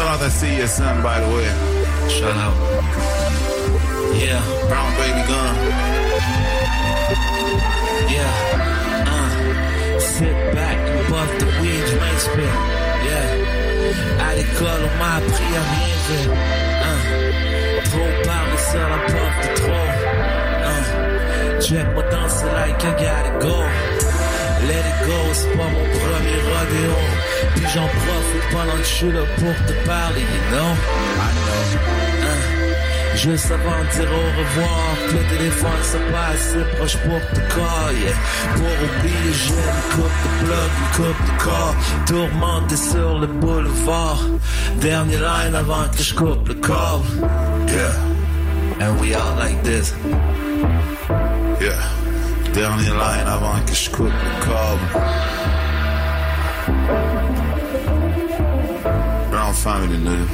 Shout 0.00 0.08
out 0.08 0.20
to 0.20 0.30
CSM, 0.30 1.02
by 1.02 1.20
the 1.20 1.28
way. 1.28 1.44
Shout 2.08 2.34
out. 2.34 2.56
Yeah. 4.16 4.40
Brown 4.66 4.90
baby 4.96 5.22
gun. 5.28 5.54
Yeah. 8.08 8.32
Uh. 9.12 10.00
Sit 10.00 10.54
back 10.54 10.78
and 10.88 11.06
puff 11.06 11.30
the 11.40 11.46
weed, 11.60 11.84
je 11.86 11.96
m'inspire. 12.00 12.56
Yeah. 13.08 14.24
À 14.24 14.34
l'école, 14.36 14.82
on 14.88 14.98
m'a 14.98 15.16
appris 15.16 15.52
à 15.60 15.64
rien 15.68 15.96
faire. 16.08 16.30
Uh. 16.88 17.00
Trop 17.84 18.12
parler 18.24 18.60
sur 18.70 18.86
la 18.88 19.00
puff 19.10 19.34
de 19.42 19.48
trop. 19.60 19.88
Uh. 20.64 21.60
Check-moi 21.60 22.04
danser 22.10 22.46
like 22.46 22.82
I 22.82 22.92
gotta 23.04 23.38
go. 23.38 24.19
Let 24.68 24.84
it 24.90 25.06
go, 25.06 25.18
c'est 25.32 25.56
pas 25.56 25.68
mon 25.76 25.86
premier 25.98 26.38
rodéo. 26.50 26.94
Puis 27.54 27.66
j'en 27.74 27.88
profite 27.88 28.46
pendant 28.52 28.76
que 28.76 28.84
je 28.84 28.94
suis 28.98 29.12
là 29.12 29.20
pour 29.36 29.54
te 29.66 29.72
parler, 29.86 30.20
you 30.20 30.42
know? 30.50 30.70
I 31.16 31.30
know. 31.34 31.62
Uh, 32.22 33.16
juste 33.16 33.50
avant 33.50 33.80
de 33.82 33.90
dire 33.96 34.10
au 34.10 34.26
revoir, 34.38 34.94
que 35.08 35.14
le 35.14 35.36
téléphone 35.36 35.82
soit 35.82 36.12
pas 36.12 36.28
assez 36.34 36.64
proche 36.76 36.96
pour 36.98 37.20
te 37.34 37.40
call, 37.54 37.94
yeah. 38.02 38.14
Pour 38.54 38.74
oublier, 38.86 39.32
j'ai 39.32 39.54
une 39.54 39.82
coupe 39.94 40.18
de 40.24 40.30
plug, 40.44 40.70
une 40.78 40.90
coupe 40.96 41.22
de 41.26 41.42
corps, 41.42 41.74
tourmenté 42.06 42.76
sur 42.76 43.18
le 43.18 43.26
boulevard. 43.26 44.20
Dernier 44.76 45.16
line 45.18 45.54
avant 45.54 45.88
que 45.96 46.02
je 46.02 46.14
coupe 46.14 46.48
le 46.48 46.54
call. 46.54 47.00
Yeah. 47.68 48.10
And 48.80 48.98
we 49.00 49.14
all 49.14 49.36
like 49.36 49.62
this. 49.62 49.94
Yeah. 51.60 51.99
Dernier 52.54 52.90
line 52.90 53.26
avant 53.26 53.60
que 53.66 53.74
je 53.74 53.90
coupe 53.90 54.06
le 54.06 54.44
câble. 54.44 54.88
Brown 59.30 59.54
family, 59.54 59.98
nigga. 59.98 60.26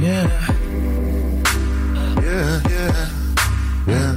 Yeah. 0.00 0.28
Yeah, 2.20 2.60
yeah, 2.68 3.08
yeah. 3.86 4.12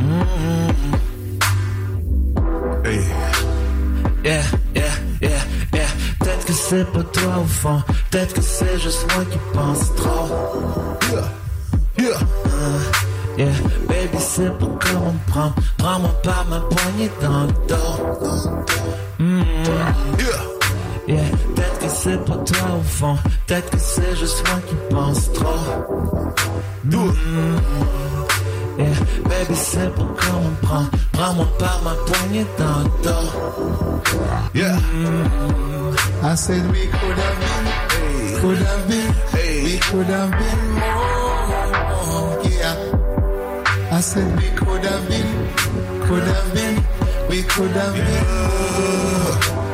Mm-hmm. 0.00 0.94
Hey, 2.84 3.02
Yeah, 4.24 4.44
yeah, 4.74 4.94
yeah, 5.20 5.42
yeah. 5.74 5.88
Peut-être 6.20 6.44
que 6.46 6.52
c'est 6.52 6.84
pas 6.92 7.02
toi 7.02 7.38
au 7.42 7.44
fond. 7.44 7.82
Peut-être 8.14 8.34
que 8.34 8.42
c'est 8.42 8.78
juste 8.78 9.12
moi 9.12 9.24
qui 9.24 9.38
pense 9.52 9.92
trop. 9.96 10.28
yeah, 11.10 12.06
yeah. 12.06 12.18
Yeah, 13.36 13.52
baby, 13.88 14.18
c'est 14.20 14.56
pas 14.56 14.66
comment 14.78 15.12
me 15.12 15.32
prendre. 15.32 15.54
Prends-moi 15.78 16.10
par 16.22 16.44
ma 16.48 16.60
poignée 16.60 17.10
dans 17.20 17.42
le 17.42 17.52
dos. 17.66 17.96
Yeah, 19.18 20.44
Yeah, 21.08 21.28
peut-être 21.56 21.78
que 21.80 21.88
c'est 21.88 22.24
pas 22.24 22.36
toi 22.36 22.78
au 22.78 22.82
fond. 22.84 23.18
Peut-être 23.48 23.70
que 23.70 23.78
c'est 23.80 24.14
juste 24.14 24.44
moi 24.46 24.60
qui 24.68 24.76
pense 24.94 25.32
trop. 25.32 25.48
it. 26.84 27.14
Yeah, 28.78 28.86
baby, 29.24 29.54
c'est 29.56 29.92
pas 29.92 30.06
comment 30.16 30.50
me 30.50 30.66
prendre. 30.66 30.90
Prends-moi 31.12 31.46
par 31.58 31.82
ma 31.82 31.94
poignée 32.06 32.46
dans 32.58 32.78
le 32.78 32.90
dos. 33.02 33.28
Yeah, 34.54 34.76
I 36.34 36.36
said 36.36 36.68
we 36.72 36.88
could 36.88 37.16
have 37.16 37.38
been, 37.38 38.40
could 38.40 38.58
have 38.58 38.88
been, 38.88 39.14
we 39.62 39.78
could 39.78 40.06
have 40.06 40.32
been 40.32 40.70
more. 40.72 42.42
Yeah. 42.50 42.76
I 43.92 44.00
said 44.00 44.36
we 44.36 44.48
could 44.48 44.84
have 44.84 45.08
been, 45.08 45.48
could 46.08 46.24
have 46.24 46.52
been, 46.52 46.82
we 47.28 47.42
could 47.44 47.70
have 47.70 47.94
been. 47.94 49.73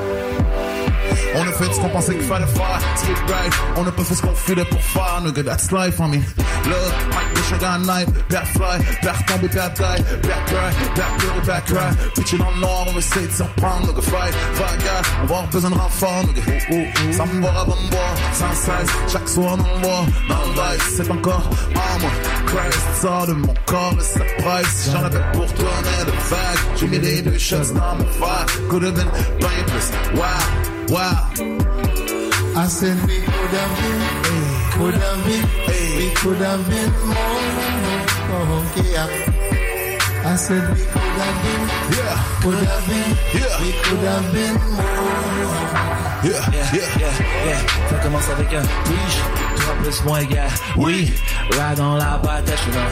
On 1.35 1.43
a 1.43 1.53
fait 1.53 1.73
ce 1.73 1.81
qu'on 1.81 1.89
pensait 1.89 2.15
qu'il 2.15 2.25
fallait 2.25 2.47
faire, 2.47 2.81
skip 2.97 3.17
right. 3.29 3.53
On 3.77 3.87
a 3.87 3.93
pas 3.93 4.05
fait 4.05 4.15
ce 4.15 4.23
qu'on 4.23 4.35
filait 4.35 4.65
pour 4.65 4.83
faire, 4.83 5.21
nigga, 5.25 5.43
that's 5.43 5.71
life, 5.73 5.99
homie. 6.01 6.23
Look, 6.65 6.93
Mike 7.11 7.31
I 7.53 7.59
got 7.59 7.81
night, 7.81 8.07
back 8.29 8.47
fly, 8.47 8.79
back 9.03 9.27
tomber, 9.27 9.49
back 9.49 9.75
die, 9.75 10.03
back 10.23 10.47
cry, 10.47 10.71
back 10.95 11.19
pleurer, 11.19 11.47
back 11.47 11.65
cry. 11.67 11.91
Pitcher 12.15 12.39
dans 12.39 12.51
le 12.51 12.67
on 12.67 12.93
va 12.93 12.99
essayer 12.99 13.27
de 13.27 13.33
s'en 13.33 13.47
prendre, 13.57 13.89
nigga, 13.89 14.03
fight, 14.03 14.35
fight, 14.55 14.85
gars, 14.85 15.03
on 15.23 15.27
va 15.27 15.35
avoir 15.35 15.47
besoin 15.49 15.71
de 15.71 15.75
renfort, 15.75 16.25
nigga. 16.27 16.43
Oh, 16.49 16.75
oh, 16.75 16.77
oh. 16.77 17.13
Ça 17.13 17.27
me 17.27 17.41
boire 17.41 17.59
avant 17.59 17.77
de 17.77 17.91
boire, 17.91 18.15
sans 18.33 18.55
cesse, 18.55 19.13
chaque 19.13 19.29
soir 19.29 19.57
dans 19.57 19.65
le 19.65 19.81
bois, 19.81 20.05
dans 20.29 20.39
le 20.39 20.53
vice, 20.53 20.95
c'est 20.97 21.11
encore 21.11 21.51
en 21.75 21.99
moi. 22.01 22.11
Christ 22.47 23.01
sort 23.01 23.27
de 23.27 23.33
mon 23.33 23.55
corps, 23.67 24.01
ça 24.01 24.21
presse. 24.39 24.91
J'en 24.93 25.05
avais 25.05 25.23
pour 25.33 25.53
toi, 25.55 25.71
mais 25.83 26.05
de 26.05 26.11
vague. 26.11 26.59
J'ai 26.77 26.87
mis 26.87 26.99
les 26.99 27.23
deux 27.23 27.39
shots 27.39 27.75
dans 27.75 27.97
mon 27.97 28.05
verre, 28.19 28.47
could 28.69 28.85
have 28.85 28.95
been 28.95 29.09
plus. 29.67 29.91
Wow. 30.15 30.70
Wow. 30.91 31.31
I 32.57 32.67
said 32.67 32.97
we 33.07 33.21
could 33.21 33.55
have 33.61 33.73
been, 33.79 34.01
could 34.75 34.95
have 34.95 35.25
been, 35.25 35.45
we 35.97 36.11
could 36.15 36.37
have 36.39 36.69
been 36.69 36.91
more. 37.07 38.65
Yeah. 38.85 39.09
I 40.25 40.37
said 40.37 40.63
we 40.75 40.83
could 40.85 41.17
have 41.23 41.39
been, 41.45 41.63
Yeah. 41.97 42.17
could 42.43 42.59
have 42.67 42.87
been, 42.89 43.11
Yeah. 43.39 43.61
we 43.63 43.71
could 43.85 44.03
have 44.11 44.27
been 44.33 44.55
more. 44.55 44.91
Yeah. 46.23 46.51
Yeah, 46.53 46.75
Yeah. 46.75 46.99
yeah, 46.99 47.47
yeah. 47.47 47.61
Ça 47.89 47.97
commence 48.03 48.29
avec 48.31 48.53
un 48.53 48.63
oui, 48.63 48.99
toi 49.61 49.75
plus 49.83 50.05
moi 50.05 50.23
égal. 50.23 50.49
Oui, 50.77 51.13
là 51.57 51.75
dans 51.75 51.97
la 51.97 52.19
bataille, 52.19 52.57
je 52.57 52.63
suis 52.63 52.73
dans 52.73 52.85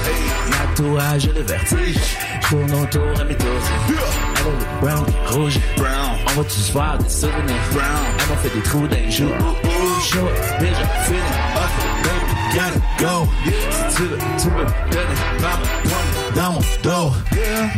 le 1.34 1.43
vertige. 1.43 1.97
Je 2.43 2.49
tourne 2.49 2.73
autour 2.73 3.21
à 3.21 3.25
mes 3.25 3.34
dossiers. 3.34 3.81
Yeah. 3.89 3.99
Avec 4.39 4.61
le 4.61 4.81
brown, 4.81 5.06
rouge. 5.31 5.59
Brown. 5.77 6.11
On 6.27 6.41
va 6.41 6.45
tous 6.45 6.73
voir 6.73 6.99
des 6.99 7.09
souvenirs. 7.09 7.56
Brown. 7.73 7.84
Elle 8.21 8.29
m'a 8.29 8.37
fait 8.37 8.55
des 8.55 8.62
trous 8.62 8.87
dans 8.87 8.97
les 8.97 9.11
joues. 9.11 9.34
Show 10.03 10.29
déjà 10.61 10.87
fini. 11.05 11.19
Off, 11.56 11.75
baby, 12.05 12.33
gotta 12.55 12.81
go. 12.99 13.29
Si 13.45 13.97
tu 13.97 14.03
veux, 14.03 14.19
tu 14.41 14.49
peux 14.49 14.67
donner 14.91 15.19
ma 15.41 15.53
poigne 15.89 16.12
dans 16.37 16.53
mon 16.53 16.62
dos. 16.83 17.12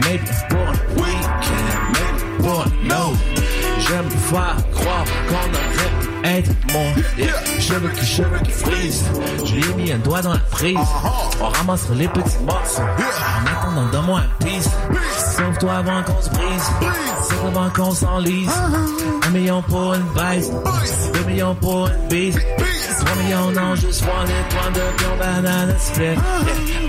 Maybe 0.02 0.28
pour 0.48 0.60
un 0.60 1.02
week-end, 1.02 1.66
maybe 1.92 2.42
pour 2.42 2.60
un 2.62 2.70
no. 2.88 3.39
J'aime 3.88 4.10
faire 4.10 4.56
croire 4.74 5.04
qu'on 5.28 5.34
aurait 5.34 5.92
pu 6.00 6.28
être 6.28 6.50
mon. 6.72 6.94
Cheveux 7.58 7.88
qui 7.90 8.06
cheveux 8.06 8.38
qui 8.44 8.50
frisent. 8.50 9.04
Je 9.44 9.54
lui 9.54 9.64
ai 9.64 9.74
mis 9.74 9.92
un 9.92 9.98
doigt 9.98 10.22
dans 10.22 10.32
la 10.32 10.38
prise. 10.38 10.78
On 11.40 11.48
ramassera 11.48 11.94
les 11.94 12.08
petits 12.08 12.38
morceaux. 12.44 12.82
En 12.82 13.58
attendant, 13.58 13.86
donne-moi 13.92 14.20
un 14.20 14.44
piece. 14.44 14.68
Sauve-toi 15.36 15.72
avant 15.72 16.02
qu'on 16.02 16.22
se 16.22 16.30
brise. 16.30 16.70
Sauve 17.28 17.46
avant 17.46 17.70
qu'on 17.70 17.90
s'enlise. 17.92 18.50
Un 19.26 19.30
million 19.30 19.62
pour 19.62 19.94
une 19.94 20.08
baisse. 20.14 20.50
Deux 21.14 21.24
millions 21.24 21.54
pour 21.54 21.88
une 21.88 22.08
bise. 22.08 22.38
Trois 23.00 23.16
millions, 23.22 23.50
non, 23.52 23.74
juste 23.76 24.02
one 24.02 24.28
hit 24.28 24.54
wonder, 24.54 24.80
pion, 24.98 25.16
banana 25.18 25.78
split. 25.78 26.18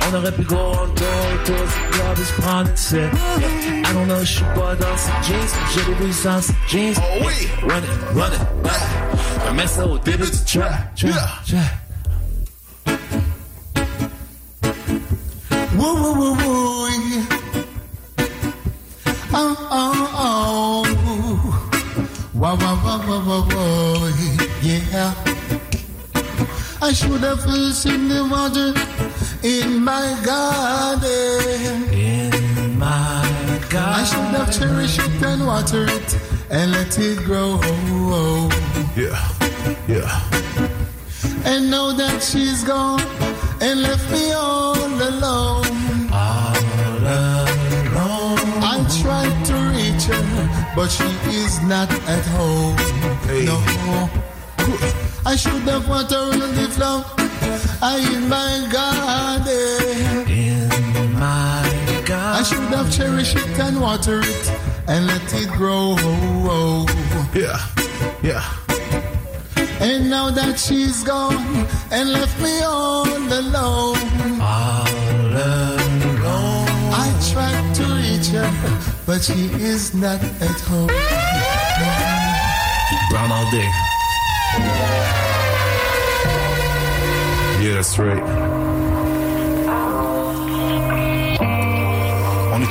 On 0.09 0.15
aurait 0.15 0.31
pu 0.31 0.43
go 0.43 0.55
on 0.55 0.87
tour, 0.93 1.07
autour 1.35 1.55
du 1.55 1.91
club 1.91 2.19
et 2.19 2.25
se 2.25 2.33
prendre. 2.41 2.69
I 3.91 3.93
don't 3.93 4.07
know, 4.07 4.23
je 4.23 4.35
suis 4.35 4.45
pas 4.55 4.73
dans 4.73 4.95
jeans, 5.21 5.51
j'ai 5.75 5.83
des 5.83 5.93
vues 5.95 6.13
jeans. 6.65 6.95
Oh 6.97 7.25
oui. 7.25 7.49
Run 7.61 7.79
it, 7.79 7.89
run 8.15 8.31
it, 8.31 8.39
run 8.63 8.71
it. 8.71 9.49
Un 9.49 9.53
mets 9.53 9.67
ça 9.67 9.85
au 9.85 9.97
début 9.97 10.31
du 10.31 10.45
track, 10.45 10.95
track, 10.95 11.11
Yeah. 11.11 11.41
track. 11.45 11.73
Woo 15.75 15.93
woo 15.93 16.15
woo 16.15 16.35
woo. 16.35 16.87
Oh 19.33 19.55
oh 19.71 20.07
oh. 20.15 20.85
Wow 22.33 22.55
wow 22.55 22.77
wow 22.85 22.99
wow 23.05 23.21
wow 23.27 23.43
wow. 23.53 24.09
Yeah. 24.63 25.13
I 26.81 26.93
should 26.93 27.23
have 27.23 27.43
fished 27.43 27.85
in 27.87 28.07
the 28.07 28.23
water 28.23 28.73
in 29.43 29.83
my 29.83 30.15
garden. 30.23 31.83
In 31.91 32.79
my 32.79 33.20
I 33.73 34.03
should 34.03 34.35
have 34.35 34.51
cherished 34.51 34.99
it 34.99 35.23
and 35.23 35.47
watered 35.47 35.89
it 35.89 36.19
and 36.49 36.71
let 36.71 36.97
it 36.99 37.19
grow. 37.23 37.59
Yeah. 38.97 39.15
Yeah. 39.87 40.11
And 41.45 41.71
now 41.71 41.93
that 41.93 42.21
she's 42.21 42.63
gone 42.65 43.01
and 43.61 43.81
left 43.81 44.11
me 44.11 44.33
all 44.33 44.75
alone. 44.75 45.65
All 46.11 46.55
alone. 46.97 47.51
I 48.63 48.85
tried 49.01 49.45
to 49.45 49.55
reach 49.71 50.03
her, 50.11 50.73
but 50.75 50.89
she 50.89 51.07
is 51.31 51.61
not 51.61 51.89
at 52.09 52.25
home. 52.35 52.77
Hey. 53.27 53.45
No. 53.45 53.57
I 55.25 55.35
should 55.37 55.63
have 55.63 55.87
watered 55.87 56.41
the 56.55 56.67
flower 56.75 57.05
I 57.81 57.99
in 58.15 58.27
my 58.27 58.67
garden. 58.71 60.27
In 60.27 61.13
my 61.13 61.19
God. 61.19 61.60
I 62.41 62.43
should 62.43 62.73
have 62.73 62.91
cherished 62.91 63.37
it 63.37 63.59
and 63.59 63.79
watered 63.79 64.25
it 64.25 64.49
and 64.87 65.05
let 65.05 65.31
it 65.31 65.47
grow. 65.49 65.95
Yeah. 67.35 67.59
Yeah. 68.23 68.41
And 69.79 70.09
now 70.09 70.31
that 70.31 70.57
she's 70.57 71.03
gone 71.03 71.67
and 71.91 72.11
left 72.11 72.41
me 72.41 72.59
all 72.63 73.05
alone. 73.05 74.41
All 74.41 74.87
alone. 75.37 76.65
I 76.89 77.13
tried 77.31 77.75
to 77.75 77.83
reach 78.01 78.29
her, 78.29 78.49
but 79.05 79.21
she 79.21 79.45
is 79.61 79.93
not 79.93 80.23
at 80.41 80.59
home. 80.61 80.87
Brown 83.11 83.31
all 83.31 83.51
day. 83.51 83.69
Yeah, 87.61 87.75
that's 87.75 87.99
right. 87.99 88.60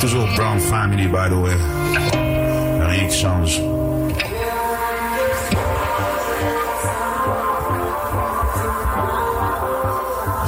On 0.01 0.03
est 0.03 0.07
toujours 0.07 0.29
Brown 0.35 0.59
Family, 0.59 1.07
by 1.09 1.29
the 1.29 1.35
way. 1.35 1.55
Rien 2.87 3.07
qui 3.07 3.19
change. 3.19 3.61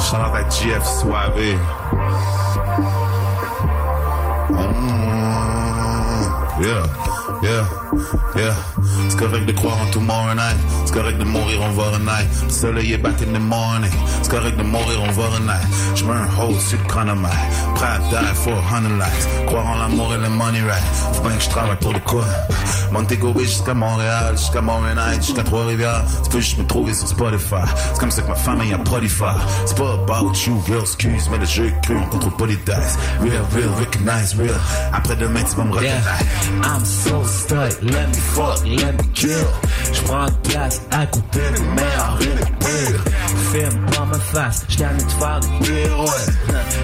Shout 0.00 0.16
out 0.16 0.34
à 0.34 0.48
GF 0.48 0.82
Suave. 0.86 1.58
Mm, 4.48 4.62
yeah, 6.62 6.86
yeah, 7.42 7.64
yeah. 8.36 8.54
C'est 9.10 9.18
correct 9.18 9.44
de 9.44 9.52
croire 9.52 9.76
en 9.82 9.90
tomorrow 9.90 10.34
night. 10.34 10.56
C'est 10.92 10.98
correct 10.98 11.18
de 11.18 11.24
mourir 11.24 11.58
over 11.62 11.98
night. 12.00 12.28
Le 12.44 12.50
soleil 12.50 12.92
est 12.92 12.98
back 12.98 13.14
in 13.22 13.32
the 13.32 13.40
morning. 13.40 13.90
C'est 14.20 14.30
correct 14.30 14.58
de 14.58 14.62
mourir 14.62 15.02
over 15.04 15.40
night. 15.40 15.66
Je 15.94 16.04
mets 16.04 16.12
un 16.12 16.28
hold 16.38 16.60
sur 16.60 16.78
le 16.78 16.84
chronomètre. 16.84 17.34
Prêt 17.74 17.86
à 17.86 17.98
die 18.10 18.34
for 18.34 18.52
a 18.52 18.76
hundred 18.76 18.98
lives. 18.98 19.46
Croire 19.46 19.66
en 19.68 19.76
l'amour 19.76 20.12
et 20.14 20.18
le 20.18 20.28
money 20.28 20.60
right. 20.60 20.82
Faut 21.14 21.22
bien 21.22 21.34
que 21.38 21.42
je 21.44 21.48
travaille 21.48 21.78
pour 21.80 21.94
le 21.94 21.98
quoi. 22.00 22.26
Montego 22.90 23.32
Bay 23.32 23.44
jusqu'à 23.44 23.72
Montréal, 23.72 24.36
jusqu'à 24.36 24.60
Montréal, 24.60 25.16
jusqu'à 25.16 25.42
Trois-Rivières. 25.42 26.04
Tu 26.24 26.28
peux 26.28 26.40
juste 26.40 26.58
me 26.58 26.66
trouver 26.66 26.92
sur 26.92 27.08
Spotify. 27.08 27.64
C'est 27.94 27.98
comme 27.98 28.10
ça 28.10 28.20
que 28.20 28.28
ma 28.28 28.34
famille 28.34 28.74
a 28.74 28.78
prolifère. 28.78 29.40
C'est 29.64 29.78
pas 29.78 29.94
about 29.94 30.34
you, 30.46 30.62
real 30.68 30.82
excuse, 30.82 31.26
mais 31.30 31.38
le 31.38 31.46
jeu 31.46 31.68
est 31.68 31.86
cru, 31.86 31.96
on 31.96 32.06
contrôle 32.10 32.36
pas 32.36 32.46
les 32.46 32.56
dice. 32.56 32.98
Real, 33.18 33.42
real, 33.54 33.70
recognize, 33.78 34.34
real. 34.34 34.60
Après 34.92 35.16
demain, 35.16 35.40
tu 35.42 35.56
vas 35.56 35.64
me 35.64 35.72
Yeah, 35.80 35.94
reconnaître. 35.96 36.76
I'm 36.76 36.84
so 36.84 37.24
stuck, 37.24 37.80
let 37.82 38.08
me 38.08 38.14
fuck, 38.34 38.62
let 38.66 38.92
me 38.92 39.08
kill. 39.14 39.46
J'prends 39.94 40.26
place 40.42 40.81
à 40.90 41.06
côté 41.06 41.40
des 41.54 41.60
meilleurs 41.60 42.18
et 43.54 43.68
pas 43.94 44.04
ma 44.06 44.18
face, 44.18 44.64
j't'aime 44.68 44.96
de 44.96 45.10
faire 45.10 45.40
des 45.40 45.64
pirouettes. 45.64 46.32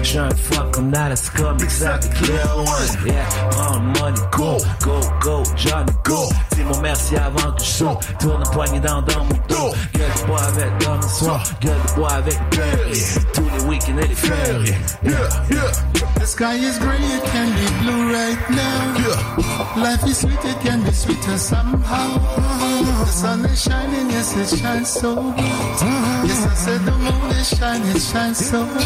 J'suis 0.03 0.17
un 0.19 0.29
fuck 0.29 0.71
comme 0.71 0.91
Comics 1.35 1.81
avec 1.81 2.13
Clear 2.13 2.57
One. 2.57 2.65
Yeah, 3.05 3.25
prends 3.49 3.73
le 3.73 3.79
money, 3.79 4.19
go, 4.31 4.57
go, 4.83 4.99
go, 5.21 5.43
Johnny, 5.55 5.91
go. 6.03 6.29
Dis 6.55 6.63
mon 6.63 6.79
merci 6.81 7.15
avant 7.15 7.51
que 7.53 7.63
je 7.63 7.69
saute. 7.69 8.07
Tourne 8.19 8.43
le 8.43 8.51
poignet 8.51 8.79
dans, 8.79 9.01
dans 9.01 9.23
mon 9.23 9.39
dos. 9.47 9.73
Gueule 9.93 10.11
de 10.21 10.27
bois 10.27 10.41
avec 10.43 11.01
le 11.01 11.07
soir. 11.07 11.43
Gueule 11.61 11.73
de 11.87 11.95
bois 11.95 12.11
avec 12.11 12.37
Perry. 12.51 13.03
Tous 13.33 13.49
les 13.57 13.63
week-ends 13.65 13.97
et 13.97 14.07
les 14.07 14.15
fériés. 14.15 14.77
Yeah, 15.03 15.13
yeah, 15.49 15.71
The 16.19 16.25
sky 16.25 16.55
is 16.55 16.77
gray, 16.79 16.97
it 16.99 17.23
can 17.31 17.49
be 17.55 17.65
blue 17.81 18.11
right 18.11 18.49
now. 18.49 18.97
yeah. 18.99 19.81
Life 19.81 20.03
is 20.05 20.17
sweet, 20.19 20.43
it 20.43 20.59
can 20.59 20.83
be 20.83 20.91
sweeter 20.91 21.37
somehow. 21.37 22.17
The 22.99 23.05
sun 23.05 23.45
is 23.45 23.61
shining, 23.61 24.09
yes, 24.09 24.35
it 24.35 24.57
shines 24.59 24.89
so 24.89 25.15
bright. 25.15 25.79
Yes, 26.27 26.45
I 26.45 26.53
said 26.55 26.81
the 26.85 26.91
moon 26.91 27.31
is 27.31 27.49
shining, 27.57 27.95
it 27.95 28.01
shines 28.01 28.37
so 28.37 28.65
bright. 28.65 28.83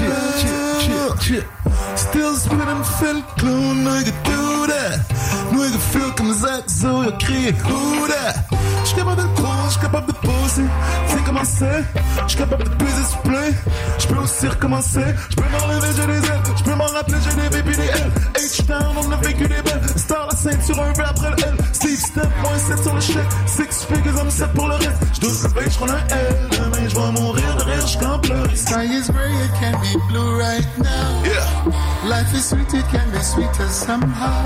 Still 1.97 2.35
spinning 2.35 2.83
feel 3.00 3.21
clown, 3.38 3.77
nigga 3.86 4.13
do 4.25 4.31
that. 4.31 4.52
Nigga 4.68 5.77
feel 5.92 6.12
comme 6.15 6.33
Zach 6.33 6.69
Zo, 6.69 7.04
y'a 7.04 7.12
crié 7.13 7.51
who 7.51 8.07
that. 8.07 8.45
J'suis 8.83 8.95
capable 8.95 9.21
de 9.21 9.27
prendre, 9.42 9.69
j'suis 9.69 9.81
capable 9.81 10.07
de 10.07 10.13
poser. 10.13 10.63
C'est 11.07 11.24
comment 11.25 11.44
c'est, 11.44 11.83
j'suis 12.27 12.38
capable 12.38 12.63
de 12.63 12.69
baiser 12.69 13.04
ce 13.04 13.27
play. 13.27 13.51
J'peux 14.00 14.18
aussi 14.18 14.48
recommencer, 14.48 15.04
j'peux 15.30 15.44
m'enlever, 15.51 15.88
j'ai 15.95 16.07
des 16.07 16.27
ailes. 16.27 16.42
J'peux 16.57 16.75
m'en 16.75 16.86
rappeler, 16.86 17.18
j'ai 17.24 17.50
des 17.50 17.63
puis 17.63 17.77
des 17.77 17.83
L. 17.83 18.12
H-Town, 18.36 18.95
on 18.98 19.12
a 19.12 19.15
vécu 19.18 19.44
des 19.44 19.62
belles. 19.62 19.81
Star 19.95 20.27
la 20.30 20.36
ceinture, 20.36 20.81
un 20.81 20.94
V 20.94 21.04
après 21.06 21.30
le 21.30 21.44
L. 21.44 21.56
Steve 21.83 22.00
Step, 22.00 22.30
moins 22.41 22.57
7 22.57 22.81
sur 22.81 22.94
le 22.95 23.01
chèque. 23.01 23.31
Six 23.45 23.85
figures, 23.85 24.18
I'm 24.18 24.31
set 24.31 24.53
pour 24.53 24.69
le 24.69 24.75
reste. 24.75 25.03
J'dois 25.15 25.62
le 25.62 25.69
j'prends 25.69 25.89
un 25.89 26.15
L. 26.15 26.50
Demain, 26.51 26.88
j'vais 26.88 27.21
mourir 27.21 27.56
de 27.57 27.63
rire, 27.63 27.88
j'campe 27.88 28.21
pleurer. 28.21 28.56
Sky 28.56 28.85
is 28.85 29.12
gray, 29.12 29.33
it 29.33 29.51
can 29.59 29.74
be 29.81 30.00
blue 30.07 30.39
right 30.39 30.65
now. 30.77 31.24
Yeah. 31.25 32.07
Life 32.07 32.33
is 32.33 32.45
sweet, 32.47 32.74
it 32.74 32.85
can 32.89 33.12
be 33.12 33.21
sweeter 33.21 33.68
somehow. 33.68 34.44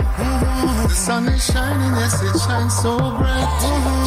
The 0.87 0.95
sun 0.95 1.27
is 1.27 1.45
shining, 1.45 1.95
yes, 1.99 2.23
it 2.23 2.39
shines 2.39 2.75
so 2.81 2.97
bright. 2.97 3.47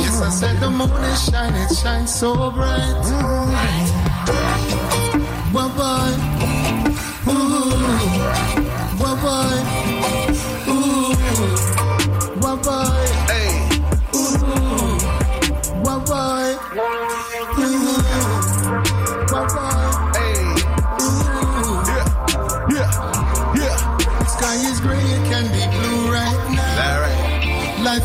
Yes, 0.01 0.21
I 0.21 0.31
said 0.31 0.59
the 0.59 0.69
moon 0.69 0.91
is 0.91 1.31
shining, 1.31 1.63
it 1.63 1.77
shines 1.77 2.13
so 2.13 2.51
bright. 2.51 3.05
Bye 5.55 5.71
bye. 5.79 6.17
Ooh. 7.29 7.71
Bye 8.99 9.15
bye. 9.23 10.00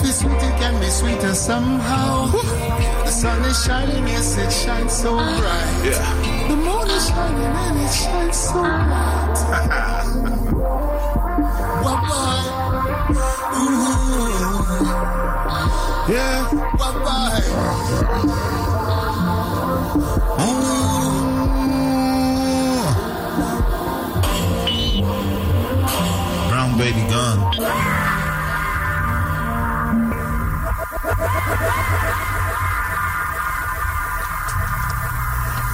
Right. 0.05 0.13
Life 0.13 0.13
is 0.13 0.19
sweet, 0.19 0.43
it 0.43 0.59
can 0.59 0.79
be 0.79 0.89
sweeter 0.89 1.33
somehow. 1.33 2.27
The 3.05 3.11
sun 3.11 3.43
is 3.43 3.65
shining, 3.65 4.07
yes, 4.07 4.37
it 4.37 4.51
shines 4.51 4.93
so 4.93 5.17
ah. 5.19 5.37
bright. 5.39 5.85
Yeah. 5.91 6.47
The 6.47 6.55
moon 6.55 6.89
is 6.89 7.07
shining 7.07 7.43
and 7.43 7.79
it 7.79 7.91
shines 7.91 8.37
so 8.37 8.61
ah. 8.63 8.65
bright. 9.49 9.75
Bye 11.85 12.01
bye. 12.09 12.45
Ooh. 13.57 13.85
Yeah. 16.13 16.49
Bye 16.77 16.93
bye. 17.05 17.43
Brown 26.49 26.71
baby 26.77 27.03
gone. 27.09 27.94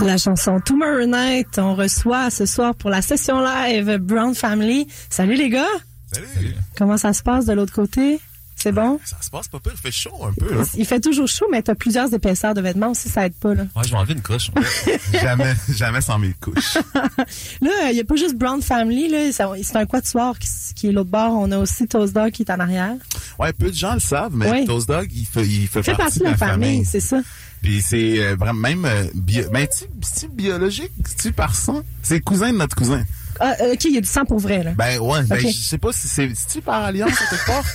La 0.05 0.17
chanson 0.17 0.59
Tomorrow 0.59 1.05
Night, 1.05 1.57
on 1.57 1.75
reçoit 1.75 2.29
ce 2.31 2.45
soir 2.45 2.75
pour 2.75 2.89
la 2.89 3.01
session 3.01 3.39
live 3.39 3.97
Brown 3.97 4.33
Family. 4.35 4.87
Salut 5.09 5.35
les 5.35 5.49
gars, 5.49 5.63
Salut. 6.11 6.53
comment 6.77 6.97
ça 6.97 7.13
se 7.13 7.21
passe 7.23 7.45
de 7.45 7.53
l'autre 7.53 7.71
côté? 7.73 8.19
C'est 8.55 8.71
bon? 8.71 8.99
Ça 9.05 9.15
se 9.21 9.29
passe 9.29 9.47
pas 9.47 9.59
pire, 9.59 9.71
il 9.75 9.79
fait 9.79 9.91
chaud 9.91 10.11
un 10.23 10.33
peu. 10.33 10.53
Hein? 10.59 10.63
Il 10.75 10.85
fait 10.85 10.99
toujours 10.99 11.27
chaud, 11.27 11.45
mais 11.51 11.61
t'as 11.61 11.75
plusieurs 11.75 12.13
épaisseurs 12.13 12.53
de 12.53 12.61
vêtements 12.61 12.89
aussi, 12.91 13.09
ça 13.09 13.25
aide 13.25 13.33
pas, 13.33 13.53
là. 13.55 13.63
Ouais, 13.75 13.83
je 13.85 13.89
vais 13.91 13.95
enlever 13.97 14.13
une 14.13 14.21
couche. 14.21 14.51
jamais, 15.13 15.53
jamais 15.69 16.01
sans 16.01 16.19
mes 16.19 16.33
couches. 16.39 16.77
Là, 17.61 17.91
il 17.91 17.95
y 17.97 17.99
a 17.99 18.03
pas 18.03 18.15
juste 18.15 18.35
Brown 18.35 18.61
Family, 18.61 19.07
là. 19.09 19.31
C'est 19.31 19.75
un 19.77 19.85
quatuor 19.85 20.37
qui, 20.37 20.47
qui 20.75 20.87
est 20.89 20.91
l'autre 20.91 21.09
bord. 21.09 21.31
On 21.33 21.51
a 21.51 21.57
aussi 21.57 21.87
Toast 21.87 22.13
Dog 22.13 22.31
qui 22.31 22.43
est 22.43 22.51
en 22.51 22.59
arrière. 22.59 22.93
Ouais, 23.39 23.51
peu 23.53 23.69
de 23.71 23.75
gens 23.75 23.93
le 23.95 23.99
savent, 23.99 24.35
mais 24.35 24.51
Oui. 24.51 24.65
Toast 24.65 24.87
Dog, 24.87 25.09
il 25.11 25.25
fait, 25.25 25.45
il 25.47 25.67
fait 25.67 25.81
Fait 25.81 25.95
partie 25.95 26.19
de 26.19 26.25
la 26.25 26.37
famille. 26.37 26.85
c'est 26.85 26.99
ça. 26.99 27.19
Puis 27.61 27.81
c'est 27.81 28.19
euh, 28.19 28.35
vraiment 28.39 28.59
même 28.59 28.85
euh, 28.85 29.03
bio, 29.13 29.43
ben 29.51 29.67
tu 29.67 30.27
biologique, 30.29 30.91
tu 31.21 31.31
par 31.31 31.55
sang? 31.55 31.81
C'est 32.01 32.19
cousin 32.19 32.51
de 32.51 32.57
notre 32.57 32.75
cousin. 32.75 33.03
Ah, 33.39 33.53
euh, 33.61 33.73
OK, 33.73 33.85
il 33.85 33.93
y 33.95 33.97
a 33.97 34.01
du 34.01 34.07
sang 34.07 34.25
pour 34.25 34.39
vrai, 34.39 34.63
là. 34.63 34.71
Ben 34.75 34.99
ouais, 34.99 35.23
ben 35.23 35.39
je 35.39 35.47
sais 35.51 35.77
pas 35.77 35.91
si 35.91 36.07
c'est 36.07 36.31
tu 36.51 36.61
par 36.61 36.83
alliance 36.83 37.11
quelque 37.17 37.45
part? 37.45 37.63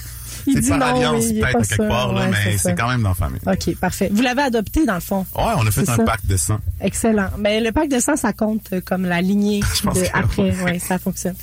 Il 0.48 0.54
c'est 0.54 0.60
dit 0.60 0.68
par 0.68 0.78
non, 0.78 0.86
alliance 0.86 1.24
oui, 1.24 1.40
peut-être 1.40 1.52
quelque 1.58 1.74
sûr. 1.74 1.88
part 1.88 2.12
là, 2.12 2.20
Ouais, 2.20 2.28
mais 2.30 2.52
c'est 2.52 2.58
ça. 2.58 2.72
quand 2.74 2.88
même 2.88 3.02
dans 3.02 3.08
la 3.08 3.14
famille. 3.16 3.40
OK, 3.44 3.74
parfait. 3.80 4.08
Vous 4.12 4.22
l'avez 4.22 4.42
adopté, 4.42 4.86
dans 4.86 4.94
le 4.94 5.00
fond? 5.00 5.26
Ouais, 5.34 5.42
on 5.56 5.66
a 5.66 5.70
fait 5.72 5.88
un 5.88 5.96
ça. 5.96 6.04
pacte 6.04 6.24
de 6.26 6.36
sang. 6.36 6.58
Excellent. 6.80 7.30
Mais 7.38 7.60
le 7.60 7.72
pack 7.72 7.88
de 7.88 7.98
sang, 7.98 8.14
ça 8.14 8.32
compte 8.32 8.72
comme 8.84 9.06
la 9.06 9.20
lignée 9.22 9.58
pense 9.82 9.98
de 9.98 10.04
après. 10.14 10.42
oui. 10.56 10.62
Ouais, 10.62 10.78
ça 10.78 11.00
fonctionne. 11.00 11.34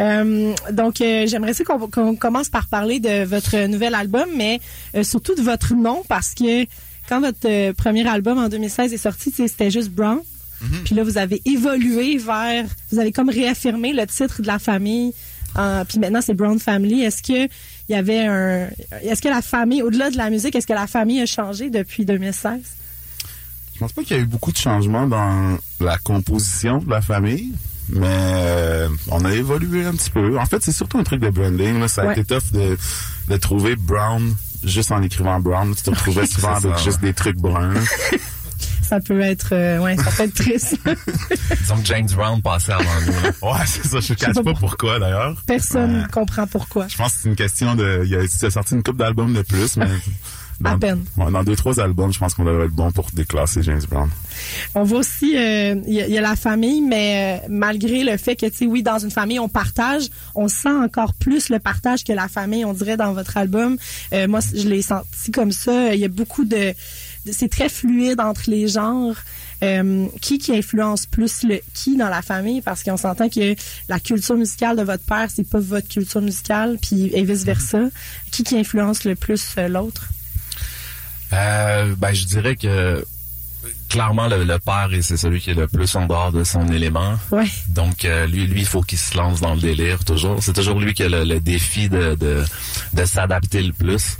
Euh, 0.00 0.52
donc, 0.72 1.00
euh, 1.00 1.26
j'aimerais 1.26 1.54
ça 1.54 1.64
qu'on 1.64 1.88
qu'on 1.88 2.14
commence 2.16 2.50
par 2.50 2.66
parler 2.66 3.00
de 3.00 3.24
votre 3.24 3.66
nouvel 3.66 3.94
album, 3.94 4.28
mais 4.36 4.60
euh, 4.94 5.04
surtout 5.04 5.34
de 5.34 5.42
votre 5.42 5.72
nom, 5.74 6.02
parce 6.06 6.34
que 6.34 6.66
quand 7.10 7.20
votre 7.20 7.38
euh, 7.46 7.74
premier 7.74 8.08
album 8.08 8.38
en 8.38 8.48
2016 8.48 8.94
est 8.94 8.96
sorti, 8.96 9.30
c'était 9.36 9.70
juste 9.70 9.90
Brown. 9.90 10.18
Mm-hmm. 10.62 10.82
Puis 10.84 10.94
là, 10.94 11.02
vous 11.04 11.18
avez 11.18 11.42
évolué 11.44 12.16
vers, 12.16 12.64
vous 12.92 12.98
avez 12.98 13.12
comme 13.12 13.28
réaffirmé 13.28 13.92
le 13.92 14.06
titre 14.06 14.40
de 14.40 14.46
la 14.46 14.58
famille. 14.58 15.12
Euh, 15.58 15.84
puis 15.84 15.98
maintenant, 15.98 16.20
c'est 16.22 16.34
Brown 16.34 16.58
Family. 16.58 17.02
Est-ce 17.02 17.22
que 17.22 17.46
il 17.88 17.92
y 17.92 17.94
avait 17.94 18.24
un, 18.26 18.68
est-ce 19.02 19.20
que 19.20 19.28
la 19.28 19.42
famille, 19.42 19.82
au-delà 19.82 20.10
de 20.10 20.16
la 20.16 20.30
musique, 20.30 20.54
est-ce 20.54 20.66
que 20.66 20.72
la 20.72 20.86
famille 20.86 21.20
a 21.20 21.26
changé 21.26 21.68
depuis 21.70 22.04
2016? 22.04 22.60
Je 23.74 23.78
pense 23.80 23.92
pas 23.92 24.02
qu'il 24.04 24.16
y 24.16 24.20
a 24.20 24.22
eu 24.22 24.26
beaucoup 24.26 24.52
de 24.52 24.56
changements 24.58 25.06
dans 25.08 25.58
la 25.80 25.98
composition 25.98 26.78
de 26.78 26.90
la 26.90 27.00
famille, 27.00 27.52
mais 27.88 28.06
euh, 28.06 28.88
on 29.10 29.24
a 29.24 29.32
évolué 29.32 29.84
un 29.86 29.92
petit 29.94 30.10
peu. 30.10 30.38
En 30.38 30.46
fait, 30.46 30.62
c'est 30.62 30.70
surtout 30.72 30.98
un 30.98 31.02
truc 31.02 31.20
de 31.20 31.30
branding. 31.30 31.80
Là. 31.80 31.88
Ça 31.88 32.02
a 32.02 32.06
Ouais. 32.08 32.12
été 32.20 32.24
tough 32.34 32.52
de, 32.52 32.76
de 33.28 33.36
trouver 33.38 33.74
Brown 33.74 34.34
juste 34.64 34.92
en 34.92 35.02
écrivant 35.02 35.40
Brown. 35.40 35.74
Tu 35.74 35.82
te 35.82 35.90
retrouvais 35.90 36.26
souvent 36.26 36.54
avec 36.54 36.78
juste 36.78 37.00
des 37.00 37.14
trucs 37.14 37.36
bruns. 37.36 37.74
ça 38.82 39.00
peut 39.00 39.20
être, 39.20 39.50
euh, 39.52 39.78
ouais, 39.78 39.96
ça 39.96 40.10
peut 40.10 40.22
être 40.24 40.34
triste. 40.34 40.76
Disons 41.60 41.76
que 41.76 41.84
James 41.84 42.08
Brown 42.14 42.42
passait 42.42 42.72
avant 42.72 42.84
nous. 43.06 43.48
Ouais, 43.48 43.66
c'est 43.66 43.86
ça. 43.86 44.00
Je 44.00 44.12
ne 44.12 44.18
cache 44.18 44.34
pas 44.34 44.42
pas 44.42 44.54
pourquoi 44.54 44.98
d'ailleurs. 44.98 45.36
Personne 45.46 46.02
ne 46.02 46.06
comprend 46.06 46.46
pourquoi. 46.46 46.88
Je 46.88 46.96
pense 46.96 47.14
que 47.14 47.20
c'est 47.22 47.28
une 47.28 47.36
question 47.36 47.74
de. 47.74 48.02
Il 48.04 48.14
a, 48.16 48.22
il 48.22 48.46
a 48.46 48.50
sorti 48.50 48.74
une 48.74 48.82
coupe 48.82 48.96
d'albums 48.96 49.32
de 49.32 49.42
plus, 49.42 49.76
mais. 49.76 49.90
À 50.64 50.72
dans- 50.72 50.78
peine. 50.78 51.04
Ouais, 51.16 51.30
dans 51.32 51.42
deux, 51.44 51.56
trois 51.56 51.80
albums, 51.80 52.12
je 52.12 52.18
pense 52.18 52.34
qu'on 52.34 52.44
devrait 52.44 52.66
être 52.66 52.72
bon 52.72 52.90
pour 52.92 53.06
déclasser 53.12 53.62
James 53.62 53.80
Brown. 53.90 54.10
On 54.74 54.82
voit 54.82 54.98
aussi, 55.00 55.36
euh, 55.36 55.74
il 55.86 55.94
y, 55.94 56.12
y 56.12 56.18
a 56.18 56.20
la 56.20 56.36
famille, 56.36 56.82
mais 56.82 57.40
euh, 57.42 57.46
malgré 57.48 58.04
le 58.04 58.16
fait 58.16 58.36
que, 58.36 58.46
tu 58.46 58.56
sais, 58.56 58.66
oui, 58.66 58.82
dans 58.82 58.98
une 58.98 59.10
famille, 59.10 59.38
on 59.38 59.48
partage, 59.48 60.04
on 60.34 60.48
sent 60.48 60.68
encore 60.72 61.14
plus 61.14 61.48
le 61.48 61.58
partage 61.58 62.04
que 62.04 62.12
la 62.12 62.28
famille, 62.28 62.64
on 62.64 62.72
dirait, 62.74 62.96
dans 62.96 63.12
votre 63.12 63.36
album. 63.36 63.76
Euh, 64.12 64.28
moi, 64.28 64.40
je 64.54 64.68
l'ai 64.68 64.82
senti 64.82 65.30
comme 65.32 65.52
ça. 65.52 65.94
Il 65.94 66.00
y 66.00 66.04
a 66.04 66.08
beaucoup 66.08 66.44
de... 66.44 66.74
de- 67.26 67.32
c'est 67.32 67.48
très 67.48 67.68
fluide 67.68 68.20
entre 68.20 68.50
les 68.50 68.68
genres. 68.68 69.16
Euh, 69.62 70.06
qui 70.22 70.38
qui 70.38 70.56
influence 70.56 71.04
plus 71.04 71.42
le 71.42 71.60
qui 71.74 71.98
dans 71.98 72.08
la 72.08 72.22
famille? 72.22 72.62
Parce 72.62 72.82
qu'on 72.82 72.96
s'entend 72.96 73.28
que 73.28 73.54
la 73.90 74.00
culture 74.00 74.34
musicale 74.34 74.74
de 74.78 74.82
votre 74.82 75.04
père 75.04 75.28
c'est 75.30 75.46
pas 75.46 75.58
votre 75.60 75.86
culture 75.86 76.22
musicale 76.22 76.78
puis 76.80 77.10
et 77.12 77.24
vice 77.24 77.44
versa 77.44 77.80
qui 78.30 78.42
qui 78.42 78.56
influence 78.56 79.04
le 79.04 79.16
plus 79.16 79.44
euh, 79.58 79.68
l'autre? 79.68 80.08
Euh, 81.32 81.94
ben, 81.96 82.12
je 82.12 82.24
dirais 82.24 82.56
que 82.56 83.04
clairement 83.88 84.28
le, 84.28 84.44
le 84.44 84.58
père 84.58 84.88
et 84.92 85.02
c'est 85.02 85.16
celui 85.16 85.40
qui 85.40 85.50
est 85.50 85.54
le 85.54 85.66
plus 85.66 85.94
en 85.96 86.06
dehors 86.06 86.32
de 86.32 86.44
son 86.44 86.66
élément. 86.68 87.16
ouais 87.32 87.46
Donc 87.68 88.04
euh, 88.04 88.26
lui, 88.26 88.46
lui, 88.46 88.60
il 88.60 88.66
faut 88.66 88.82
qu'il 88.82 88.98
se 88.98 89.16
lance 89.16 89.40
dans 89.40 89.54
le 89.54 89.60
délire 89.60 90.04
toujours. 90.04 90.42
C'est 90.42 90.52
toujours 90.52 90.78
lui 90.80 90.94
qui 90.94 91.02
a 91.02 91.08
le, 91.08 91.24
le 91.24 91.40
défi 91.40 91.88
de, 91.88 92.14
de, 92.14 92.44
de 92.94 93.04
s'adapter 93.04 93.62
le 93.62 93.72
plus. 93.72 94.16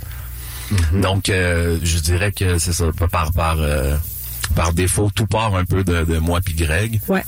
Donc 0.93 1.29
euh, 1.29 1.77
je 1.83 1.99
dirais 1.99 2.31
que 2.31 2.57
c'est 2.57 2.71
ça, 2.73 2.85
par 3.09 3.31
par 3.33 3.57
euh, 3.59 3.95
par 4.55 4.73
défaut, 4.73 5.09
tout 5.13 5.27
part 5.27 5.55
un 5.55 5.65
peu 5.65 5.83
de, 5.83 6.03
de 6.05 6.17
moi 6.17 6.39
puis 6.41 6.53
Greg. 6.53 7.01
ouais 7.07 7.23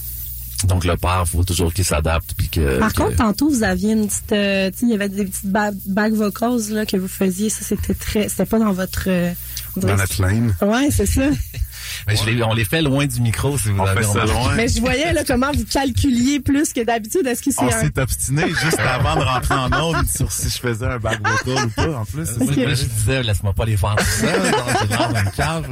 Donc 0.68 0.86
le 0.86 0.96
père, 0.98 1.24
faut 1.28 1.44
toujours 1.44 1.74
qu'il 1.74 1.86
s'adapte 1.86 2.34
puis 2.38 2.48
que. 2.50 2.80
Par 2.80 2.94
que- 2.94 3.02
contre, 3.02 3.16
tantôt, 3.18 3.50
vous 3.50 3.64
aviez 3.64 3.92
une 3.94 4.08
petite, 4.08 4.32
euh, 4.32 4.72
il 4.82 4.90
y 4.90 4.94
avait 4.94 5.10
des 5.10 5.26
petites 5.26 5.46
ba- 5.46 5.72
back 5.88 6.14
vocals 6.14 6.70
là, 6.70 6.86
que 6.86 6.98
vous 6.98 7.08
faisiez. 7.08 7.50
Ça, 7.50 7.60
c'était 7.64 7.94
très, 7.94 8.30
c'était 8.30 8.46
pas 8.46 8.60
dans 8.60 8.72
votre. 8.74 9.04
euh, 9.08 9.32
Dans 9.78 9.96
notre 9.96 10.22
lane. 10.22 10.56
Ouais, 10.62 10.90
c'est 10.92 11.06
ça. 11.06 11.24
Mais 12.08 12.16
je 12.16 12.44
on 12.44 12.54
les 12.54 12.66
fait 12.66 12.82
loin 12.82 13.06
du 13.06 13.22
micro 13.22 13.58
si 13.58 13.70
vous 13.70 13.80
On 13.80 13.86
avez 13.86 14.02
fait 14.04 14.08
ça 14.08 14.26
loin. 14.26 14.56
Mais 14.56 14.68
je 14.68 14.80
voyais 14.80 15.14
là 15.14 15.24
comment 15.26 15.52
vous 15.54 15.64
calculiez 15.66 16.40
plus 16.40 16.74
que 16.74 16.84
d'habitude. 16.84 17.26
Est-ce 17.28 17.42
que 17.42 17.52
c'est 17.52 17.62
On 17.62 17.68
un 17.68 17.72
s'est 17.72 18.00
obstiné 18.00 18.44
juste 18.50 18.80
avant 18.80 19.16
de 19.16 19.24
rentrer 19.24 19.54
en 19.56 19.72
onde 19.72 20.08
sur 20.08 20.32
si 20.32 20.50
je 20.50 20.58
faisais 20.60 20.86
un 20.86 20.98
back 21.00 21.20
vocal 21.26 21.66
ou 21.66 21.70
pas, 21.70 21.98
en 22.00 22.06
plus. 22.06 22.30
Moi, 22.40 22.54
je 22.74 22.86
disais, 22.86 23.24
laisse-moi 23.24 23.54
pas 23.54 23.66
les 23.66 23.78
faire 23.78 23.96
tout 23.96 24.06
seul, 24.06 24.52
dans 24.90 25.12
d'un 25.14 25.26
cave. 25.26 25.66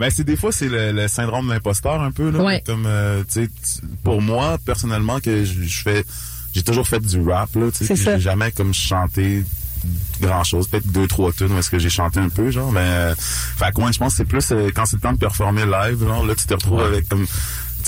Ben 0.00 0.10
c'est 0.10 0.24
des 0.24 0.36
fois 0.36 0.50
c'est 0.50 0.68
le, 0.68 0.92
le 0.92 1.06
syndrome 1.08 1.46
de 1.46 1.52
l'imposteur 1.52 2.00
un 2.02 2.10
peu 2.10 2.30
là. 2.30 2.42
Ouais. 2.42 2.62
Comme 2.66 2.84
euh, 2.86 3.22
tu 3.30 3.44
sais, 3.44 3.50
pour 4.02 4.20
moi 4.22 4.58
personnellement 4.64 5.20
que 5.20 5.44
je, 5.44 5.62
je 5.62 5.82
fais, 5.82 6.04
j'ai 6.54 6.62
toujours 6.62 6.88
fait 6.88 7.00
du 7.00 7.20
rap 7.20 7.54
là. 7.54 7.70
Tu 7.70 7.78
sais, 7.78 7.84
C'est 7.86 7.94
puis 7.94 8.02
ça. 8.04 8.16
j'ai 8.16 8.22
jamais 8.22 8.50
comme 8.50 8.74
chanté 8.74 9.44
grand 10.20 10.44
chose, 10.44 10.68
peut-être 10.68 10.86
deux 10.92 11.06
trois 11.06 11.32
tunes 11.32 11.52
où 11.52 11.58
est-ce 11.58 11.70
que 11.70 11.78
j'ai 11.78 11.88
chanté 11.88 12.20
un 12.20 12.28
peu 12.28 12.50
genre. 12.50 12.70
Mais 12.72 12.80
euh, 12.80 13.14
fait 13.16 13.72
que 13.72 13.92
je 13.92 13.98
pense 13.98 14.12
que 14.12 14.16
c'est 14.18 14.24
plus 14.24 14.50
euh, 14.52 14.70
quand 14.74 14.84
c'est 14.86 14.96
le 14.96 15.00
temps 15.02 15.12
de 15.12 15.18
performer 15.18 15.64
live 15.64 16.00
genre 16.06 16.26
là 16.26 16.34
tu 16.34 16.46
te 16.46 16.54
retrouves 16.54 16.78
Ouais. 16.80 16.84
avec 16.86 17.08
comme 17.08 17.26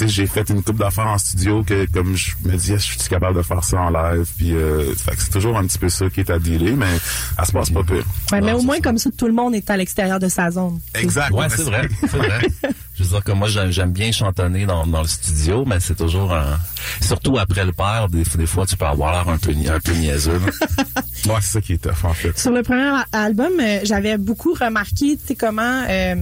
j'ai 0.06 0.26
fait 0.26 0.49
une 0.50 0.62
coupe 0.62 0.78
d'affaires 0.78 1.06
en 1.06 1.18
studio 1.18 1.62
que 1.62 1.87
comme 1.92 2.16
je 2.16 2.32
me 2.44 2.56
disais, 2.56 2.78
je 2.78 2.99
suis 2.99 3.08
capable 3.08 3.37
de 3.37 3.42
faire 3.42 3.62
ça 3.64 3.80
en 3.80 3.90
live, 3.90 4.26
puis 4.37 4.54
euh, 4.54 4.94
fait 4.94 5.16
que 5.16 5.22
c'est 5.22 5.30
toujours 5.30 5.56
un 5.56 5.66
petit 5.66 5.78
peu 5.78 5.88
ça 5.88 6.08
qui 6.11 6.20
est 6.20 6.30
à 6.30 6.38
dealer, 6.38 6.76
mais 6.76 6.99
ça 7.37 7.44
se 7.44 7.52
passe 7.52 7.70
pas 7.70 7.82
pire. 7.82 8.04
Ouais, 8.30 8.40
mais 8.40 8.52
au 8.52 8.62
moins 8.62 8.76
ça. 8.76 8.82
comme 8.82 8.99
ça, 8.99 9.11
tout 9.16 9.26
le 9.26 9.32
monde 9.32 9.54
est 9.54 9.68
à 9.70 9.76
l'extérieur 9.76 10.18
de 10.18 10.28
sa 10.28 10.50
zone. 10.50 10.80
Exact. 10.94 11.30
Ouais, 11.30 11.46
mais 11.49 11.56
c'est 11.56 11.62
vrai, 11.62 11.88
c'est 12.00 12.16
vrai. 12.16 12.42
Je 12.94 13.04
veux 13.04 13.08
dire 13.08 13.25
que 13.25 13.32
moi, 13.32 13.49
j'aime 13.49 13.70
j'aime 13.70 13.92
bien 13.92 14.12
chantonner 14.12 14.66
dans, 14.66 14.87
dans 14.87 15.00
le 15.02 15.08
studio, 15.08 15.64
mais 15.66 15.80
c'est 15.80 15.94
toujours 15.96 16.32
un... 16.34 16.58
Surtout 17.00 17.38
après 17.38 17.64
le 17.64 17.72
père, 17.72 18.08
des, 18.11 18.22
des 18.37 18.46
fois, 18.46 18.66
tu 18.66 18.76
peux 18.76 18.84
avoir 18.84 19.12
l'air 19.12 19.28
un 19.32 19.38
peu, 19.38 19.50
un 19.50 19.80
peu 19.80 19.92
niaiseux. 19.92 20.38
là. 20.38 20.75
Ouais, 21.26 21.37
c'est 21.40 21.52
ça 21.52 21.61
qui 21.61 21.75
est 21.75 21.78
tough 21.78 22.04
en 22.04 22.12
fait. 22.14 22.37
Sur 22.37 22.50
le 22.50 22.62
premier 22.64 22.82
a- 22.88 23.06
album, 23.12 23.52
euh, 23.61 23.78
j'avais 23.84 24.18
beaucoup 24.18 24.54
remarqué, 24.54 25.16
tu 25.16 25.20
sais, 25.28 25.34
comment 25.37 25.84
euh, 25.88 26.16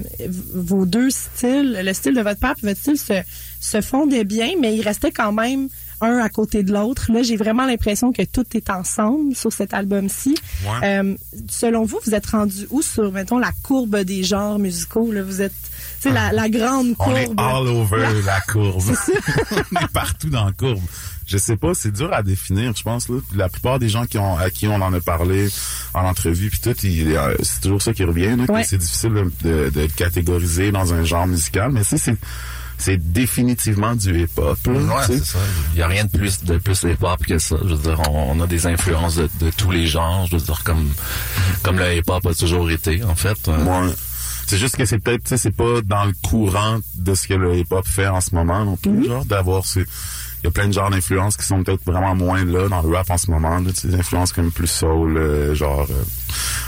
vos 0.54 0.84
deux 0.84 1.08
styles, 1.08 1.80
le 1.82 1.92
style 1.94 2.14
de 2.14 2.20
votre 2.20 2.38
père 2.38 2.52
et 2.62 2.66
votre 2.66 2.78
style 2.80 2.98
se, 2.98 3.14
se 3.60 3.80
fondaient 3.80 4.24
bien, 4.24 4.50
mais 4.60 4.76
ils 4.76 4.82
restaient 4.82 5.10
quand 5.10 5.32
même 5.32 5.68
un 6.02 6.18
à 6.18 6.28
côté 6.28 6.62
de 6.62 6.72
l'autre. 6.74 7.10
Là, 7.12 7.22
j'ai 7.22 7.36
vraiment 7.36 7.64
l'impression 7.64 8.12
que 8.12 8.22
tout 8.24 8.44
est 8.54 8.68
ensemble 8.68 9.34
sur 9.34 9.50
cet 9.52 9.72
album-ci. 9.72 10.34
Ouais. 10.66 10.86
Euh, 11.00 11.14
selon 11.48 11.84
vous, 11.84 11.98
vous 12.04 12.14
êtes 12.14 12.26
rendu 12.26 12.66
où 12.68 12.82
sur, 12.82 13.10
mettons, 13.10 13.38
la 13.38 13.52
courbe 13.62 14.00
des 14.00 14.22
genres 14.22 14.58
musicaux? 14.58 15.12
Là? 15.12 15.22
Vous 15.22 15.40
êtes, 15.40 15.52
sais, 16.02 16.12
la, 16.12 16.33
la 16.33 16.49
grande 16.49 16.95
On 16.99 17.14
est 17.16 17.26
courbe. 17.26 17.40
all 17.40 17.66
over 17.69 18.07
la 18.25 18.40
courbe. 18.42 18.83
on 19.73 19.76
est 19.80 19.92
partout 19.92 20.30
dans 20.30 20.47
la 20.47 20.52
courbe. 20.52 20.80
Je 21.26 21.38
sais 21.38 21.57
pas, 21.57 21.75
c'est 21.75 21.92
dur 21.92 22.12
à 22.12 22.23
définir, 22.25 22.73
je 22.76 22.83
pense. 22.83 23.09
Là. 23.09 23.16
La 23.37 23.49
plupart 23.49 23.78
des 23.78 23.88
gens 23.88 24.04
qui 24.07 24.19
ont, 24.19 24.37
à 24.37 24.50
qui 24.50 24.66
on 24.66 24.75
en 24.83 24.92
a 24.92 25.00
parlé 25.00 25.49
en 25.95 26.00
entrevue, 26.04 26.50
puis 26.50 26.59
tout, 26.59 26.71
euh, 26.85 27.37
c'est 27.42 27.61
toujours 27.61 27.80
ça 27.83 27.92
qui 27.92 28.02
revient. 28.02 28.37
Ouais. 28.49 28.64
C'est 28.64 28.78
difficile 28.78 29.12
de, 29.12 29.33
de, 29.49 29.71
de 29.71 29.80
le 29.83 29.88
catégoriser 29.88 30.73
dans 30.73 30.92
un 30.92 31.04
genre 31.04 31.26
musical, 31.28 31.71
mais 31.71 31.85
c'est 31.85 31.99
c'est 32.78 32.97
définitivement 33.12 33.95
du 33.95 34.23
hip-hop. 34.23 34.59
Ouais, 34.66 34.83
c'est 35.07 35.23
ça. 35.23 35.38
Il 35.75 35.76
n'y 35.76 35.83
a 35.83 35.87
rien 35.87 36.07
de 36.07 36.11
plus 36.11 36.42
de 36.45 36.57
plus 36.57 36.83
hip-hop 36.83 37.25
que 37.26 37.38
ça. 37.38 37.57
Je 37.62 37.75
veux 37.75 37.76
dire, 37.76 38.00
on, 38.11 38.38
on 38.38 38.40
a 38.42 38.47
des 38.47 38.66
influences 38.66 39.16
de, 39.16 39.28
de 39.38 39.50
tous 39.50 39.71
les 39.71 39.87
genres. 39.87 40.26
Je 40.30 40.37
veux 40.37 40.42
dire, 40.42 40.62
comme, 40.64 40.88
comme 41.62 41.78
le 41.78 41.95
hip-hop 41.99 42.25
a 42.26 42.35
toujours 42.35 42.71
été, 42.71 43.04
en 43.04 43.14
fait. 43.14 43.49
Euh, 43.49 43.64
Ouais. 43.64 43.92
C'est 44.50 44.59
juste 44.59 44.76
que 44.76 44.85
c'est 44.85 44.99
peut-être, 44.99 45.23
tu 45.23 45.28
sais, 45.28 45.37
c'est 45.37 45.52
pas 45.52 45.80
dans 45.85 46.04
le 46.04 46.12
courant 46.28 46.80
de 46.97 47.14
ce 47.14 47.28
que 47.28 47.35
le 47.35 47.57
hip-hop 47.57 47.87
fait 47.87 48.09
en 48.09 48.21
ce 48.21 48.35
moment 48.35 48.64
non 48.64 48.76
plus, 48.76 49.07
genre, 49.07 49.25
d'avoir 49.25 49.64
ces... 49.64 49.85
Il 50.42 50.47
y 50.47 50.49
a 50.49 50.50
plein 50.50 50.68
de 50.68 50.73
genres 50.73 50.90
d'influences 50.90 51.37
qui 51.37 51.44
sont 51.44 51.62
peut-être 51.62 51.85
vraiment 51.85 52.14
moins 52.14 52.44
là 52.44 52.68
dans 52.68 52.80
le 52.82 52.94
rap 52.97 53.11
en 53.11 53.18
ce 53.18 53.30
moment, 53.30 53.59
là, 53.59 53.70
des 53.85 53.94
influences 53.94 54.32
comme 54.32 54.50
plus 54.50 54.66
soul, 54.68 55.16
euh, 55.18 55.54
genre... 55.54 55.87
euh, 55.90 56.02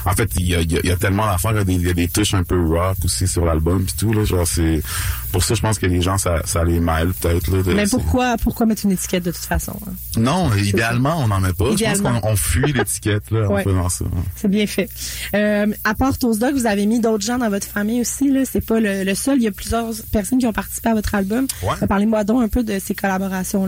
En 0.04 0.12
fait, 0.14 0.28
il 0.36 0.48
y 0.48 0.54
a, 0.56 0.60
il 0.60 0.72
y 0.72 0.76
a- 0.76 0.80
il 0.82 0.88
y 0.88 0.92
a 0.92 0.96
tellement 0.96 1.24
d'affaires, 1.26 1.52
il 1.52 1.56
y 1.58 1.60
a 1.60 1.64
des- 1.64 1.72
il 1.74 1.86
y, 1.86 1.90
a 1.90 1.94
des 1.94 2.08
touches 2.08 2.34
un 2.34 2.42
peu 2.42 2.60
rock 2.60 2.96
aussi 3.04 3.28
sur 3.28 3.44
l'album 3.44 3.84
pis 3.84 3.94
tout, 3.96 4.12
là, 4.12 4.24
genre, 4.24 4.46
c'est... 4.46 4.82
Pour 5.30 5.42
ça, 5.44 5.54
je 5.54 5.62
pense 5.62 5.78
que 5.78 5.86
les 5.86 6.02
gens, 6.02 6.18
ça, 6.18 6.42
ça 6.44 6.62
les 6.64 6.80
mêle 6.80 7.12
peut-être, 7.14 7.50
là. 7.50 7.62
de- 7.62 7.72
Mais 7.72 7.86
pourquoi, 7.86 8.36
pourquoi 8.42 8.66
mettre 8.66 8.84
une 8.84 8.90
étiquette 8.92 9.22
de 9.24 9.30
toute 9.30 9.44
façon? 9.44 9.78
hein? 9.86 9.92
Non, 10.18 10.52
idéalement, 10.54 11.20
on 11.20 11.28
n'en 11.28 11.40
met 11.40 11.52
pas. 11.54 11.66
Je 11.76 11.84
pense 11.84 12.00
qu'on 12.02 12.28
on 12.28 12.36
fuit 12.36 12.72
l'étiquette, 12.72 13.30
là, 13.30 13.48
en 13.48 13.54
faisant 13.62 13.88
ça. 13.88 14.04
hein. 14.04 14.22
C'est 14.36 14.48
bien 14.48 14.66
fait. 14.66 14.90
Euh, 15.34 15.66
à 15.84 15.94
part 15.94 16.18
Toast 16.18 16.44
vous 16.52 16.66
avez 16.66 16.84
mis 16.86 17.00
d'autres 17.00 17.24
gens 17.24 17.38
dans 17.38 17.48
votre 17.48 17.66
famille 17.68 18.00
aussi. 18.02 18.30
Là, 18.30 18.40
c'est 18.44 18.60
pas 18.60 18.80
le, 18.80 19.04
le 19.04 19.14
seul. 19.14 19.38
Il 19.38 19.44
y 19.44 19.48
a 19.48 19.52
plusieurs 19.52 19.86
personnes 20.12 20.38
qui 20.38 20.46
ont 20.46 20.52
participé 20.52 20.88
à 20.90 20.94
votre 20.94 21.14
album. 21.14 21.46
Ouais. 21.62 21.86
Parlez-moi 21.86 22.24
donc 22.24 22.42
un 22.42 22.48
peu 22.48 22.62
de 22.64 22.78
ces 22.80 22.94
collaborations-là. 22.96 23.61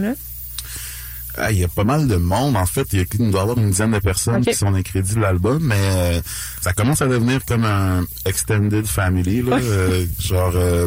Ah, 1.36 1.50
Il 1.50 1.58
y 1.58 1.64
a 1.64 1.68
pas 1.68 1.84
mal 1.84 2.06
de 2.06 2.16
monde, 2.16 2.56
en 2.56 2.66
fait. 2.66 2.86
Il, 2.92 2.98
y 3.00 3.02
a, 3.02 3.04
il 3.18 3.30
doit 3.30 3.40
y 3.40 3.42
avoir 3.42 3.58
une 3.58 3.70
dizaine 3.70 3.90
de 3.90 3.98
personnes 3.98 4.44
qui 4.44 4.54
sont 4.54 4.70
des 4.70 4.82
crédits 4.82 5.14
de 5.14 5.20
l'album, 5.20 5.58
mais 5.62 5.74
euh, 5.78 6.20
ça 6.60 6.72
commence 6.72 7.02
à 7.02 7.06
devenir 7.06 7.44
comme 7.44 7.64
un 7.64 8.04
extended 8.24 8.86
family. 8.86 9.42
Là. 9.42 9.58
Euh, 9.60 10.06
genre, 10.20 10.52
euh, 10.54 10.86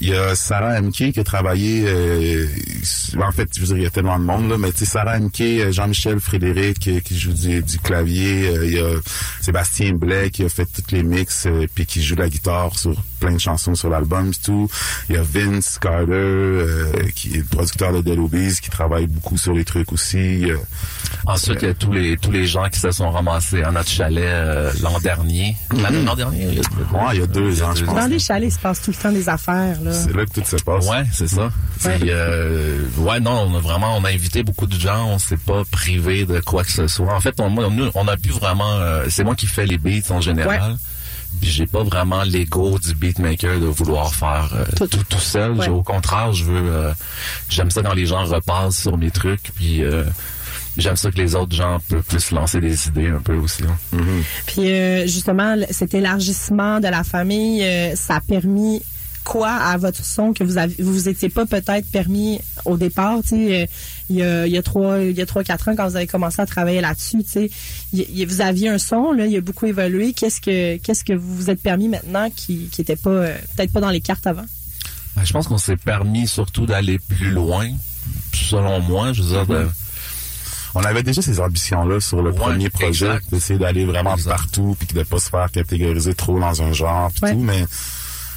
il 0.00 0.08
y 0.08 0.14
a 0.14 0.34
Sarah 0.34 0.80
MK 0.80 1.12
qui 1.12 1.20
a 1.20 1.24
travaillé... 1.24 1.84
euh, 1.86 2.46
en 3.18 3.32
fait, 3.32 3.48
je 3.54 3.60
veux 3.60 3.66
dire, 3.66 3.76
il 3.78 3.82
y 3.82 3.86
a 3.86 3.90
tellement 3.90 4.18
de 4.18 4.24
monde, 4.24 4.48
là, 4.48 4.58
mais 4.58 4.72
tu 4.72 4.78
sais, 4.78 4.84
Sarah 4.84 5.18
MK, 5.18 5.40
euh, 5.40 5.72
Jean-Michel 5.72 6.20
Frédéric 6.20 6.88
euh, 6.88 7.00
qui 7.00 7.18
joue 7.18 7.32
du, 7.32 7.78
clavier, 7.82 8.48
euh, 8.48 8.66
il 8.66 8.72
y 8.74 8.78
a 8.78 8.90
Sébastien 9.40 9.92
Blais 9.92 10.30
qui 10.30 10.44
a 10.44 10.48
fait 10.48 10.66
tous 10.66 10.94
les 10.94 11.02
mix, 11.02 11.46
euh, 11.46 11.66
puis 11.74 11.86
qui 11.86 12.02
joue 12.02 12.16
la 12.16 12.28
guitare 12.28 12.78
sur 12.78 13.02
plein 13.20 13.32
de 13.32 13.38
chansons 13.38 13.74
sur 13.74 13.88
l'album 13.88 14.30
et 14.30 14.44
tout. 14.44 14.68
Il 15.08 15.16
y 15.16 15.18
a 15.18 15.22
Vince 15.22 15.78
Carter, 15.78 16.64
qui 17.14 17.34
est 17.34 17.38
le 17.38 17.44
producteur 17.44 17.92
de 17.92 18.02
Dead 18.02 18.60
qui 18.60 18.70
travaille 18.70 19.06
beaucoup 19.06 19.38
sur 19.38 19.54
les 19.54 19.64
trucs 19.64 19.92
aussi. 19.92 20.46
Ensuite, 21.26 21.58
il 21.62 21.68
y 21.68 21.70
a 21.70 21.74
tous 21.74 21.92
les, 21.92 22.16
tous 22.16 22.30
les 22.30 22.46
gens 22.46 22.68
qui 22.68 22.78
se 22.78 22.90
sont 22.90 23.10
ramassés 23.10 23.62
à 23.62 23.70
notre 23.70 23.88
chalet 23.90 24.24
euh, 24.24 24.72
l'an 24.82 24.98
dernier. 25.00 25.56
L'an 25.72 25.90
l'an 26.04 26.14
dernier? 26.14 26.44
il 26.50 26.54
y 26.54 26.58
a- 26.60 26.62
Ouais, 26.96 27.14
il 27.14 27.20
y 27.20 27.22
a 27.22 27.26
deux 27.26 27.62
ans, 27.62 27.74
je 27.74 27.84
pense. 27.84 27.94
Dans 27.94 28.06
les 28.06 28.18
chalets, 28.18 28.48
il 28.48 28.52
se 28.52 28.58
passe 28.58 28.82
tout 28.82 28.90
le 28.90 28.96
temps 28.96 29.12
des 29.12 29.28
affaires. 29.28 29.80
Là. 29.82 29.92
c'est 29.92 30.12
là 30.14 30.24
que 30.24 30.40
tout 30.40 30.44
se 30.46 30.62
passe. 30.62 30.86
Ouais, 30.88 31.04
c'est 31.12 31.28
ça. 31.28 31.50
Ouais. 31.84 31.98
Puis, 31.98 32.10
euh, 32.10 32.78
ouais, 32.98 33.20
non, 33.20 33.48
on 33.50 33.56
a 33.56 33.60
vraiment, 33.60 33.96
on 33.96 34.04
a 34.04 34.10
invité 34.10 34.42
beaucoup 34.42 34.66
de 34.66 34.78
gens, 34.78 35.06
on 35.08 35.18
s'est 35.18 35.36
pas 35.36 35.62
privé 35.70 36.24
de 36.26 36.40
quoi 36.40 36.64
que 36.64 36.72
ce 36.72 36.86
soit. 36.86 37.12
En 37.14 37.20
fait, 37.20 37.34
on, 37.40 37.50
moi, 37.50 37.68
nous, 37.70 37.90
on 37.94 38.06
a 38.08 38.16
pu 38.16 38.30
vraiment, 38.30 38.74
euh, 38.74 39.06
c'est 39.08 39.24
moi 39.24 39.34
qui 39.34 39.46
fais 39.46 39.66
les 39.66 39.78
beats 39.78 40.10
en 40.10 40.20
général. 40.20 40.76
Puis 41.40 41.50
j'ai 41.50 41.66
pas 41.66 41.82
vraiment 41.82 42.22
l'ego 42.22 42.78
du 42.78 42.94
beatmaker 42.94 43.60
de 43.60 43.66
vouloir 43.66 44.14
faire 44.14 44.48
euh, 44.54 44.64
Tout. 44.76 44.86
tout. 44.86 45.04
tout 45.06 45.18
seul. 45.18 45.52
Ouais. 45.52 45.68
Au 45.68 45.82
contraire, 45.82 46.32
je 46.32 46.44
veux, 46.44 46.62
euh, 46.70 46.92
j'aime 47.50 47.70
ça 47.70 47.82
quand 47.82 47.92
les 47.92 48.06
gens 48.06 48.24
repassent 48.24 48.78
sur 48.78 48.96
mes 48.96 49.10
trucs. 49.10 49.50
Puis 49.54 49.82
euh, 49.84 50.04
j'aime 50.76 50.96
ça 50.96 51.10
que 51.10 51.16
les 51.16 51.34
autres 51.34 51.54
gens 51.54 51.78
peuvent 51.88 52.02
plus 52.02 52.30
lancer 52.32 52.60
des 52.60 52.88
idées 52.88 53.08
un 53.08 53.20
peu 53.20 53.34
aussi. 53.34 53.62
hein. 53.64 53.96
Puis 54.46 54.70
euh, 54.70 55.06
justement, 55.06 55.56
cet 55.70 55.94
élargissement 55.94 56.80
de 56.80 56.88
la 56.88 57.04
famille, 57.04 57.62
euh, 57.62 57.94
ça 57.96 58.16
a 58.16 58.20
permis 58.20 58.82
quoi 59.24 59.50
à 59.50 59.76
votre 59.76 60.04
son 60.04 60.32
que 60.32 60.44
vous 60.44 60.56
avez, 60.56 60.72
vous 60.78 60.92
vous 60.92 61.08
étiez 61.08 61.28
pas 61.28 61.46
peut-être 61.46 61.90
permis 61.90 62.40
au 62.64 62.76
départ, 62.76 63.18
tu 63.22 63.30
sais, 63.30 63.62
euh, 63.62 63.66
il 64.08 64.16
y 64.16 64.22
a 64.22 64.46
il 64.46 64.52
y 64.52 64.56
a 64.56 64.62
trois 64.62 65.00
il 65.00 65.16
y 65.16 65.20
a 65.20 65.26
trois 65.26 65.42
quatre 65.42 65.68
ans 65.68 65.74
quand 65.76 65.88
vous 65.88 65.96
avez 65.96 66.06
commencé 66.06 66.40
à 66.40 66.46
travailler 66.46 66.80
là-dessus, 66.80 67.24
tu 67.24 67.30
sais, 67.30 67.50
il 67.92 68.24
vous 68.26 68.40
aviez 68.40 68.68
un 68.68 68.78
son 68.78 69.10
là, 69.10 69.26
il 69.26 69.36
a 69.36 69.40
beaucoup 69.40 69.66
évolué. 69.66 70.12
Qu'est-ce 70.12 70.40
que 70.40 70.76
qu'est-ce 70.76 71.02
que 71.04 71.12
vous 71.12 71.34
vous 71.34 71.50
êtes 71.50 71.60
permis 71.60 71.88
maintenant 71.88 72.30
qui 72.30 72.68
qui 72.70 72.80
était 72.82 72.94
pas 72.94 73.10
euh, 73.10 73.36
peut-être 73.56 73.72
pas 73.72 73.80
dans 73.80 73.90
les 73.90 74.00
cartes 74.00 74.28
avant? 74.28 74.44
Ben, 75.16 75.24
Je 75.24 75.32
pense 75.32 75.48
qu'on 75.48 75.58
s'est 75.58 75.76
permis 75.76 76.28
surtout 76.28 76.66
d'aller 76.66 77.00
plus 77.00 77.30
loin, 77.32 77.68
selon 78.32 78.80
moi. 78.80 79.12
Je 79.12 79.22
veux 79.22 79.30
dire, 79.30 79.46
de- 79.46 79.66
On 80.78 80.84
avait 80.84 81.02
déjà 81.02 81.22
ces 81.22 81.40
ambitions-là 81.40 82.00
sur 82.00 82.20
le 82.22 82.30
Ouais, 82.30 82.36
premier 82.36 82.68
projet, 82.70 83.18
d'essayer 83.32 83.58
d'aller 83.58 83.86
vraiment 83.86 84.14
Exact. 84.14 84.30
partout, 84.36 84.76
puis 84.78 84.86
de 84.94 85.02
pas 85.02 85.18
se 85.18 85.30
faire 85.30 85.50
catégoriser 85.50 86.14
trop 86.14 86.38
dans 86.38 86.60
un 86.62 86.72
genre, 86.72 87.10
puis 87.12 87.20
Ouais. 87.22 87.32
tout, 87.32 87.38
mais 87.40 87.64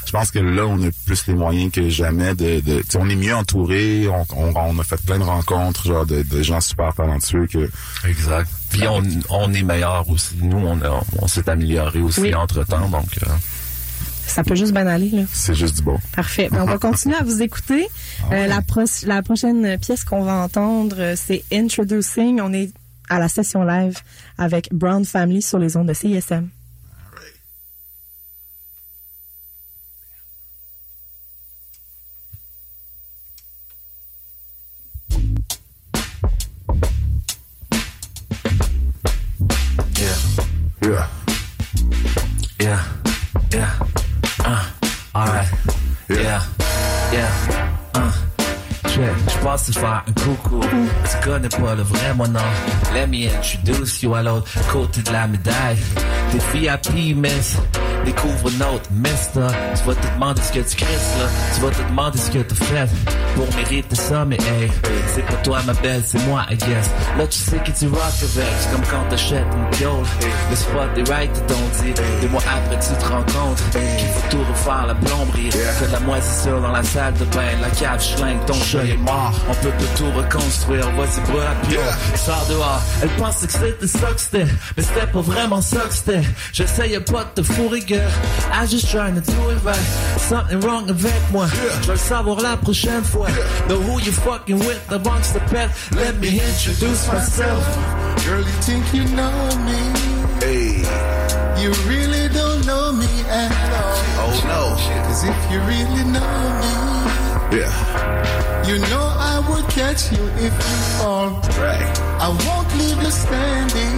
je 0.06 0.12
pense 0.12 0.32
que 0.32 0.40
là, 0.40 0.66
on 0.66 0.82
a 0.82 0.90
plus 1.06 1.28
les 1.28 1.34
moyens 1.34 1.70
que 1.72 1.90
jamais 1.90 2.34
de... 2.36 2.62
de 2.62 2.80
tu 2.80 2.84
sais, 2.92 2.98
on 3.00 3.10
est 3.10 3.16
mieux 3.18 3.36
entouré, 3.36 4.08
on, 4.08 4.26
on, 4.36 4.54
on 4.56 4.80
a 4.80 4.84
fait 4.84 5.00
plein 5.04 5.20
de 5.20 5.24
rencontres, 5.24 5.86
genre 5.86 6.06
de, 6.06 6.24
de 6.24 6.42
gens 6.42 6.62
super 6.62 6.94
talentueux 6.96 7.46
que... 7.46 7.70
Exact. 8.08 8.50
Puis 8.70 8.88
on, 8.88 9.04
on 9.30 9.54
est 9.54 9.62
meilleur 9.64 10.10
aussi. 10.10 10.36
Nous, 10.42 10.58
on, 11.22 11.28
s'est 11.28 11.50
amélioré 11.50 12.00
aussi 12.00 12.22
Oui. 12.22 12.34
entre-temps. 12.36 12.88
Donc, 12.90 13.10
euh, 13.22 13.30
Ça 14.30 14.44
peut 14.44 14.56
juste 14.56 14.74
bien 14.74 14.88
aller, 14.88 15.10
là. 15.10 15.24
C'est 15.34 15.56
juste 15.56 15.78
du 15.78 15.82
bon. 15.84 15.98
Parfait. 16.16 16.50
Ben, 16.52 16.62
on 16.62 16.66
va 16.66 16.78
continuer 16.78 17.16
à 17.16 17.24
vous 17.24 17.42
écouter. 17.42 17.88
Euh, 18.34 18.48
la, 18.48 18.62
pro- 18.62 18.82
la 19.06 19.24
prochaine 19.24 19.78
pièce 19.80 20.04
qu'on 20.04 20.22
va 20.24 20.34
entendre, 20.44 20.98
euh, 21.00 21.16
c'est 21.16 21.44
Introducing. 21.54 22.42
On 22.42 22.52
est 22.54 22.70
à 23.10 23.18
la 23.18 23.28
session 23.30 23.64
live 23.64 23.98
avec 24.38 24.70
Brown 24.74 25.04
Family 25.06 25.42
sur 25.42 25.58
les 25.58 25.78
ondes 25.78 25.88
de 25.88 25.94
CISM. 25.94 26.50
Tu 51.22 51.30
connais 51.30 51.50
pas 51.50 51.76
le 51.76 51.84
vrai 51.84 52.14
mon 52.16 52.28
nom. 52.28 52.40
Let 52.94 53.08
me 53.08 53.28
introduce 53.28 54.02
you 54.04 54.14
à 54.16 54.24
l'autre 54.24 54.50
côté 54.72 55.02
de 55.02 55.12
la 55.12 55.28
médaille. 55.28 55.78
Des 56.32 56.60
VIP, 56.60 57.16
miss. 57.16 57.58
Découvre 58.06 58.50
notre 58.58 58.92
mister. 58.92 59.48
Tu 59.76 59.84
vas 59.88 59.96
te 59.96 60.14
demander 60.14 60.42
ce 60.42 60.52
que 60.52 60.60
tu 60.60 60.76
crisses 60.76 61.16
là. 61.20 61.28
Tu 61.56 61.62
vas 61.62 61.70
te 61.70 61.90
demander 61.90 62.18
ce 62.18 62.32
que 62.32 62.40
tu 62.40 62.56
fait 62.56 62.90
pour 63.36 63.48
mériter 63.56 63.96
ça, 63.96 64.26
mais 64.26 64.36
hey, 64.36 64.70
c'est 65.14 65.26
pas 65.26 65.34
toi 65.44 65.60
ma 65.66 65.74
belle, 65.74 66.02
c'est 66.06 66.20
moi, 66.28 66.46
I 66.50 66.56
guess. 66.56 66.90
Là, 67.18 67.28
tu 67.28 67.38
sais 67.38 67.58
que 67.58 67.72
tu 67.72 67.88
rock 67.88 68.02
avec. 68.02 68.48
C'est 68.60 68.72
comme 68.72 68.86
quand 68.90 69.10
t'achètes 69.10 69.46
une 69.54 69.78
piole. 69.78 70.06
Le 70.50 70.56
spot 70.56 70.98
est 70.98 71.10
right, 71.10 71.48
t'ont 71.48 71.84
dit. 71.84 71.94
Des 72.22 72.28
mois 72.28 72.42
après, 72.42 72.80
tu 72.80 72.94
te 73.02 73.10
rends 73.12 73.24
compte 73.24 73.62
qu'il 73.72 74.08
faut 74.10 74.30
tout 74.30 74.44
refaire 74.50 74.86
la 74.88 74.96
plomberie. 74.96 75.50
Que 75.50 75.92
la 75.92 76.00
moisissure 76.00 76.62
dans 76.62 76.72
la 76.72 76.84
salle 76.84 77.14
de 77.14 77.26
bain, 77.26 77.52
la 77.62 77.70
cave 77.70 78.02
schlingue, 78.02 78.46
ton 78.46 78.54
chat 78.54 78.84
est 78.84 78.98
mort. 78.98 79.34
On 79.50 79.54
peut 79.56 79.72
tout 79.96 80.12
reconstruire, 80.16 80.90
voici 80.96 81.20
bras 81.22 81.52
à 81.52 81.68
pied. 81.68 81.78
Sors 82.16 82.46
dehors. 82.50 82.82
Elle 83.02 83.10
pensait 83.10 83.48
que 83.48 83.54
c'était 83.54 83.88
ça 83.88 84.08
que 84.08 84.22
c'était, 84.22 84.46
mais 84.76 84.84
c'était 84.84 85.08
pas 85.08 85.22
vraiment 85.22 85.62
ça 85.62 85.82
que 85.82 85.94
c'était. 85.94 86.22
J'essayais 86.54 87.00
pas 87.00 87.24
de 87.24 87.42
te 87.42 87.44
fourrer, 87.44 87.82
girl. 87.90 88.12
I 88.52 88.66
just 88.68 88.90
trying 88.92 89.16
to 89.16 89.22
do 89.22 89.50
it 89.50 89.64
right. 89.64 89.86
Something 90.30 90.60
wrong 90.62 90.88
avec 90.90 91.22
moi. 91.32 91.48
Je 91.82 91.88
vais 91.88 91.94
le 91.94 91.98
savoir 91.98 92.40
la 92.42 92.56
prochaine 92.58 93.04
fois. 93.04 93.28
Know 93.68 93.82
who 93.82 94.00
you 94.00 94.12
fucking 94.12 94.60
with 94.60 94.80
amongst 94.92 95.34
the 95.34 95.40
pet. 95.52 95.70
Let 95.96 96.18
me 96.20 96.30
introduce 96.40 97.08
myself. 97.12 97.64
Girl, 98.26 98.40
you 98.42 98.56
think 98.62 98.86
you 98.94 99.04
know 99.16 99.34
me. 99.66 99.80
Hey, 100.40 100.84
You 101.62 101.72
really 101.90 102.30
don't 102.30 102.66
know 102.66 102.94
me 102.94 103.10
at 103.28 103.52
all. 103.74 103.98
oh 104.24 104.38
no. 104.48 104.64
Cause 105.08 105.24
if 105.24 105.52
you 105.52 105.60
really 105.62 106.04
know 106.16 106.34
me, 106.62 106.72
Yeah, 107.52 108.68
you 108.68 108.78
know 108.92 109.06
I 109.32 109.40
would 109.50 109.66
catch 109.70 110.12
you 110.12 110.24
if 110.38 110.54
you 110.54 110.78
fall. 111.00 111.30
right. 111.58 111.90
I 112.22 112.28
won't 112.46 112.70
leave 112.78 113.02
you 113.02 113.10
standing 113.12 113.98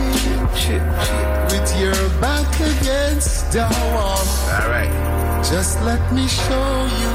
Shit, 0.55 0.81
shit. 1.05 1.51
with 1.51 1.69
your 1.81 1.99
back 2.21 2.47
against 2.55 3.51
the 3.51 3.67
wall. 3.93 4.23
All 4.55 4.69
right. 4.69 5.41
Just 5.43 5.81
let 5.81 6.01
me 6.13 6.27
show 6.27 6.87
you 7.01 7.13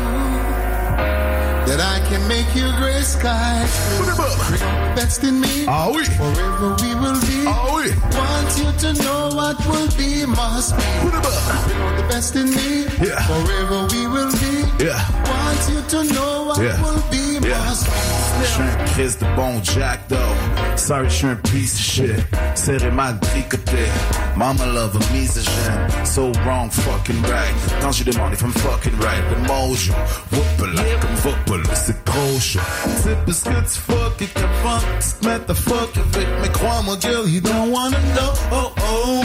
that 1.67 1.81
I 1.81 1.99
can 2.09 2.23
make 2.29 2.49
you 2.55 2.71
gray 2.79 3.01
skies 3.03 3.71
Put 3.99 4.05
blue. 4.05 4.15
him 4.15 4.21
up. 4.21 4.39
The 4.49 5.01
best 5.01 5.23
in 5.25 5.41
me. 5.41 5.67
Ah 5.69 5.89
oui. 5.91 6.05
Forever 6.05 6.77
we 6.83 6.95
will 6.95 7.21
be. 7.27 7.39
Ah 7.47 7.75
oui. 7.75 7.91
Want 8.15 8.51
you 8.59 8.71
to 8.83 8.91
know 9.03 9.31
what 9.35 9.57
will 9.67 9.89
be 9.99 10.25
must 10.27 10.77
be. 10.77 10.85
Put 11.03 11.15
him 11.15 11.27
up. 11.27 11.67
Bring 11.67 11.81
out 11.83 11.97
the 11.97 12.07
best 12.09 12.37
in 12.37 12.51
me. 12.51 12.87
Yeah. 13.03 13.21
Forever 13.27 13.79
we 13.93 14.07
will 14.07 14.33
be. 14.43 14.55
Yeah. 14.85 15.01
Want 15.31 15.61
you 15.73 15.81
to 15.93 15.99
know 16.15 16.45
what 16.49 16.59
Yeah. 16.63 16.81
will 16.83 17.03
be 17.11 17.39
Yeah. 17.47 17.59
must 17.67 17.85
be. 17.87 18.01
Je 18.41 18.47
suis 18.47 18.95
Chris 18.95 19.15
de 19.19 19.27
bon 19.37 19.61
Jack 19.63 19.99
though. 20.09 20.35
Sorry, 20.77 21.09
je 21.09 21.15
suis 21.15 21.27
un 21.27 21.37
piece 21.37 21.75
of 21.75 21.81
shit. 21.81 22.27
Serré 22.55 22.91
mal 22.91 23.19
tricoté. 23.19 23.89
Mama 24.37 24.67
love 24.67 24.95
a 24.95 25.12
misogyne. 25.12 26.05
So 26.05 26.31
wrong, 26.45 26.71
fucking 26.71 27.23
right. 27.23 27.55
Quand 27.81 27.93
j'ai 27.93 28.05
demandé 28.05 28.37
from 28.37 28.53
fucking 28.53 28.97
right? 29.01 29.23
Le 29.31 29.49
mojo. 29.49 29.93
Whoop 30.33 30.75
like 30.75 31.01
comme 31.01 31.17
football. 31.17 31.62
C'est 31.75 32.05
trop 32.05 32.39
chaud. 32.41 32.61
C'est 33.03 33.17
parce 33.25 33.41
que 33.41 33.51
tu 33.51 33.79
fuck 33.87 34.23
et 34.23 34.27
qu'avant 34.27 34.79
tu 35.01 35.09
te 35.21 35.27
mettes 35.27 35.51
à 35.51 35.55
fuck 35.55 35.91
avec. 35.97 36.29
Mais 36.43 36.49
crois-moi, 36.51 36.97
girl, 37.01 37.29
you 37.29 37.41
don't 37.41 37.71
wanna 37.73 37.99
know. 38.15 38.33
Oh, 38.53 38.73
oh. 38.77 39.23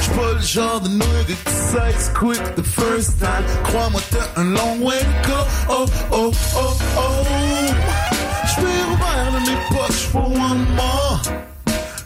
J'suis 0.00 0.10
pas 0.10 0.32
le 0.34 0.40
genre 0.40 0.80
de 0.80 0.88
nigga 0.88 1.34
qui 1.44 1.52
size 1.52 2.10
quick 2.14 2.54
the 2.54 2.62
first 2.62 3.18
time. 3.18 3.44
Crois-moi, 3.64 4.00
t'as 4.10 4.40
un 4.40 4.44
long 4.52 4.78
way 4.82 4.98
to 4.98 5.28
go. 5.28 5.38
Oh, 5.68 5.86
oh, 6.12 6.32
oh, 6.56 6.76
oh. 6.98 7.55
J'vais 8.56 8.82
ouvert 8.92 9.32
de 9.32 9.38
mes 9.50 9.58
poches 9.70 10.06
for 10.12 10.26
one 10.30 10.66
more. 10.76 11.20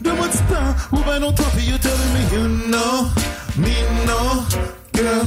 Du 0.00 0.10
temps, 0.10 0.74
ou 0.92 0.98
ben 1.06 1.20
non, 1.20 1.32
toi, 1.32 1.44
puis 1.56 1.66
you 1.66 1.78
telling 1.78 2.12
me 2.14 2.22
you 2.32 2.48
know, 2.68 3.08
me 3.56 3.74
know, 4.06 4.44
girl, 4.94 5.26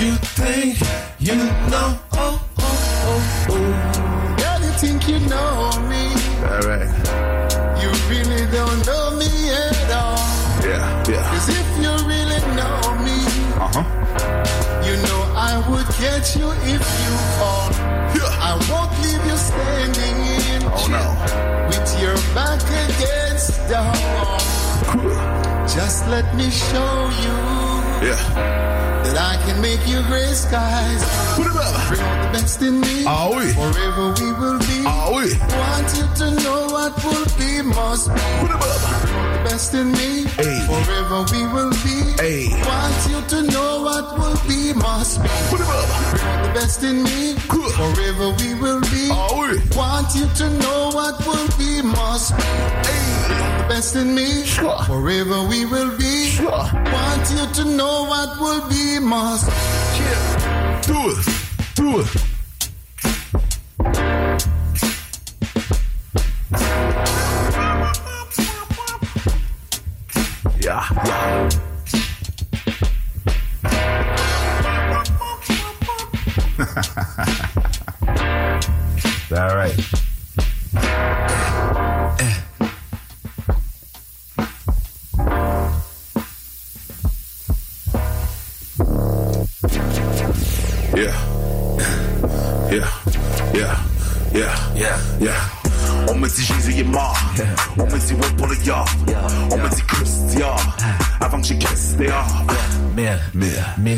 you 0.00 0.14
think, 0.36 0.78
you 1.20 1.34
know, 1.34 1.96
oh, 2.12 2.40
oh, 2.58 2.62
oh, 3.06 3.20
oh. 3.50 4.36
Girl, 4.36 4.60
you 4.62 4.72
think 4.78 5.08
you 5.08 5.18
know 5.28 5.70
me. 5.88 6.12
Alright, 6.44 6.88
You 7.82 7.90
really 8.08 8.46
don't 8.50 8.84
know 8.86 9.10
me 9.16 9.28
at 9.50 9.90
all. 9.92 10.18
yeah, 10.64 11.04
yeah, 11.08 11.30
Cause 11.30 11.48
if 11.48 11.68
you 11.80 11.92
really 12.06 12.40
know 12.56 12.94
me, 13.04 13.16
uh-huh, 13.60 13.84
you 14.90 14.96
know 15.02 15.22
I 15.36 15.54
would 15.70 15.86
catch 16.02 16.36
you 16.36 16.50
if 16.74 16.84
you 17.02 17.12
fall. 17.38 17.70
yeah, 18.16 18.48
I 18.50 18.52
won't 18.68 18.92
leave 19.02 19.24
you 19.30 19.36
standing 19.36 20.16
in 20.44 20.62
oh 20.66 20.86
no, 20.96 21.06
with 21.70 21.90
your 22.02 22.16
back 22.34 22.60
against 22.86 23.68
the 23.68 23.80
wall. 24.02 25.66
Just 25.68 26.08
let 26.08 26.26
me 26.34 26.50
show 26.50 27.10
you 27.24 27.89
yeah, 28.02 28.16
that 29.04 29.16
I 29.16 29.36
can 29.46 29.60
make 29.60 29.82
you 29.86 30.02
gray 30.08 30.32
skies. 30.32 31.02
put 31.36 31.46
it 31.46 31.56
up, 31.56 31.88
Bring 31.88 32.00
out 32.00 32.18
the 32.24 32.30
best 32.38 32.62
in 32.62 32.80
me. 32.80 33.04
ah 33.06 33.28
oui, 33.34 33.52
Forever 33.52 34.06
we 34.20 34.28
will 34.40 34.58
be. 34.60 34.78
ah 34.86 35.10
oui, 35.14 35.28
Want 35.60 35.88
you 35.96 36.06
to 36.20 36.26
know 36.42 36.60
what 36.74 36.92
will 37.04 37.26
be 37.38 37.62
must 37.62 38.08
be. 38.14 38.20
put 38.40 38.50
it 38.50 38.60
up, 38.60 38.80
Bring 39.02 39.32
The 39.32 39.40
best 39.50 39.74
in 39.74 39.92
me. 39.92 40.10
Hey. 40.40 40.58
Forever 40.68 41.18
we 41.32 41.40
will 41.54 41.72
be. 41.84 41.96
Hey. 42.22 42.42
Want 42.64 42.98
you 43.10 43.20
to 43.32 43.38
know 43.52 43.82
what 43.82 44.06
will 44.18 44.38
be 44.48 44.72
must 44.74 45.22
be. 45.22 45.28
put 45.50 45.60
it 45.60 45.68
up, 45.68 45.88
Bring 46.12 46.42
The 46.44 46.50
best 46.58 46.82
in 46.82 47.02
me. 47.02 47.34
Cool. 47.48 47.70
Forever 47.80 48.26
we 48.40 48.54
will 48.62 48.80
be. 48.92 49.08
ah 49.10 49.28
oui, 49.40 49.58
Want 49.76 50.08
you 50.14 50.26
to 50.40 50.46
know 50.62 50.90
what 50.94 51.16
will 51.26 51.48
be 51.58 51.82
must 51.82 52.36
be. 52.36 52.48
The 52.86 53.19
best 53.70 53.94
in 53.94 54.14
me. 54.14 54.44
Sure. 54.44 54.82
Forever 54.82 55.44
we 55.48 55.64
will 55.64 55.96
be. 55.96 56.26
Sure. 56.26 56.66
Want 56.96 57.24
you 57.36 57.44
to 57.58 57.64
know 57.76 58.04
what 58.12 58.30
will 58.40 58.68
be 58.68 58.98
must 58.98 59.46
be. 59.46 60.92
do 60.92 60.98
it, 61.10 61.26
do 61.76 62.00
it. 62.00 62.29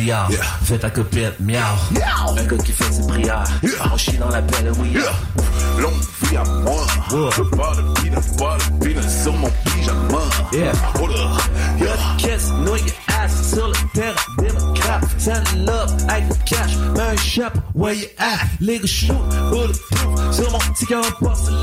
Milliards, 0.03 0.31
Yeah. 0.31 0.43
fais 0.65 0.79
ta 0.79 0.91
copine, 0.91 1.33
miaou. 1.41 1.61
Miaou. 1.93 2.38
Un 2.38 2.45
gars 2.45 2.57
qui 2.65 2.73
fait 2.73 2.93
ses 2.93 3.07
prières, 3.07 3.45
Yeah. 3.62 3.71
on 3.93 3.97
chie 3.97 4.19
dans 4.19 4.29
la 4.29 4.43
pelle, 4.43 4.73
oui. 4.79 4.91
Yeah. 4.93 5.81
Longue 5.81 5.93
vie 6.23 6.37
à 6.37 6.45
moi. 6.45 6.87
Pas 7.09 7.73
de 7.77 7.83
peanut, 7.95 8.37
pas 8.38 8.57
de 8.59 8.85
peanut 8.85 9.09
sur 9.09 9.33
mon 9.35 9.51
pyjama. 9.65 10.19
Yeah. 10.53 10.73
Oh 11.01 11.07
là. 11.07 11.31
Yeah. 11.79 11.97
ass 13.23 13.55
sur 13.55 13.69
le 13.69 13.75
terrain 13.95 14.15
démocrate. 14.38 15.05
Send 15.19 15.45
love 15.67 15.95
avec 16.09 16.25
le 16.29 16.35
cash, 16.45 16.77
mets 16.97 17.43
un 17.45 17.51
where 17.75 17.95
you 17.95 18.07
at? 18.19 18.47
Les 18.61 18.79
gars 18.79 18.87
shoot, 18.87 19.17
bulletproof, 19.51 20.35
sur 20.35 20.51
mon 20.51 20.59
ticket 20.75 20.97
en 20.97 21.25
porcelaine. 21.25 21.62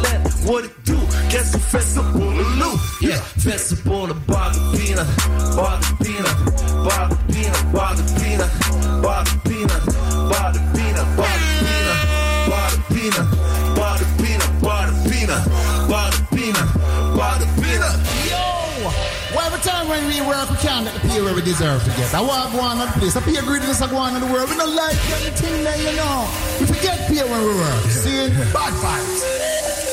Place. 22.98 23.16
I 23.16 23.22
pay 23.22 23.34
greediness 23.46 23.82
I 23.82 23.88
go 23.90 23.98
on 23.98 24.16
in 24.16 24.22
the 24.22 24.32
world. 24.32 24.50
We 24.50 24.56
don't 24.58 24.76
like 24.76 24.98
anything 25.22 25.64
there, 25.64 25.78
you 25.78 25.96
know. 25.98 26.28
We 26.60 26.66
forget 26.66 26.98
pay 27.08 27.24
when 27.30 27.42
we 27.46 27.54
work. 27.56 27.84
See? 27.92 28.28
Bad 28.54 28.74
vibes. 28.82 29.22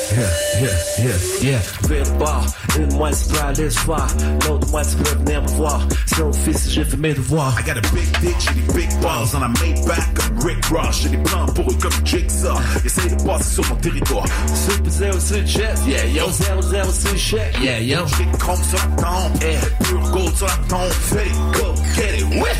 Yeah, 0.07 0.23
yeah, 0.61 1.11
yeah, 1.43 1.51
yeah. 1.51 1.61
Le 1.89 2.17
bar, 2.17 2.45
une 2.79 2.93
moitié 2.95 3.27
peut 3.29 3.39
aller 3.41 3.69
se 3.69 3.79
voir, 3.81 4.07
l'autre 4.47 4.67
moitié 4.69 4.97
peut 5.03 5.17
venir 5.19 5.41
me 5.43 5.47
voir. 5.49 5.81
C'est 6.05 6.21
au 6.21 6.31
fils, 6.31 6.69
j'ai 6.71 6.85
fait 6.85 6.95
mes 6.95 7.13
devoirs. 7.13 7.53
I 7.59 7.63
got 7.63 7.77
a 7.77 7.81
big 7.93 8.09
dick, 8.21 8.35
j'ai 8.39 8.53
des 8.61 8.73
big 8.73 8.89
balls 9.01 9.27
On 9.35 9.41
a 9.43 9.49
made 9.49 9.85
back 9.85 10.13
comme 10.15 10.39
Rick 10.47 10.65
Ross 10.67 11.01
J'ai 11.03 11.09
des 11.09 11.17
plans 11.17 11.45
pour 11.47 11.69
eux 11.69 11.75
comme 11.81 11.91
Jigsaw 12.05 12.55
Essaye 12.85 13.09
de 13.15 13.21
passer 13.23 13.53
sur 13.55 13.67
mon 13.67 13.75
territoire 13.75 14.25
Super 14.55 14.91
zéro 14.91 15.19
sur 15.19 15.37
le 15.37 15.45
chest, 15.45 15.83
yeah, 15.85 16.05
yo. 16.05 16.31
Zéro 16.31 16.61
zéro 16.61 16.91
sur 16.91 17.11
le 17.11 17.17
chèque, 17.17 17.57
yeah, 17.61 17.79
yo. 17.81 17.99
J'ai 18.17 18.25
des 18.25 18.37
chrome 18.37 18.63
sur 18.63 18.79
la 18.79 19.01
tombe 19.03 19.31
Eh, 19.41 19.83
pure 19.83 20.09
gold 20.11 20.35
sur 20.35 20.47
la 20.47 20.53
tombe 20.69 20.89
Fais 20.91 21.29
go, 21.53 21.75
get 21.95 22.17
it, 22.19 22.41
ouais 22.41 22.55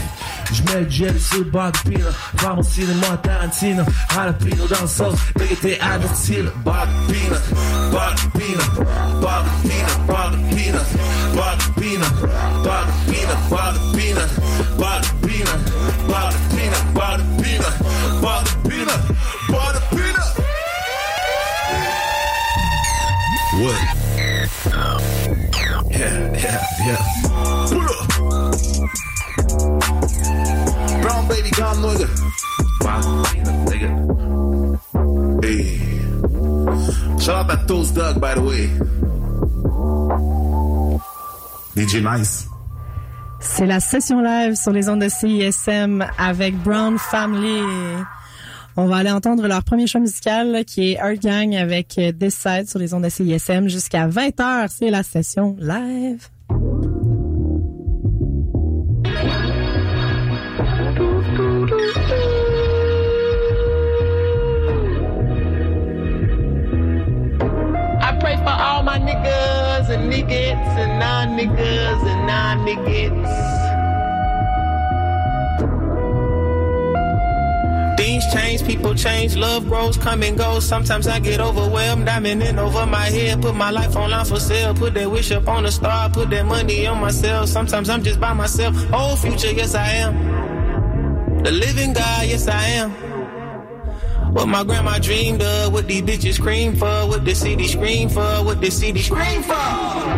J'mets 0.54 0.82
le 0.82 0.90
jelly 0.90 1.20
sur 1.20 1.40
le 1.40 1.44
bar 1.46 1.72
de 1.72 1.78
pina, 1.90 2.10
voir 2.38 2.56
mon 2.56 2.64
cinéma 2.64 3.18
Tarantino, 3.22 3.84
jalapeno 4.14 4.68
dans 4.68 4.82
le 4.82 4.88
sauce, 4.88 5.20
nigga 5.40 5.56
t'es 5.62 5.80
advertile. 5.80 6.52
Bar 6.64 6.88
de 6.88 6.92
peanut, 7.12 7.42
bar 7.92 8.16
de 8.16 8.40
peanut 8.40 8.88
Bar 9.22 9.44
de 9.44 9.50
peanut, 9.68 10.08
bar 10.08 10.32
de 10.32 10.38
peanut 10.56 10.88
Bar 11.36 11.58
de 11.58 11.64
peanut, 11.82 12.14
bar 12.64 12.86
de 12.86 12.88
peanut 13.00 13.42
Bar 13.50 13.72
de 13.72 13.80
peanut, 13.98 14.30
bar 14.78 15.02
de 15.02 15.08
peanut 15.28 15.62
Bar 16.08 16.30
de 16.32 16.38
peanut, 16.56 16.84
bar 16.94 17.18
de 17.18 17.24
peanut 17.42 17.76
Bar 18.22 18.44
de 18.44 18.50
peanut, 18.70 19.02
bar 19.50 19.70
de 19.74 19.80
peanut 19.96 20.30
What? 23.60 23.80
Yeah, 25.92 26.36
yeah, 26.36 26.62
yeah. 26.86 27.27
C'est 43.40 43.66
la 43.66 43.80
session 43.80 44.22
live 44.22 44.56
sur 44.56 44.72
les 44.72 44.90
ondes 44.90 45.02
de 45.02 45.10
CISM 45.10 46.06
avec 46.18 46.56
Brown 46.64 46.98
Family. 46.98 47.62
On 48.76 48.86
va 48.86 48.98
aller 48.98 49.12
entendre 49.12 49.48
leur 49.48 49.64
premier 49.64 49.88
choix 49.88 50.02
musical 50.02 50.64
qui 50.66 50.92
est 50.92 50.98
Earth 50.98 51.22
Gang 51.22 51.56
avec 51.56 51.98
euh, 51.98 52.12
This 52.12 52.36
Side 52.36 52.70
sur 52.70 52.80
les 52.80 52.94
ondes 52.94 53.04
de 53.04 53.10
CISM 53.10 53.68
jusqu'à 53.68 54.08
20h. 54.08 54.68
C'est 54.70 54.90
la 54.90 55.04
session 55.04 55.56
live. 55.60 56.28
I 61.88 61.92
pray 68.20 68.36
for 68.36 68.50
all 68.50 68.84
my 68.84 69.00
niggas 69.00 69.90
and 69.90 70.12
niggas 70.12 70.78
and 70.78 71.00
non 71.00 71.38
niggas 71.38 72.04
and 72.06 72.28
non 72.28 72.68
niggas. 72.68 73.48
Things 77.98 78.26
change, 78.34 78.66
people 78.66 78.94
change, 78.94 79.38
love 79.38 79.70
grows, 79.70 79.96
come 79.96 80.24
and 80.24 80.38
goes. 80.38 80.66
Sometimes 80.66 81.08
I 81.08 81.20
get 81.20 81.40
overwhelmed, 81.40 82.10
I'm 82.10 82.26
in 82.26 82.60
over 82.60 82.86
my 82.86 83.06
head. 83.06 83.42
Put 83.42 83.56
my 83.56 83.72
life 83.72 83.96
on 83.96 84.12
line 84.12 84.26
for 84.26 84.42
sale, 84.42 84.74
put 84.74 84.94
that 84.96 85.10
wish 85.10 85.32
up 85.32 85.48
on 85.48 85.66
a 85.66 85.72
star, 85.72 86.10
put 86.10 86.32
that 86.32 86.46
money 86.46 86.86
on 86.86 87.00
myself. 87.00 87.48
Sometimes 87.48 87.90
I'm 87.90 88.04
just 88.04 88.20
by 88.20 88.34
myself. 88.34 88.76
Whole 88.90 89.16
future, 89.16 89.54
yes 89.54 89.74
I 89.74 89.88
am. 89.88 90.47
The 91.44 91.52
living 91.52 91.94
God, 91.94 92.26
yes 92.26 92.48
I 92.48 92.64
am. 92.82 92.92
What 94.34 94.48
my 94.48 94.64
grandma 94.64 95.00
dreamed 95.00 95.42
of, 95.42 95.72
what 95.72 95.88
these 95.88 96.02
bitches 96.02 96.34
scream 96.34 96.76
for, 96.76 97.08
what 97.08 97.26
the 97.26 97.34
city 97.34 97.68
scream 97.68 98.10
for, 98.10 98.44
what 98.44 98.60
the 98.62 98.70
city 98.70 99.02
scream 99.02 99.42
for. 99.42 99.56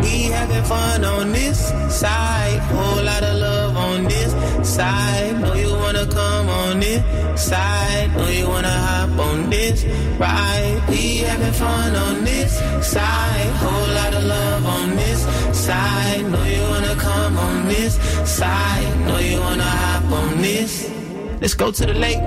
We 0.02 0.24
having 0.24 0.64
fun 0.64 1.04
on 1.04 1.32
this 1.32 1.68
side, 1.88 2.58
whole 2.58 3.04
lot 3.04 3.22
of 3.22 3.38
love 3.38 3.76
on 3.76 4.04
this 4.04 4.32
side. 4.68 5.40
Know 5.40 5.54
you 5.54 5.72
wanna 5.72 6.06
come 6.06 6.48
on 6.48 6.80
this 6.80 7.02
side, 7.40 8.14
know 8.16 8.28
you 8.28 8.48
wanna 8.48 8.68
hop 8.68 9.18
on 9.18 9.50
this 9.50 9.84
ride. 10.18 10.82
We 10.88 11.18
having 11.18 11.52
fun 11.52 11.96
on 11.96 12.24
this 12.24 12.58
side, 12.86 13.50
whole 13.62 13.94
lot 13.94 14.14
of 14.14 14.24
love 14.24 14.66
on 14.66 14.96
this 14.96 15.20
side. 15.56 16.30
Know 16.30 16.44
you 16.44 16.62
wanna 16.62 16.94
come 16.96 17.38
on 17.38 17.68
this 17.68 17.94
side, 18.28 19.00
know 19.06 19.18
you 19.18 19.38
wanna 19.38 19.62
hop 19.62 20.04
on 20.12 20.42
this. 20.42 20.99
Let's 21.40 21.54
go 21.54 21.70
to 21.70 21.86
the 21.86 21.94
lake. 21.94 22.20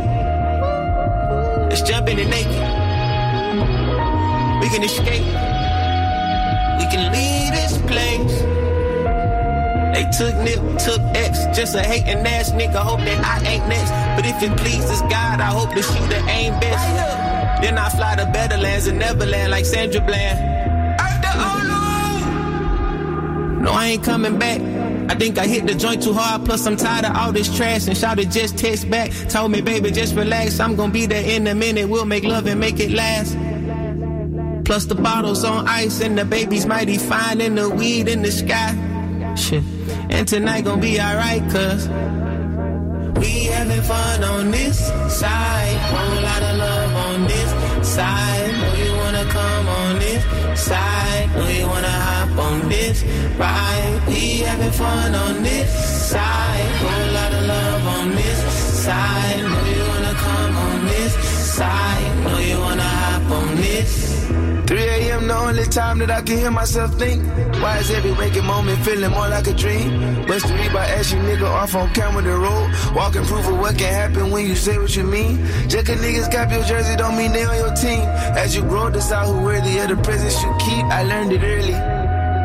Let's 1.70 1.84
jump 1.84 2.10
in 2.10 2.18
it 2.18 2.28
naked. 2.30 2.50
We 4.60 4.70
can 4.70 4.84
escape. 4.84 5.22
We 6.80 6.86
can 6.90 7.12
leave 7.14 7.54
this 7.54 7.78
place. 7.86 8.42
They 9.94 10.10
took 10.18 10.36
Nip, 10.44 10.80
took 10.80 11.00
X, 11.16 11.46
just 11.56 11.76
a 11.76 11.84
hating 11.84 12.26
ass 12.26 12.50
nigga. 12.54 12.82
Hope 12.82 13.02
that 13.02 13.24
I 13.24 13.48
ain't 13.48 13.68
next. 13.68 13.92
But 14.16 14.26
if 14.26 14.42
it 14.42 14.58
pleases 14.58 15.02
God, 15.02 15.40
I 15.40 15.52
hope 15.52 15.70
the 15.76 15.84
shooter 15.84 16.28
ain't 16.28 16.60
best. 16.60 17.62
Then 17.62 17.78
I 17.78 17.90
fly 17.90 18.16
to 18.16 18.26
better 18.26 18.58
lands 18.58 18.88
and 18.88 18.98
Neverland 18.98 19.52
like 19.52 19.66
Sandra 19.66 20.02
Bland. 20.02 20.40
No, 23.62 23.72
I 23.72 23.90
ain't 23.90 24.04
coming 24.04 24.40
back. 24.40 24.73
I 25.10 25.16
think 25.16 25.38
I 25.38 25.48
hit 25.48 25.68
the 25.68 25.76
joint 25.76 26.04
too 26.04 26.14
hard, 26.14 26.46
plus 26.46 26.66
I'm 26.66 26.78
tired 26.78 27.06
of 27.06 27.16
all 27.16 27.32
this 27.32 27.56
trash 27.56 27.88
and 27.88 27.98
shouted 27.98 28.32
just 28.32 28.58
text 28.58 28.90
back. 28.90 29.12
Told 29.30 29.52
me, 29.52 29.62
baby, 29.62 29.92
just 29.92 30.16
relax. 30.16 30.60
I'm 30.60 30.76
gonna 30.76 30.92
be 30.92 31.06
there 31.06 31.24
in 31.24 31.48
a 31.48 31.56
minute. 31.56 31.88
We'll 31.90 32.06
make 32.06 32.24
love 32.24 32.48
and 32.48 32.60
make 32.60 32.80
it 32.80 32.92
last. 32.92 33.36
Plus 34.66 34.86
the 34.86 34.96
bottles 34.96 35.44
on 35.44 35.68
ice 35.68 36.02
and 36.02 36.18
the 36.18 36.26
baby's 36.26 36.66
mighty 36.66 36.98
fine 36.98 37.42
and 37.42 37.58
the 37.58 37.70
weed 37.70 38.08
in 38.08 38.22
the 38.22 38.32
sky. 38.32 38.74
Shit. 39.36 39.64
And 40.10 40.28
tonight 40.28 40.64
gonna 40.64 40.82
be 40.82 41.00
alright, 41.00 41.44
cuz 41.52 41.88
we 43.20 43.44
having 43.46 43.82
fun 43.82 44.24
on 44.24 44.52
this 44.52 44.78
side. 45.10 45.78
Whole 45.92 46.22
lot 46.24 46.42
of 46.44 46.58
love 46.58 46.96
on 47.08 47.28
this 47.28 47.63
side. 47.84 48.52
Know 48.60 48.74
you 48.84 48.92
wanna 48.96 49.26
come 49.26 49.68
on 49.68 50.00
this 50.00 50.24
side. 50.60 51.30
Know 51.36 51.48
you 51.48 51.68
wanna 51.68 51.90
hop 51.90 52.38
on 52.38 52.70
this 52.70 53.04
ride. 53.38 54.02
We 54.08 54.40
having 54.40 54.72
fun 54.72 55.16
on 55.16 55.44
this 55.44 55.70
side. 56.12 56.66
Whole 56.82 57.14
lot 57.14 57.34
of 57.34 57.44
love 57.46 57.88
on 58.00 58.16
this 58.16 58.40
side. 58.86 59.42
Know 59.44 59.66
you 59.76 59.84
wanna 59.92 60.14
come 60.14 60.58
on 60.58 60.86
this 60.86 61.33
side. 61.54 62.24
Know 62.24 62.40
you 62.40 62.58
wanna 62.60 62.82
hop 62.82 63.32
on 63.32 63.56
this. 63.56 64.24
3 64.66 64.80
a.m. 64.80 65.28
the 65.28 65.36
only 65.36 65.66
time 65.66 66.00
that 66.00 66.10
I 66.10 66.22
can 66.22 66.38
hear 66.38 66.52
myself 66.52 66.98
think. 66.98 67.22
Why 67.62 67.78
is 67.78 67.92
every 67.92 68.14
waking 68.14 68.46
moment 68.46 68.84
feeling 68.86 69.12
more 69.12 69.30
like 69.30 69.48
a 69.48 69.54
dream? 69.54 70.26
Bust 70.26 70.50
me 70.50 70.66
by 70.74 70.86
ask 70.98 71.14
you 71.14 71.20
nigga 71.20 71.48
off 71.62 71.76
on 71.76 71.94
camera 71.94 72.24
the 72.24 72.36
road. 72.46 72.68
Walking 72.96 73.26
proof 73.26 73.46
of 73.48 73.60
what 73.60 73.78
can 73.78 73.94
happen 73.94 74.32
when 74.32 74.48
you 74.48 74.56
say 74.56 74.78
what 74.80 74.96
you 74.96 75.04
mean. 75.04 75.46
Just 75.70 75.86
cause 75.86 76.00
niggas 76.04 76.32
cap 76.32 76.52
your 76.52 76.64
jersey 76.64 76.96
don't 76.96 77.16
mean 77.18 77.32
they 77.34 77.46
on 77.46 77.58
your 77.58 77.76
team. 77.76 78.04
As 78.44 78.56
you 78.56 78.62
grow, 78.64 78.90
decide 78.90 79.28
who 79.28 79.44
worthy 79.44 79.78
of 79.80 79.90
the 79.90 79.98
presents 79.98 80.42
you 80.42 80.52
keep. 80.60 80.86
I 80.86 81.04
learned 81.04 81.34
it 81.34 81.44
early. 81.44 82.03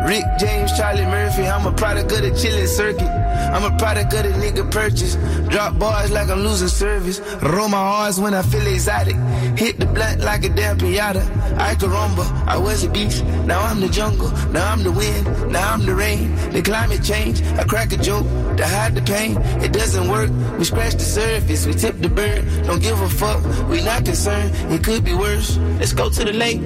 Rick 0.09 0.25
James, 0.39 0.75
Charlie 0.75 1.05
Murphy. 1.05 1.47
I'm 1.47 1.67
a 1.67 1.73
product 1.73 2.11
of 2.13 2.23
the 2.23 2.31
chillin' 2.31 2.67
circuit. 2.67 3.11
I'm 3.53 3.63
a 3.63 3.77
product 3.77 4.15
of 4.15 4.23
the 4.23 4.31
nigga 4.31 4.71
purchase. 4.71 5.17
Drop 5.51 5.79
bars 5.79 6.11
like 6.11 6.31
I'm 6.31 6.41
losing 6.41 6.69
service. 6.69 7.21
Roll 7.43 7.69
my 7.69 7.77
R's 8.07 8.19
when 8.19 8.33
I 8.33 8.41
feel 8.41 8.67
exotic. 8.67 9.17
Hit 9.59 9.79
the 9.79 9.85
blunt 9.85 10.21
like 10.21 10.47
a 10.47 10.49
damn 10.49 10.79
pinata. 10.79 11.21
I 11.59 11.75
caramba, 11.75 12.25
I 12.47 12.57
was 12.57 12.85
a 12.85 12.89
beast. 12.89 13.23
Now 13.45 13.61
I'm 13.61 13.81
the 13.81 13.89
jungle. 13.91 14.31
Now 14.49 14.73
I'm 14.73 14.83
the 14.83 14.93
wind. 14.93 15.53
Now 15.53 15.75
I'm 15.75 15.85
the 15.85 15.95
rain. 15.95 16.35
The 16.53 16.63
climate 16.63 17.05
change. 17.05 17.43
I 17.43 17.65
crack 17.65 17.93
a 17.93 17.99
joke 17.99 18.27
to 18.57 18.67
hide 18.67 18.95
the 18.95 19.03
pain. 19.03 19.37
It 19.63 19.75
doesn't 19.75 20.09
work. 20.09 20.31
We 20.59 20.65
scratch 20.65 20.95
the 20.95 21.01
surface. 21.01 21.67
We 21.67 21.75
tip 21.75 21.99
the 21.99 22.09
bird. 22.09 22.47
Don't 22.65 22.81
give 22.81 22.99
a 22.99 23.11
fuck. 23.11 23.45
We 23.69 23.83
not 23.83 24.07
concerned. 24.07 24.53
It 24.73 24.83
could 24.83 25.05
be 25.05 25.13
worse. 25.13 25.59
Let's 25.79 25.93
go 25.93 26.09
to 26.09 26.25
the 26.25 26.33
lake. 26.33 26.63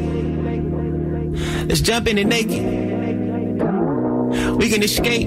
Let's 1.66 1.80
jump 1.80 2.06
in 2.06 2.18
it 2.18 2.28
naked. 2.28 2.81
We 4.62 4.68
can 4.68 4.84
escape. 4.84 5.26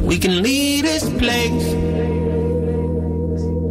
We 0.00 0.18
can 0.18 0.42
leave 0.42 0.82
this 0.82 1.08
place. 1.10 1.66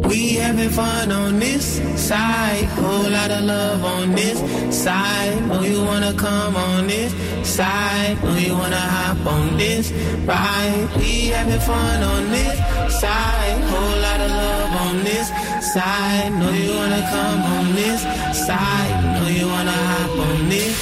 We 0.08 0.36
having 0.36 0.70
fun 0.70 1.12
on 1.12 1.38
this 1.38 1.66
side. 1.94 2.64
Whole 2.80 3.10
lot 3.10 3.30
of 3.30 3.44
love 3.44 3.84
on 3.84 4.14
this 4.14 4.38
side. 4.74 5.36
Oh, 5.52 5.62
you 5.62 5.84
wanna 5.84 6.14
come 6.14 6.56
on 6.56 6.86
this 6.86 7.12
side. 7.46 8.16
Oh, 8.22 8.34
you 8.38 8.54
wanna 8.54 8.84
hop 8.96 9.26
on 9.26 9.58
this 9.58 9.92
ride. 10.24 10.88
We 10.96 11.28
having 11.28 11.60
fun 11.60 12.02
on 12.02 12.30
this 12.30 12.56
side. 12.98 13.60
Whole 13.72 13.98
lot 14.06 14.20
of 14.24 14.30
love 14.30 14.72
on 14.86 15.04
this 15.04 15.28
side. 15.74 16.32
Know 16.40 16.50
you 16.50 16.74
wanna 16.80 17.02
come 17.12 17.42
on 17.56 17.74
this 17.74 18.00
side. 18.46 19.20
Know 19.20 19.28
you 19.28 19.46
wanna 19.48 19.78
hop 19.92 20.16
on 20.28 20.48
this. 20.48 20.74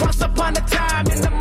Once 0.00 0.20
upon 0.20 0.56
a 0.56 0.60
time 0.60 1.08
in 1.08 1.20
the 1.20 1.38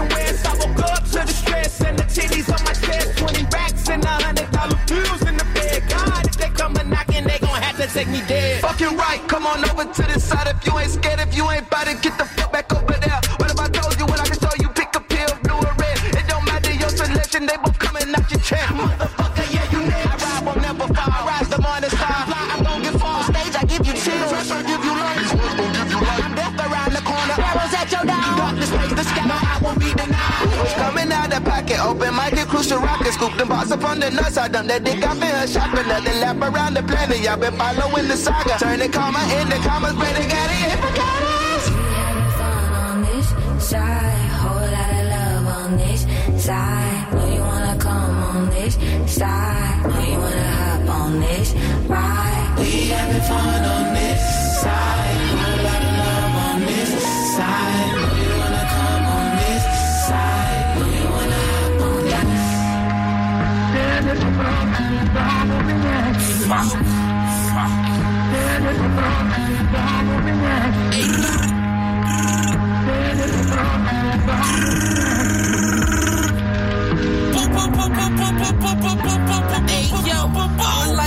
I 0.00 0.54
woke 0.58 0.78
up 0.90 1.04
to 1.04 1.20
the 1.26 1.32
stress 1.32 1.80
and 1.82 1.98
the 1.98 2.04
titties 2.04 2.48
on 2.48 2.62
my 2.64 2.72
chest. 2.72 3.18
20 3.18 3.44
racks 3.52 3.88
and 3.90 4.04
a 4.04 4.08
hundred 4.08 4.50
dollar 4.50 4.78
bills 4.86 5.22
in 5.28 5.36
the 5.36 5.44
bed. 5.52 5.82
God, 5.88 6.26
if 6.26 6.36
they 6.38 6.48
come 6.48 6.76
a 6.76 6.84
knocking, 6.84 7.24
they 7.24 7.38
gon' 7.38 7.60
have 7.60 7.76
to 7.76 7.86
take 7.86 8.08
me 8.08 8.22
dead. 8.26 8.62
Fucking 8.62 8.96
right, 8.96 9.20
come 9.28 9.46
on 9.46 9.64
over 9.68 9.84
to 9.84 10.02
the 10.02 10.18
side 10.18 10.48
if 10.48 10.66
you 10.66 10.78
ain't 10.78 10.90
scared, 10.90 11.20
if 11.20 11.36
you 11.36 11.50
ain't 11.50 11.68
bout 11.68 11.88
it, 11.88 12.00
get 12.02 12.16
the 12.16 12.24
fuck 12.24 12.52
back 12.52 12.72
over 12.72 12.89
pocket? 31.70 31.86
Open 31.86 32.14
minded, 32.14 32.48
crucial 32.48 32.78
rocket. 32.78 33.12
Scoop 33.12 33.36
them 33.36 33.48
box 33.48 33.70
up 33.70 33.84
on 33.84 34.00
the 34.00 34.10
nuts. 34.10 34.36
I 34.36 34.48
done 34.48 34.66
that 34.68 34.84
dick 34.84 34.96
in 34.96 35.02
her 35.02 35.46
shopping. 35.46 35.86
Nothing 35.88 36.20
lap 36.20 36.36
around 36.36 36.74
the 36.74 36.82
planet. 36.82 37.20
Y'all 37.20 37.36
been 37.36 37.56
following 37.56 38.08
the 38.08 38.16
saga. 38.16 38.58
Turn 38.58 38.78
the 38.78 38.88
comma 38.88 39.20
into 39.40 39.56
commas, 39.68 39.92
got 39.92 40.16
it. 40.16 40.28
Got 40.30 40.50
it. 40.50 40.70
having 41.94 42.32
fun 42.38 42.72
on 42.72 43.02
this 43.02 43.28
side. 43.64 44.30
Whole 44.40 44.70
lot 44.76 44.90
of 44.98 45.04
love 45.14 45.46
on 45.58 45.76
this 45.76 46.00
side. 46.44 47.12
Know 47.12 47.34
you 47.34 47.40
wanna 47.40 47.76
come 47.78 48.22
on 48.30 48.50
this 48.50 48.74
side. 49.06 49.86
Know 49.86 50.00
you 50.00 50.18
wanna 50.18 50.50
hop 50.50 50.88
on 50.88 51.20
this 51.20 51.54
ride. 51.88 52.54
We 52.58 52.70
having 52.88 53.22
fun 53.22 53.64
on 53.76 53.94
this 53.94 54.20
side. 54.62 55.18
Whole 55.40 55.64
lot 55.66 55.82
of 55.88 55.94
love 56.02 56.36
on 56.46 56.60
this 56.66 56.90
side. 57.36 58.19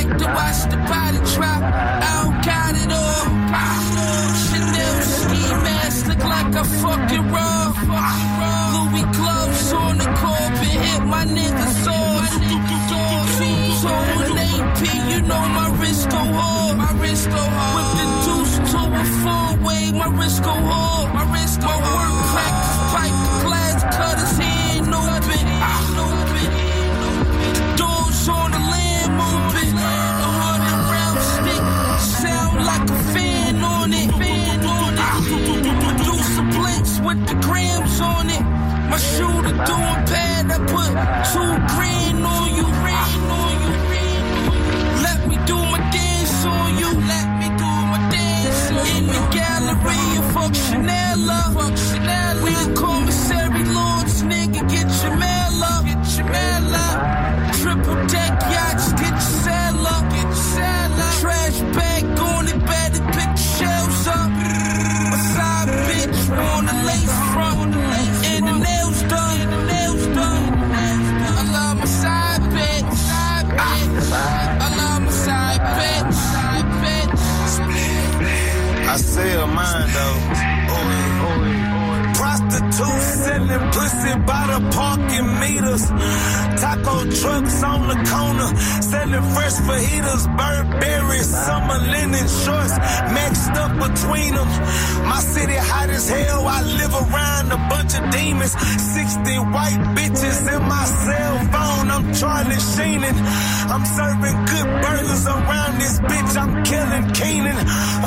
Like 0.04 0.18
to 0.18 0.26
watch 0.26 0.64
the 0.70 0.78
body 0.88 1.20
drop. 1.36 1.93
My. 21.66 21.80
Work 21.96 22.16
practice, 22.34 22.78
pipe 22.94 23.18
glass 23.46 23.80
cutters, 23.96 24.36
open. 26.04 26.48
Doors 27.78 28.28
on 28.30 28.52
the. 28.52 28.62
A 29.14 30.32
hundred 30.44 30.80
round 30.94 31.20
stick, 31.34 31.64
sound 32.22 32.56
like 32.66 32.86
a 32.90 33.00
fan 33.14 33.56
on 33.64 33.94
it. 33.94 34.10
Producer 35.84 36.46
with 37.04 37.22
the 37.28 37.36
grams 37.46 38.00
on 38.02 38.30
it. 38.30 38.44
My 38.90 38.98
shooter 38.98 39.56
doing 39.70 40.02
pad, 40.12 40.52
I 40.52 40.58
put 40.74 40.92
two 41.32 41.54
grand 41.76 42.26
on 42.26 42.48
you. 42.56 42.64
Fuck 50.34 50.56
Chanel, 50.56 51.28
fuck 51.54 51.78
Chanel. 51.78 52.23
By 84.26 84.48
the 84.48 84.60
parking 84.72 85.28
meters. 85.40 85.84
Taco 86.62 87.04
trucks 87.20 87.64
on 87.64 87.88
the 87.88 88.00
corner 88.10 88.50
selling 88.82 89.26
fresh 89.34 89.58
fajitas, 89.68 90.24
Burberry, 90.38 91.20
summer 91.20 91.80
linen 91.94 92.28
shorts 92.28 92.76
mixed 93.18 93.56
up 93.64 93.74
between 93.86 94.36
them. 94.36 94.50
My 95.04 95.20
city 95.20 95.56
hot 95.56 95.90
as 95.90 96.10
hell. 96.10 96.48
I 96.48 96.62
live 96.62 96.94
around 96.94 97.52
a 97.52 97.60
bunch 97.70 97.94
of 98.00 98.04
demons. 98.12 98.52
60 98.52 99.40
white 99.56 99.82
bitches 99.96 100.40
in 100.54 100.62
my 100.68 100.86
cell 100.86 101.38
phone. 101.54 101.88
I'm 101.92 102.06
Charlie 102.14 102.62
Sheenan. 102.74 103.16
I'm 103.74 103.86
serving 103.86 104.38
good 104.52 104.70
burgers 104.84 105.26
around 105.28 105.80
this 105.80 106.00
bitch. 106.00 106.34
I'm 106.38 106.64
killing 106.64 107.06
Keenan. 107.14 107.58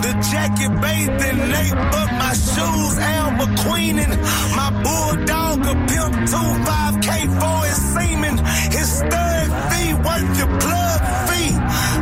The 0.07 0.13
jacket 0.31 0.73
bathed 0.81 1.23
in 1.29 1.37
Nate, 1.53 1.81
but 1.93 2.11
my 2.23 2.33
shoes 2.33 2.97
Al 2.99 3.31
McQueenin. 3.41 4.13
My 4.57 4.71
bulldog 4.85 5.59
a 5.67 5.75
pimp 5.89 6.15
two 6.33 6.51
five 6.69 6.95
K 7.01 7.09
for 7.41 7.59
his 7.69 7.81
semen. 7.95 8.37
His 8.73 8.91
third 9.13 9.49
fee 9.69 9.93
worth 9.95 10.39
your 10.39 10.53
plug 10.65 11.01
fee. 11.29 11.53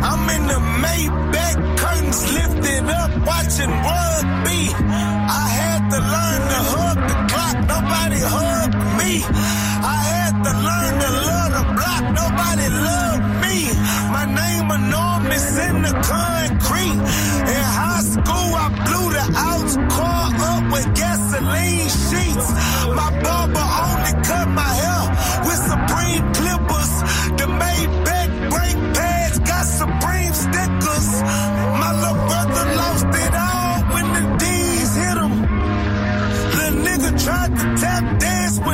I'm 0.08 0.24
in 0.36 0.46
the 0.46 0.60
Maybach 0.82 1.23
lifted 2.84 2.96
up 2.96 3.26
watching 3.26 3.70
rugby. 3.70 4.62
I 5.28 5.48
had 5.58 5.90
to 5.90 5.98
learn 6.00 6.40
to 6.52 6.60
hug 6.72 6.98
the 7.08 7.16
clock. 7.32 7.56
Nobody 7.74 8.20
hugged 8.20 8.74
me. 8.98 9.24
I 9.84 10.02
had 10.14 10.34
to 10.44 10.52
learn 10.66 10.94
to 11.02 11.10
love 11.28 11.50
the 11.58 11.64
block. 11.76 12.04
Nobody 12.20 12.68
loved 12.88 13.26
me. 13.42 13.56
My 14.12 14.24
name 14.26 14.70
enormous 14.70 15.58
in 15.58 15.82
the 15.82 15.92
concrete. 15.92 16.43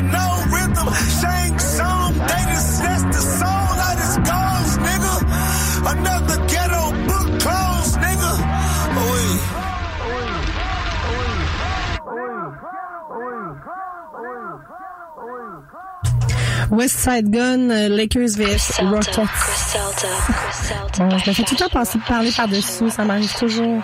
no 0.02 0.44
rhythm. 0.52 0.86
Shang 1.20 1.58
Tsung, 1.58 2.14
the 3.12 3.20
West 16.70 16.98
Side 17.00 17.30
Gun, 17.30 17.70
euh, 17.70 17.88
Lakers 17.88 18.36
vs 18.36 18.80
Rockets. 18.80 19.26
Je 20.96 21.02
me 21.02 21.34
fais 21.34 21.42
tout 21.42 21.54
le 21.54 21.68
temps 21.68 21.98
parler 22.06 22.30
par-dessus, 22.30 22.90
ça 22.90 23.04
m'arrive 23.04 23.34
toujours. 23.34 23.82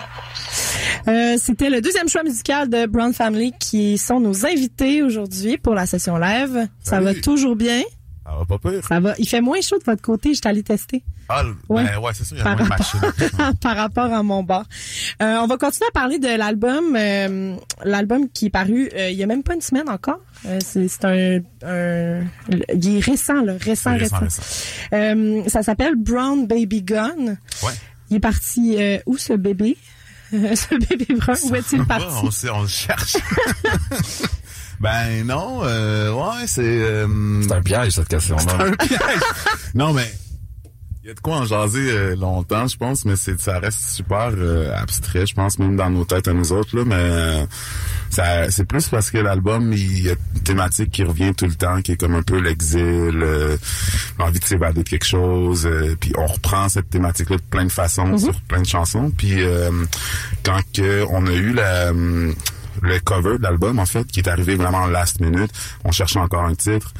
Euh, 1.07 1.35
C'était 1.39 1.69
le 1.69 1.81
deuxième 1.81 2.09
choix 2.09 2.23
musical 2.23 2.69
de 2.69 2.85
Brown 2.85 3.13
Family 3.13 3.53
qui 3.59 3.97
sont 3.97 4.19
nos 4.19 4.45
invités 4.45 5.01
aujourd'hui 5.03 5.57
pour 5.57 5.73
la 5.73 5.85
session 5.85 6.17
live. 6.17 6.67
Ça 6.83 6.99
va 6.99 7.09
Salut. 7.11 7.21
toujours 7.21 7.55
bien. 7.55 7.81
Ça 8.25 8.33
va 8.37 8.45
pas 8.45 8.57
pire. 8.57 8.83
Ça 8.85 8.99
va. 8.99 9.13
Il 9.17 9.27
fait 9.27 9.39
moins 9.39 9.61
chaud 9.61 9.77
de 9.77 9.85
votre 9.85 10.01
côté, 10.01 10.29
je 10.33 10.39
suis 10.39 10.47
allée 10.47 10.63
tester. 10.63 11.01
Ah, 11.29 11.43
Ouais. 11.69 11.83
ben 11.85 11.97
ouais, 11.99 12.11
c'est 12.13 12.25
sûr, 12.25 12.35
il 12.35 12.39
y 12.39 12.41
a 12.41 12.43
Par 12.43 12.57
moins 12.57 12.67
rapport, 12.67 13.53
par 13.61 13.75
rapport 13.77 14.13
à 14.13 14.21
mon 14.23 14.43
bar. 14.43 14.65
Euh, 15.21 15.37
on 15.41 15.47
va 15.47 15.57
continuer 15.57 15.87
à 15.87 15.91
parler 15.91 16.19
de 16.19 16.27
l'album, 16.27 16.95
euh, 16.97 17.55
l'album 17.85 18.27
qui 18.29 18.47
est 18.47 18.49
paru 18.49 18.89
euh, 18.93 19.09
il 19.09 19.17
y 19.17 19.23
a 19.23 19.27
même 19.27 19.43
pas 19.43 19.53
une 19.55 19.61
semaine 19.61 19.89
encore. 19.89 20.19
Euh, 20.45 20.57
c'est 20.63 20.87
c'est 20.89 21.05
un, 21.05 21.39
un, 21.65 22.21
il 22.73 22.97
est 22.97 22.99
récent, 22.99 23.41
là, 23.43 23.53
récent, 23.59 23.95
récent, 23.97 24.19
récent. 24.19 24.41
Euh, 24.93 25.43
ça 25.47 25.63
s'appelle 25.63 25.95
Brown 25.95 26.47
Baby 26.47 26.81
Gun. 26.81 27.37
Ouais. 27.63 27.71
Il 28.09 28.17
est 28.17 28.21
parti 28.21 28.75
euh, 28.77 28.97
où 29.05 29.17
ce 29.17 29.33
bébé? 29.33 29.77
ce 30.55 30.75
bébé 30.75 31.07
brun, 31.15 31.33
où 31.43 31.55
est-il 31.55 31.85
parti? 31.85 32.05
on, 32.23 32.31
sait, 32.31 32.49
on 32.49 32.61
le 32.63 32.67
cherche. 32.67 33.15
ben 34.79 35.25
non, 35.25 35.61
euh, 35.63 36.11
ouais, 36.11 36.45
c'est... 36.47 36.61
euh, 36.63 37.07
C'est 37.43 37.53
un 37.53 37.61
piège, 37.61 37.93
cette 37.93 38.07
question-là. 38.09 38.65
un 38.65 38.71
piège. 38.73 38.99
non, 39.75 39.93
mais 39.93 40.11
il 41.07 41.11
y 41.11 41.11
a 41.11 41.13
de 41.13 41.21
quoi 41.21 41.37
en 41.37 41.45
jaser 41.45 41.89
euh, 41.89 42.15
longtemps, 42.17 42.67
je 42.67 42.75
pense, 42.75 43.05
mais 43.05 43.15
c'est 43.15 43.39
ça 43.39 43.59
reste 43.59 43.79
super 43.79 44.31
euh, 44.35 44.75
abstrait, 44.75 45.25
je 45.25 45.33
pense, 45.33 45.57
même 45.57 45.77
dans 45.77 45.89
nos 45.89 46.03
têtes 46.03 46.27
à 46.27 46.33
nous 46.33 46.51
autres, 46.51 46.75
là, 46.75 46.83
mais 46.85 46.95
euh, 46.97 47.45
ça 48.09 48.51
c'est 48.51 48.65
plus 48.65 48.89
parce 48.89 49.09
que 49.09 49.17
l'album, 49.17 49.71
il 49.71 50.01
y 50.01 50.09
a 50.09 50.15
une 50.35 50.41
thématique 50.41 50.91
qui 50.91 51.03
revient 51.05 51.33
tout 51.33 51.45
le 51.45 51.53
temps, 51.53 51.81
qui 51.81 51.93
est 51.93 51.95
comme 51.95 52.13
un 52.13 52.23
peu 52.23 52.41
l'exil, 52.41 52.81
euh, 52.83 53.55
l'envie 54.19 54.39
de 54.39 54.43
s'évader 54.43 54.83
de 54.83 54.89
quelque 54.89 55.05
chose, 55.05 55.65
euh, 55.65 55.95
puis 55.97 56.11
on 56.17 56.25
reprend 56.25 56.67
cette 56.67 56.89
thématique-là 56.89 57.37
de 57.37 57.41
plein 57.41 57.63
de 57.63 57.71
façons, 57.71 58.17
sur 58.17 58.41
plein 58.41 58.61
de 58.61 58.67
chansons, 58.67 59.09
puis 59.09 59.41
euh, 59.41 59.71
quand 60.43 60.59
que 60.73 61.05
on 61.09 61.25
a 61.25 61.33
eu 61.33 61.53
la... 61.53 61.93
le 61.93 62.99
cover 63.05 63.37
de 63.37 63.43
l'album, 63.43 63.79
en 63.79 63.85
fait, 63.85 64.05
qui 64.07 64.19
est 64.19 64.27
arrivé 64.27 64.55
vraiment 64.55 64.87
last 64.87 65.21
minute. 65.21 65.51
On 65.85 65.93
cherchait 65.93 66.19
encore 66.19 66.43
un 66.43 66.53
titre. 66.53 66.93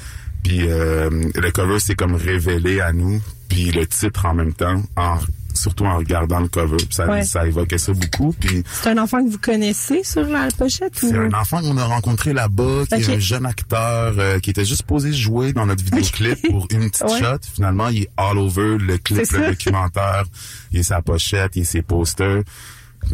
Puis 0.43 0.61
euh, 0.61 1.09
le 1.35 1.51
cover 1.51 1.79
s'est 1.79 1.95
comme 1.95 2.15
révélé 2.15 2.79
à 2.79 2.93
nous. 2.93 3.21
Puis 3.49 3.71
le 3.71 3.87
titre 3.87 4.25
en 4.25 4.33
même 4.33 4.53
temps, 4.53 4.81
en, 4.95 5.17
surtout 5.53 5.85
en 5.85 5.97
regardant 5.97 6.39
le 6.39 6.47
cover. 6.47 6.77
Puis 6.77 6.87
Ça, 6.91 7.07
Ouais. 7.07 7.23
ça 7.23 7.47
évoquait 7.47 7.77
ça 7.77 7.91
beaucoup. 7.93 8.33
Puis 8.39 8.63
C'est 8.71 8.89
un 8.91 8.97
enfant 8.99 9.23
que 9.25 9.29
vous 9.31 9.37
connaissez 9.39 10.03
sur 10.03 10.23
la 10.27 10.49
pochette? 10.57 10.93
ou- 11.01 11.09
c'est 11.09 11.17
un 11.17 11.33
enfant 11.33 11.61
qu'on 11.61 11.77
a 11.77 11.85
rencontré 11.85 12.33
là-bas, 12.33 12.83
qui 12.87 12.95
est 12.95 13.09
un 13.15 13.19
jeune 13.19 13.45
acteur, 13.45 14.13
euh, 14.19 14.39
qui 14.39 14.49
était 14.51 14.65
juste 14.65 14.83
posé 14.83 15.11
jouer 15.13 15.53
dans 15.53 15.65
notre 15.65 15.83
vidéoclip 15.83 16.49
pour 16.51 16.67
une 16.71 16.89
petite 16.89 17.03
Ouais. 17.03 17.19
shot. 17.19 17.39
Finalement, 17.55 17.87
il 17.89 18.03
est 18.03 18.09
all 18.17 18.37
over 18.37 18.77
le 18.77 18.97
clip, 18.97 19.19
le 19.19 19.25
ça. 19.25 19.47
documentaire. 19.49 20.23
Il 20.71 20.79
est 20.79 20.83
sa 20.83 21.01
pochette, 21.01 21.55
il 21.55 21.61
est 21.61 21.65
ses 21.65 21.81
posters. 21.81 22.43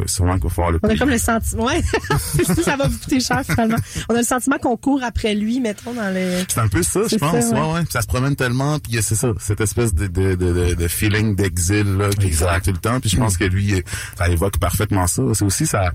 Sûrement 0.08 0.34
qu'il 0.36 0.44
va 0.44 0.50
falloir 0.50 0.72
le 0.72 0.80
On 0.82 0.90
a 0.90 0.98
comme 0.98 1.10
le 1.10 1.18
sentiment, 1.18 1.66
ouais, 1.66 1.82
ça 2.64 2.76
va 2.76 2.88
vous 2.88 2.98
coûter 2.98 3.20
cher 3.20 3.44
finalement. 3.44 3.78
On 4.10 4.16
a 4.16 4.20
le 4.20 4.24
sentiment 4.24 4.58
qu'on 4.58 4.76
court 4.76 5.04
après 5.04 5.36
lui, 5.36 5.60
mettons, 5.60 5.94
dans 5.94 6.14
les... 6.14 6.44
C'est 6.48 6.60
un 6.60 6.68
peu 6.68 6.82
ça, 6.82 7.02
je 7.10 7.16
pense. 7.16 7.32
ça, 7.32 7.50
ouais. 7.52 7.62
ouais. 7.62 7.74
ouais. 7.74 7.84
Puis 7.84 7.92
Ça 7.92 8.02
se 8.02 8.08
promène 8.08 8.36
tellement, 8.36 8.80
puis 8.80 8.98
c'est 9.02 9.16
ça, 9.16 9.32
cette 9.40 9.62
espèce 9.62 9.94
de, 9.94 10.08
de, 10.08 10.36
de, 10.36 10.74
de, 10.74 10.88
feeling 10.88 11.36
d'exil 11.36 11.98
là, 11.98 12.10
qui 12.10 12.28
Exact. 12.28 12.66
tout 12.66 12.72
le 12.72 12.78
temps. 12.78 13.00
Puis 13.00 13.12
je 13.12 13.18
pense 13.18 13.38
que 13.38 13.46
lui, 13.46 13.84
ça 14.18 14.28
évoque 14.30 14.58
parfaitement 14.58 15.06
ça. 15.06 15.22
C'est 15.34 15.46
aussi 15.46 15.68
sa, 15.68 15.92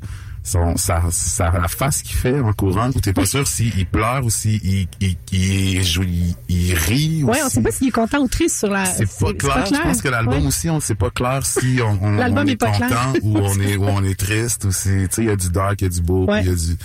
son, 0.48 0.76
sa, 0.76 1.02
sa, 1.10 1.50
la 1.50 1.68
face 1.68 2.02
qu'il 2.02 2.16
fait 2.16 2.40
en 2.40 2.52
courant, 2.52 2.90
où 2.94 3.00
t'es 3.00 3.12
pas 3.12 3.26
sûr 3.26 3.46
s'il 3.46 3.86
pleure 3.86 4.24
ou 4.24 4.30
s'il 4.30 4.54
il, 4.64 4.88
il, 5.00 5.16
il, 5.32 5.80
il, 5.82 6.34
il 6.48 6.74
rit. 6.74 7.22
ou 7.22 7.28
Ouais, 7.30 7.38
on 7.44 7.48
sait 7.48 7.60
pas 7.62 7.70
s'il 7.70 7.88
est 7.88 7.92
content 7.92 8.18
ou 8.20 8.28
triste 8.28 8.58
sur 8.58 8.68
la... 8.70 8.84
c'est 8.86 9.06
pas, 9.18 9.32
clair. 9.34 9.66
Je 9.66 9.80
pense 9.82 10.02
que 10.02 10.08
l'album 10.08 10.40
Ouais. 10.42 10.46
aussi, 10.46 10.68
on 10.70 10.80
sait 10.80 10.94
pas 10.94 11.10
clair 11.10 11.44
si 11.44 11.78
on, 11.82 11.98
on, 12.02 12.18
on 12.18 12.46
est 12.46 12.52
est, 12.52 12.56
pas 12.56 12.66
content 12.72 12.86
clair. 12.86 13.12
ou 13.22 13.38
on 13.38 13.60
est 13.60 13.76
ou 13.76 13.84
on 13.84 14.02
est 14.04 14.18
triste 14.18 14.64
ou 14.64 14.68
tu 14.68 14.74
sais 14.74 15.08
il 15.18 15.24
y 15.24 15.30
a 15.30 15.36
du 15.36 15.50
dark, 15.50 15.80
il 15.80 15.84
y 15.84 15.86
a 15.86 15.90
du 15.90 16.00
beau, 16.02 16.24
puis 16.26 16.34
Ouais. 16.34 16.42
il 16.42 16.48
y 16.48 16.52
a 16.52 16.54
du 16.54 16.76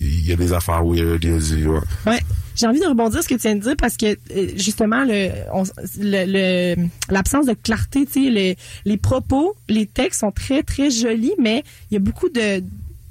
il 0.00 0.26
y 0.28 0.32
a 0.32 0.36
des 0.36 0.52
affaires 0.52 0.84
weird, 0.84 1.24
il 1.24 1.30
y 1.30 1.34
a 1.34 1.38
du 1.38 1.66
ouais. 1.66 1.78
Ouais. 2.06 2.20
J'ai 2.54 2.66
envie 2.66 2.80
de 2.80 2.86
rebondir 2.86 3.14
sur 3.14 3.22
ce 3.22 3.28
que 3.28 3.34
tu 3.40 3.42
viens 3.48 3.56
de 3.56 3.62
dire 3.62 3.74
parce 3.78 3.96
que 3.96 4.06
euh, 4.36 4.48
justement 4.56 5.04
le 5.04 5.30
on- 5.52 5.62
le- 5.98 6.74
le- 6.76 6.88
l'absence 7.08 7.46
de 7.46 7.54
clarté, 7.54 8.04
tu 8.04 8.24
sais, 8.24 8.30
les, 8.30 8.56
les 8.84 8.96
propos, 8.96 9.56
les 9.68 9.86
textes 9.86 10.20
sont 10.20 10.30
très 10.32 10.62
très 10.62 10.90
jolis, 10.90 11.32
mais 11.40 11.62
il 11.90 11.94
y 11.94 11.96
a 11.96 12.00
beaucoup 12.00 12.28
de 12.28 12.62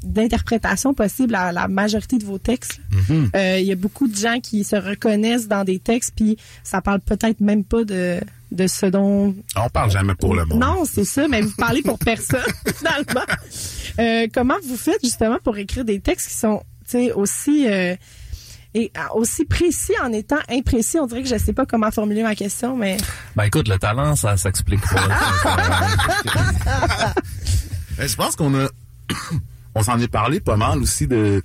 d'interprétations 0.04 0.94
possibles 0.94 1.36
à 1.36 1.52
la 1.52 1.68
majorité 1.68 2.18
de 2.18 2.26
vos 2.26 2.38
textes. 2.38 2.80
Mm-hmm. 2.92 3.30
Euh, 3.36 3.60
Il 3.60 3.66
y 3.66 3.72
a 3.72 3.76
beaucoup 3.76 4.08
de 4.08 4.16
gens 4.16 4.40
qui 4.42 4.64
se 4.64 4.76
reconnaissent 4.76 5.48
dans 5.48 5.64
des 5.64 5.80
textes, 5.80 6.14
puis 6.16 6.38
ça 6.64 6.82
parle 6.82 7.00
peut-être 7.02 7.40
même 7.42 7.64
pas 7.64 7.84
de 7.84 8.20
de 8.50 8.66
ce 8.66 8.86
dont 8.86 9.36
On 9.58 9.70
parle 9.70 9.92
jamais 9.92 10.16
pour 10.16 10.34
le 10.34 10.46
monde. 10.46 10.62
non, 10.62 10.86
c'est 10.86 11.04
ça, 11.04 11.28
mais 11.28 11.42
vous 11.42 11.52
parlez 11.58 11.82
pour 11.82 12.00
personne, 12.00 12.40
finalement. 12.78 13.26
Euh, 14.00 14.28
comment 14.34 14.54
vous 14.66 14.78
faites 14.78 15.04
justement 15.04 15.38
pour 15.44 15.58
écrire 15.58 15.84
des 15.84 16.00
textes 16.00 16.30
qui 16.30 16.36
sont 16.36 16.64
tu 16.86 16.92
sais, 16.92 17.12
aussi 17.12 17.68
euh, 17.68 17.94
et 18.74 18.90
euh, 18.96 19.02
aussi 19.16 19.44
précis 19.44 19.92
en 20.02 20.14
étant 20.14 20.40
imprécis? 20.50 20.98
On 20.98 21.08
dirait 21.08 21.24
que 21.24 21.28
je 21.30 21.38
sais 21.38 21.52
pas 21.52 21.66
comment 21.66 21.92
formuler 21.92 22.24
ma 22.24 22.36
question, 22.36 22.78
mais 22.78 22.96
Ben 23.36 23.44
écoute, 23.44 23.68
le 23.68 23.78
talent, 23.80 24.16
ça 24.16 24.38
s'explique 24.38 24.80
pas. 24.82 25.10
Euh, 28.00 28.08
Je 28.08 28.16
pense 28.16 28.36
qu'on 28.36 28.54
a, 28.54 28.68
on 29.78 29.84
s'en 29.84 30.00
est 30.00 30.08
parlé 30.08 30.40
pas 30.40 30.58
mal 30.58 30.80
aussi 30.80 31.08
de, 31.08 31.42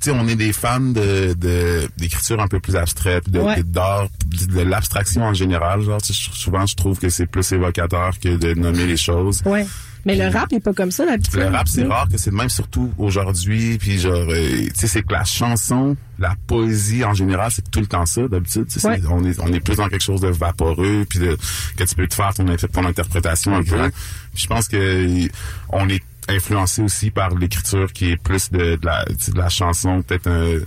tu 0.00 0.10
sais, 0.10 0.10
on 0.10 0.26
est 0.28 0.36
des 0.36 0.52
fans 0.52 0.80
de, 0.80 1.34
de, 1.34 1.88
d'écriture 1.96 2.40
un 2.40 2.48
peu 2.48 2.60
plus 2.60 2.76
abstraite, 2.76 3.28
de, 3.30 3.40
Ouais. 3.40 3.62
d'art, 3.64 4.08
de 4.26 4.60
l'abstraction 4.60 5.22
en 5.22 5.34
général. 5.34 5.82
Genre, 5.82 6.00
souvent, 6.02 6.66
je 6.66 6.74
trouve 6.76 6.98
que 6.98 7.08
c'est 7.08 7.26
plus 7.26 7.50
évocateur 7.52 8.18
que 8.20 8.36
de 8.36 8.54
nommer 8.54 8.86
les 8.86 8.96
choses. 8.96 9.42
ouais. 9.46 9.66
Mais 10.06 10.14
le 10.14 10.28
rap 10.32 10.50
est 10.52 10.60
pas 10.60 10.72
comme 10.72 10.92
ça 10.92 11.04
d'habitude. 11.04 11.34
Le 11.40 11.48
rap, 11.48 11.68
c'est 11.68 11.82
Oui. 11.82 11.88
rare 11.88 12.08
que 12.08 12.16
c'est 12.16 12.30
même, 12.30 12.48
surtout 12.48 12.90
aujourd'hui. 12.96 13.76
Puis 13.78 13.98
genre, 13.98 14.14
euh, 14.30 14.64
tu 14.66 14.70
sais, 14.74 14.86
c'est 14.86 15.02
que 15.02 15.12
la 15.12 15.24
chanson, 15.24 15.96
la 16.18 16.34
poésie 16.46 17.04
en 17.04 17.12
général, 17.12 17.50
c'est 17.50 17.68
tout 17.70 17.80
le 17.80 17.86
temps 17.88 18.06
ça. 18.06 18.26
D'habitude, 18.28 18.62
Ouais. 18.84 18.98
c'est- 19.00 19.06
on 19.10 19.22
est 19.24 19.38
on 19.40 19.52
est 19.52 19.60
plus 19.60 19.76
dans 19.76 19.88
quelque 19.88 20.02
chose 20.04 20.20
de 20.22 20.28
vaporeux, 20.28 21.04
puis 21.10 21.18
de, 21.18 21.36
que 21.76 21.84
tu 21.84 21.94
peux 21.96 22.06
te 22.06 22.14
faire 22.14 22.32
ton, 22.32 22.46
ton 22.72 22.86
interprétation 22.86 23.56
un 23.56 23.62
peu. 23.62 23.90
Je 24.34 24.46
pense 24.46 24.68
que 24.68 25.28
on 25.70 25.88
est 25.90 26.02
influencé 26.28 26.82
aussi 26.82 27.10
par 27.10 27.34
l'écriture 27.34 27.92
qui 27.92 28.10
est 28.12 28.16
plus 28.16 28.50
de, 28.50 28.76
de 28.76 28.86
la 28.86 29.04
de 29.04 29.36
la 29.38 29.48
chanson, 29.48 30.02
peut-être 30.02 30.26
un 30.28 30.58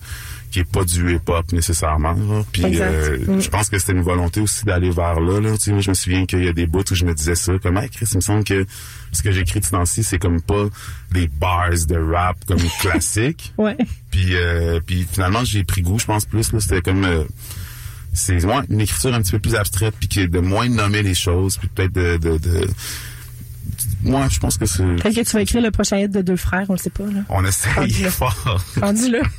qui 0.52 0.60
est 0.60 0.70
pas 0.70 0.84
du 0.84 1.16
hip-hop 1.16 1.50
nécessairement. 1.54 2.12
là. 2.12 2.44
Puis 2.52 2.64
euh, 2.82 3.18
Mm. 3.26 3.40
je 3.40 3.50
pense 3.50 3.70
que 3.70 3.80
c'était 3.80 3.94
une 3.94 4.02
volonté 4.02 4.42
aussi 4.42 4.66
d'aller 4.66 4.90
vers 4.90 5.20
là. 5.22 5.40
là. 5.40 5.52
Tu 5.54 5.64
sais, 5.64 5.72
moi, 5.72 5.80
je 5.80 5.90
me 5.90 5.94
souviens 5.94 6.26
qu'il 6.26 6.44
y 6.44 6.48
a 6.50 6.54
des 6.54 6.66
bouts 6.68 6.84
où 6.92 6.96
je 6.96 7.06
me 7.06 7.14
disais 7.14 7.36
ça. 7.36 7.54
Comme, 7.60 7.78
hey, 7.78 7.90
Chris, 7.90 8.08
il 8.12 8.18
me 8.18 8.22
semble 8.22 8.44
que 8.44 8.66
ce 9.14 9.22
que 9.24 9.32
j'écris 9.32 9.62
de 9.62 9.66
ce 9.66 10.02
c'est 10.04 10.20
comme 10.20 10.42
pas 10.42 10.66
des 11.14 11.28
bars 11.30 11.70
de 11.88 11.96
rap 11.98 12.36
comme 12.46 12.60
classique. 12.82 13.54
Ouais. 13.58 13.78
Puis, 14.12 14.36
euh, 14.36 14.82
puis 14.86 15.08
finalement, 15.10 15.46
j'ai 15.46 15.64
pris 15.64 15.84
goût, 15.84 16.00
je 16.00 16.06
pense, 16.06 16.26
plus. 16.26 16.52
là 16.52 16.60
C'était 16.60 16.82
comme... 16.82 17.06
euh, 17.06 17.24
c'est 18.14 18.44
ouais, 18.44 18.56
une 18.70 18.82
écriture 18.82 19.14
un 19.14 19.22
petit 19.22 19.32
peu 19.32 19.40
plus 19.40 19.56
abstraite, 19.56 19.96
puis 19.98 20.10
qui 20.10 20.20
est 20.20 20.28
de 20.28 20.40
moins 20.40 20.68
nommer 20.68 21.02
les 21.02 21.14
choses, 21.16 21.56
puis 21.58 21.70
peut-être 21.70 21.94
de... 21.94 22.18
de, 22.18 22.38
de 22.38 22.68
moi, 24.04 24.28
je 24.30 24.40
pense 24.40 24.58
que 24.58 24.66
c'est... 24.66 24.84
Peut-être 24.84 25.16
que 25.16 25.22
tu 25.22 25.32
vas 25.34 25.42
écrire 25.42 25.62
le 25.62 25.72
prochain 25.72 25.98
hit 25.98 26.12
de 26.12 26.22
deux 26.22 26.36
frères, 26.36 26.66
on 26.70 26.74
le 26.74 26.80
sait 26.80 26.90
pas, 26.90 27.04
là. 27.06 27.22
On 27.30 27.44
essaye 27.46 27.92
fort. 28.06 28.64
Rendu 28.82 29.12
là. 29.12 29.20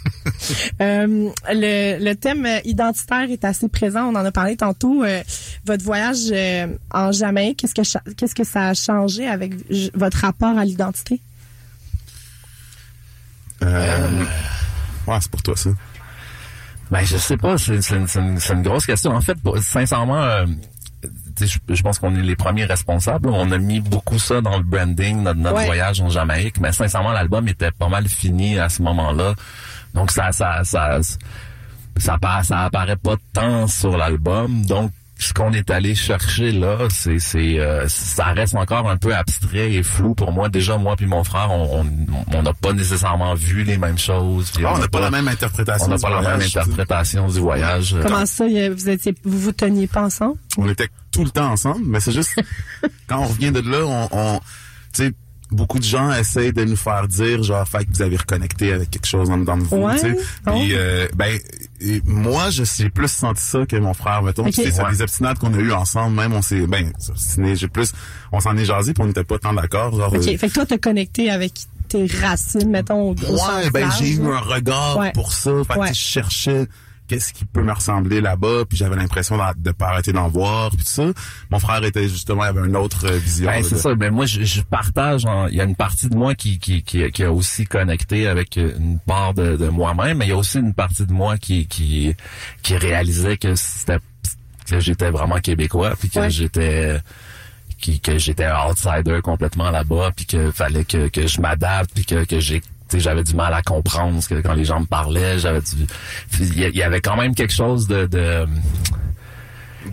Euh, 0.81 1.31
le, 1.51 2.05
le 2.05 2.15
thème 2.15 2.47
identitaire 2.65 3.29
est 3.31 3.45
assez 3.45 3.69
présent. 3.69 4.05
On 4.05 4.15
en 4.15 4.25
a 4.25 4.31
parlé 4.33 4.57
tantôt. 4.57 5.03
Euh, 5.05 5.23
votre 5.65 5.85
voyage 5.85 6.19
euh, 6.31 6.67
en 6.93 7.11
Jamaïque, 7.13 7.59
qu'est-ce 7.59 7.75
que 7.75 8.13
qu'est-ce 8.15 8.35
que 8.35 8.45
ça 8.45 8.69
a 8.69 8.75
changé 8.75 9.27
avec 9.29 9.53
j- 9.71 9.91
votre 9.95 10.19
rapport 10.19 10.57
à 10.57 10.65
l'identité? 10.65 11.21
Euh, 13.63 14.25
ouais, 15.07 15.19
c'est 15.21 15.31
pour 15.31 15.43
toi, 15.43 15.57
ça. 15.57 15.71
Ben, 16.91 17.05
je 17.05 17.17
sais 17.17 17.37
pas, 17.37 17.57
c'est 17.59 17.79
une, 17.91 18.63
grosse 18.63 18.87
question. 18.87 19.13
En 19.13 19.21
fait, 19.21 19.37
sincèrement, 19.61 20.23
euh, 20.23 20.47
je, 21.41 21.83
pense 21.83 21.99
qu'on 21.99 22.15
est 22.15 22.23
les 22.23 22.37
premiers 22.37 22.65
responsables. 22.65 23.29
On 23.29 23.51
a 23.53 23.59
mis 23.59 23.81
beaucoup 23.81 24.19
ça 24.19 24.41
dans 24.41 24.57
le 24.57 24.63
branding, 24.63 25.23
notre, 25.23 25.39
notre 25.39 25.57
Ouais. 25.57 25.67
voyage 25.67 26.01
en 26.01 26.09
Jamaïque, 26.09 26.59
mais 26.61 26.73
sincèrement, 26.73 27.13
l'album 27.13 27.47
était 27.49 27.71
pas 27.71 27.89
mal 27.89 28.09
fini 28.09 28.59
à 28.59 28.69
ce 28.69 28.83
moment-là. 28.83 29.35
Donc, 29.95 30.11
ça, 30.11 30.33
ça, 30.33 30.65
ça, 30.65 31.01
ça, 31.99 32.19
ça 32.43 32.61
apparaît 32.65 32.97
pas 32.97 33.17
tant 33.33 33.67
sur 33.67 33.97
l'album. 33.97 34.65
Donc, 34.65 34.93
ce 35.23 35.33
qu'on 35.33 35.53
est 35.53 35.71
allé 35.71 35.95
chercher 35.95 36.53
là, 36.53 36.79
c'est, 36.91 37.19
c'est, 37.19 37.59
euh, 37.59 37.87
ça 37.89 38.27
reste 38.27 38.55
encore 38.55 38.89
un 38.91 38.97
peu 38.97 39.15
abstrait 39.15 39.73
et 39.73 39.83
flou 39.83 40.15
pour 40.15 40.33
moi. 40.33 40.49
Déjà, 40.49 40.77
moi 40.79 40.97
puis 40.97 41.07
mon 41.07 41.25
frère, 41.25 41.51
on 41.51 41.81
on- 41.81 41.87
on 42.35 42.43
n'a 42.43 42.53
pas 42.55 42.73
nécessairement 42.73 43.35
vu 43.35 43.63
les 43.65 43.79
mêmes 43.79 43.99
choses. 43.99 44.53
Ah, 44.59 44.73
on 44.75 44.79
n'a 44.79 44.89
pas 44.89 44.99
pas 44.99 45.01
la 45.01 45.11
même 45.11 45.29
interprétation 45.29 45.87
on 45.87 45.91
n'a 45.91 45.97
du 45.97 46.03
pas 46.03 46.11
la 46.11 46.23
même 46.37 46.41
interprétation 46.41 47.29
du 47.29 47.39
voyage. 47.41 47.97
Comment 48.03 48.27
ça, 48.27 48.45
vous 48.47 48.89
étiez, 48.89 49.15
vous 49.25 49.39
vous 49.39 49.53
teniez 49.53 49.87
pas 49.87 50.03
ensemble? 50.05 50.37
on 50.59 50.69
était 50.69 50.89
tout 51.11 51.25
le 51.25 51.31
temps 51.31 51.51
ensemble, 51.51 51.85
mais 51.87 52.01
c'est 52.01 52.13
juste 52.13 52.35
quand 53.09 53.19
on 53.21 53.27
revient 53.27 53.53
de 53.53 53.61
là, 53.61 53.85
on, 53.85 54.09
on 54.13 54.41
tu 54.95 55.05
sais, 55.07 55.13
beaucoup 55.53 55.79
de 55.79 55.85
gens 55.85 56.13
essayent 56.13 56.53
de 56.53 56.65
nous 56.65 56.77
faire 56.77 57.07
dire 57.09 57.43
genre 57.43 57.67
fait 57.69 57.85
que 57.85 57.91
vous 57.95 58.03
avez 58.03 58.17
reconnecté 58.17 58.73
avec 58.73 58.91
quelque 58.91 59.07
chose 59.07 59.31
en 59.31 59.39
dedans 59.39 59.57
de 59.59 59.63
vous 59.65 59.77
Ouais. 59.77 59.95
tu 59.95 60.01
sais 60.01 60.17
Oh. 60.47 60.51
puis 60.53 60.71
euh, 60.75 61.07
ben 61.15 61.39
et 61.81 62.01
moi 62.05 62.51
je 62.51 62.65
j'ai 62.65 62.89
plus 62.91 63.11
senti 63.11 63.43
ça 63.43 63.65
que 63.67 63.77
mon 63.77 63.95
frère 63.95 64.23
mettons 64.23 64.43
Ok. 64.43 64.53
Puis, 64.53 64.63
tu 64.63 64.69
sais, 64.71 64.75
c'est 64.77 64.83
Ouais. 64.83 64.91
des 64.93 65.03
obstinades 65.03 65.39
qu'on 65.39 65.53
a 65.55 65.59
eu 65.59 65.73
ensemble 65.73 66.17
même 66.17 66.33
on 66.33 66.43
s'est 66.43 66.67
ben 66.67 66.91
j'ai 67.55 67.69
plus 67.69 67.93
on 68.33 68.41
s'en 68.41 68.57
est 68.57 68.65
jasé 68.65 68.93
puis 68.95 69.03
on 69.03 69.07
n'était 69.07 69.25
pas 69.25 69.39
tant 69.39 69.53
d'accord 69.53 69.95
genre 69.97 70.13
OK. 70.13 70.27
euh, 70.27 70.39
Fait 70.39 70.49
que 70.49 70.53
toi, 70.55 70.67
t'as 70.67 70.79
connecté 70.79 71.31
avec 71.31 71.53
tes 71.89 72.07
racines, 72.07 72.71
mettons, 72.71 73.11
au, 73.11 73.13
au 73.13 73.37
sens 73.37 73.49
Ouais, 73.65 73.71
ben 73.71 73.89
j'ai 73.99 74.13
eu 74.13 74.23
un 74.27 74.39
regard 74.39 74.97
Ouais. 74.99 75.13
pour 75.13 75.33
ça. 75.33 75.51
Fait 75.69 75.79
que, 75.79 75.87
je 75.89 75.93
cherchais 75.93 76.67
qu'est-ce 77.13 77.33
qui 77.33 77.45
peut 77.45 77.63
me 77.63 77.73
ressembler 77.73 78.21
là-bas, 78.21 78.65
puis 78.69 78.79
j'avais 78.79 78.97
l'impression 78.97 79.39
de 79.57 79.71
pas 79.73 79.89
arrêter 79.89 80.13
d'en 80.13 80.29
voir, 80.29 80.71
puis 80.71 80.79
tout 80.79 80.91
ça. 80.91 81.05
Mon 81.51 81.59
frère 81.59 81.85
était 81.85 82.09
justement, 82.09 82.45
il 82.45 82.49
avait 82.49 82.67
une 82.67 82.77
autre 82.77 83.07
euh, 83.07 83.19
vision. 83.19 83.47
Ben, 83.51 83.63
c'est 83.63 83.77
ça. 83.77 83.95
Mais 83.95 84.11
moi, 84.11 84.25
je, 84.27 84.43
je 84.43 84.63
partage. 84.63 85.27
en- 85.27 85.47
Il 85.49 85.55
y 85.57 85.61
a 85.61 85.65
une 85.65 85.77
partie 85.77 86.09
de 86.09 86.17
moi 86.17 86.35
qui, 86.35 86.59
qui, 86.59 86.83
qui, 86.83 87.11
qui 87.11 87.25
a 87.25 87.31
aussi 87.33 87.67
connecté 87.67 88.27
avec 88.27 88.57
une 88.57 88.99
part 89.07 89.35
de, 89.35 89.57
de 89.57 89.69
moi-même, 89.69 90.19
mais 90.19 90.27
il 90.27 90.31
y 90.31 90.33
a 90.33 90.37
aussi 90.37 90.59
une 90.59 90.75
partie 90.75 91.05
de 91.07 91.13
moi 91.13 91.37
qui, 91.39 91.67
qui, 91.67 92.15
qui 92.63 92.77
réalisait 92.77 93.37
que 93.37 93.55
c'était 93.55 93.99
que 94.71 94.81
j'étais 94.81 95.11
vraiment 95.11 95.39
québécois, 95.41 95.95
puis 95.99 96.09
que 96.09 96.21
Ouais. 96.21 96.31
j'étais 96.31 96.99
qui, 97.79 97.99
que 98.01 98.17
j'étais 98.17 98.45
un 98.45 98.69
outsider 98.69 99.21
complètement 99.23 99.71
là-bas, 99.71 100.13
puis 100.15 100.25
que 100.25 100.51
fallait 100.53 100.85
que, 100.85 101.09
que 101.09 101.27
je 101.27 101.41
m'adapte, 101.41 101.91
puis 101.95 102.05
que, 102.05 102.25
que 102.25 102.39
j'ai 102.41 102.63
j'avais 103.01 103.25
du 103.25 103.35
mal 103.35 103.53
à 103.55 103.63
comprendre 103.63 104.23
ce 104.23 104.29
que 104.29 104.41
quand 104.41 104.55
les 104.55 104.65
gens 104.65 104.81
me 104.81 104.87
parlaient, 104.87 105.39
j'avais 105.39 105.61
il 106.41 106.59
y, 106.77 106.83
avait 106.83 107.01
quand 107.01 107.17
même 107.17 107.35
quelque 107.35 107.53
chose 107.55 107.87
de, 107.87 108.07
de 108.07 108.47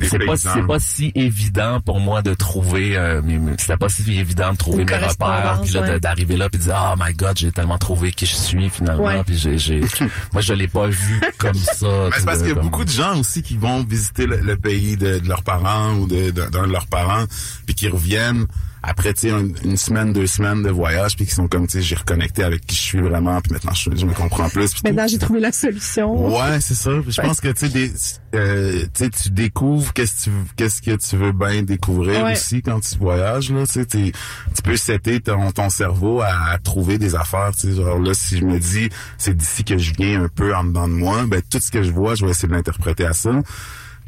c'est 0.04 0.20
pas 0.24 0.38
c'est 0.38 0.68
pas 0.68 0.80
si 0.80 1.12
évident 1.16 1.82
pour 1.82 2.00
moi 2.00 2.22
de 2.22 2.36
trouver 2.36 2.96
euh, 2.96 3.24
c'était 3.58 3.76
pas 3.76 3.90
si 3.90 4.04
évident 4.20 4.52
de 4.52 4.58
trouver 4.58 4.86
mes 4.86 4.96
repères 4.98 5.62
puis 5.64 5.72
là 5.72 5.82
de- 5.82 5.88
ouais. 5.94 6.00
d'arriver 6.00 6.38
là 6.38 6.48
puis 6.48 6.60
de 6.60 6.66
dire 6.66 6.94
oh 6.94 6.96
my 7.04 7.12
god 7.16 7.36
j'ai 7.40 7.52
tellement 7.52 7.80
trouvé 7.80 8.12
qui 8.12 8.28
je 8.28 8.36
suis 8.36 8.70
finalement 8.70 9.04
Ouais. 9.04 9.24
puis 9.24 9.36
j'ai 9.36 9.58
j'ai 9.58 9.82
moi 10.34 10.44
je 10.44 10.54
l'ai 10.54 10.68
pas 10.68 10.86
vu 10.88 11.20
comme 11.40 11.56
ça 11.56 11.88
Mais 11.88 12.10
c'est 12.20 12.26
parce 12.26 12.38
de- 12.38 12.44
qu'il 12.44 12.50
y 12.50 12.52
a 12.52 12.54
comme- 12.56 12.64
beaucoup 12.66 12.86
de 12.86 12.92
gens 12.92 13.18
aussi 13.20 13.42
qui 13.42 13.58
vont 13.58 13.84
visiter 13.84 14.28
le, 14.28 14.38
le 14.38 14.58
pays 14.58 14.96
de, 14.96 15.18
de 15.18 15.28
leurs 15.28 15.42
parents 15.42 15.94
ou 15.96 16.06
de- 16.08 16.30
de- 16.30 16.50
d'un 16.50 16.68
de, 16.68 16.72
leurs 16.72 16.86
parents, 16.88 17.26
puis 17.66 17.74
qui 17.74 17.88
reviennent 17.88 18.46
après 18.84 19.14
tu 19.14 19.22
sais 19.28 19.32
un- 19.32 19.48
une 19.64 19.78
semaine, 19.78 20.14
deux 20.14 20.28
semaines 20.28 20.64
de 20.64 20.70
voyage, 20.70 21.16
puis 21.16 21.26
qui 21.26 21.34
sont 21.34 21.48
comme 21.48 21.68
tu 21.68 21.74
sais 21.78 21.82
j'ai 21.82 21.96
reconnecté 21.96 22.44
avec 22.44 22.66
qui 22.66 22.76
je 22.76 22.82
suis 22.82 23.02
vraiment, 23.02 23.40
puis 23.42 23.54
maintenant 23.54 23.74
je, 23.74 23.90
je 23.96 24.06
me 24.06 24.14
comprends 24.14 24.50
plus. 24.50 24.72
Maintenant, 24.84 25.08
j'ai 25.08 25.18
trouvé 25.18 25.40
la 25.40 25.52
solution. 25.52 26.28
Ouais, 26.36 26.60
c'est 26.62 26.76
ça. 26.76 26.92
Je 27.08 27.22
pense 27.22 27.42
que 27.42 27.50
tu 27.50 27.70
sais, 27.70 27.92
euh, 28.36 28.84
tu 28.96 29.30
découvres 29.32 29.94
qu'est-ce 29.94 30.26
que 30.26 30.30
tu 30.30 30.32
qu'est-ce 30.56 30.82
que 30.82 30.96
tu 30.96 31.18
veux 31.18 31.32
bien 31.32 31.64
découvrir 31.64 32.24
Ouais. 32.24 32.34
aussi 32.34 32.62
quand 32.62 32.80
tu 32.80 32.98
voyages 32.98 33.52
là. 33.52 33.64
Tu 33.68 33.86
tu 33.86 34.62
peux 34.64 34.78
setter 34.78 35.20
ton, 35.20 35.52
ton 35.52 35.70
cerveau 35.70 36.22
à, 36.22 36.52
à 36.52 36.58
trouver 36.58 36.98
des 36.98 37.16
affaires. 37.16 37.52
Tu 37.56 37.70
sais, 37.72 37.76
genre 37.76 38.00
là, 38.00 38.14
si 38.14 38.38
je 38.38 38.46
me 38.46 38.60
dis 38.60 38.90
c'est 39.18 39.36
d'ici 39.36 39.64
que 39.64 39.78
je 39.78 39.94
viens 39.98 40.24
un 40.24 40.28
peu 40.30 40.56
en 40.56 40.64
dedans 40.64 40.88
de 40.88 40.94
moi, 40.94 41.26
ben 41.28 41.42
tout 41.50 41.60
ce 41.60 41.72
que 41.72 41.84
je 41.84 41.92
vois, 41.92 42.16
je 42.16 42.26
vais 42.26 42.32
essayer 42.32 42.48
de 42.48 42.54
l'interpréter 42.54 43.06
à 43.06 43.14
ça. 43.14 43.32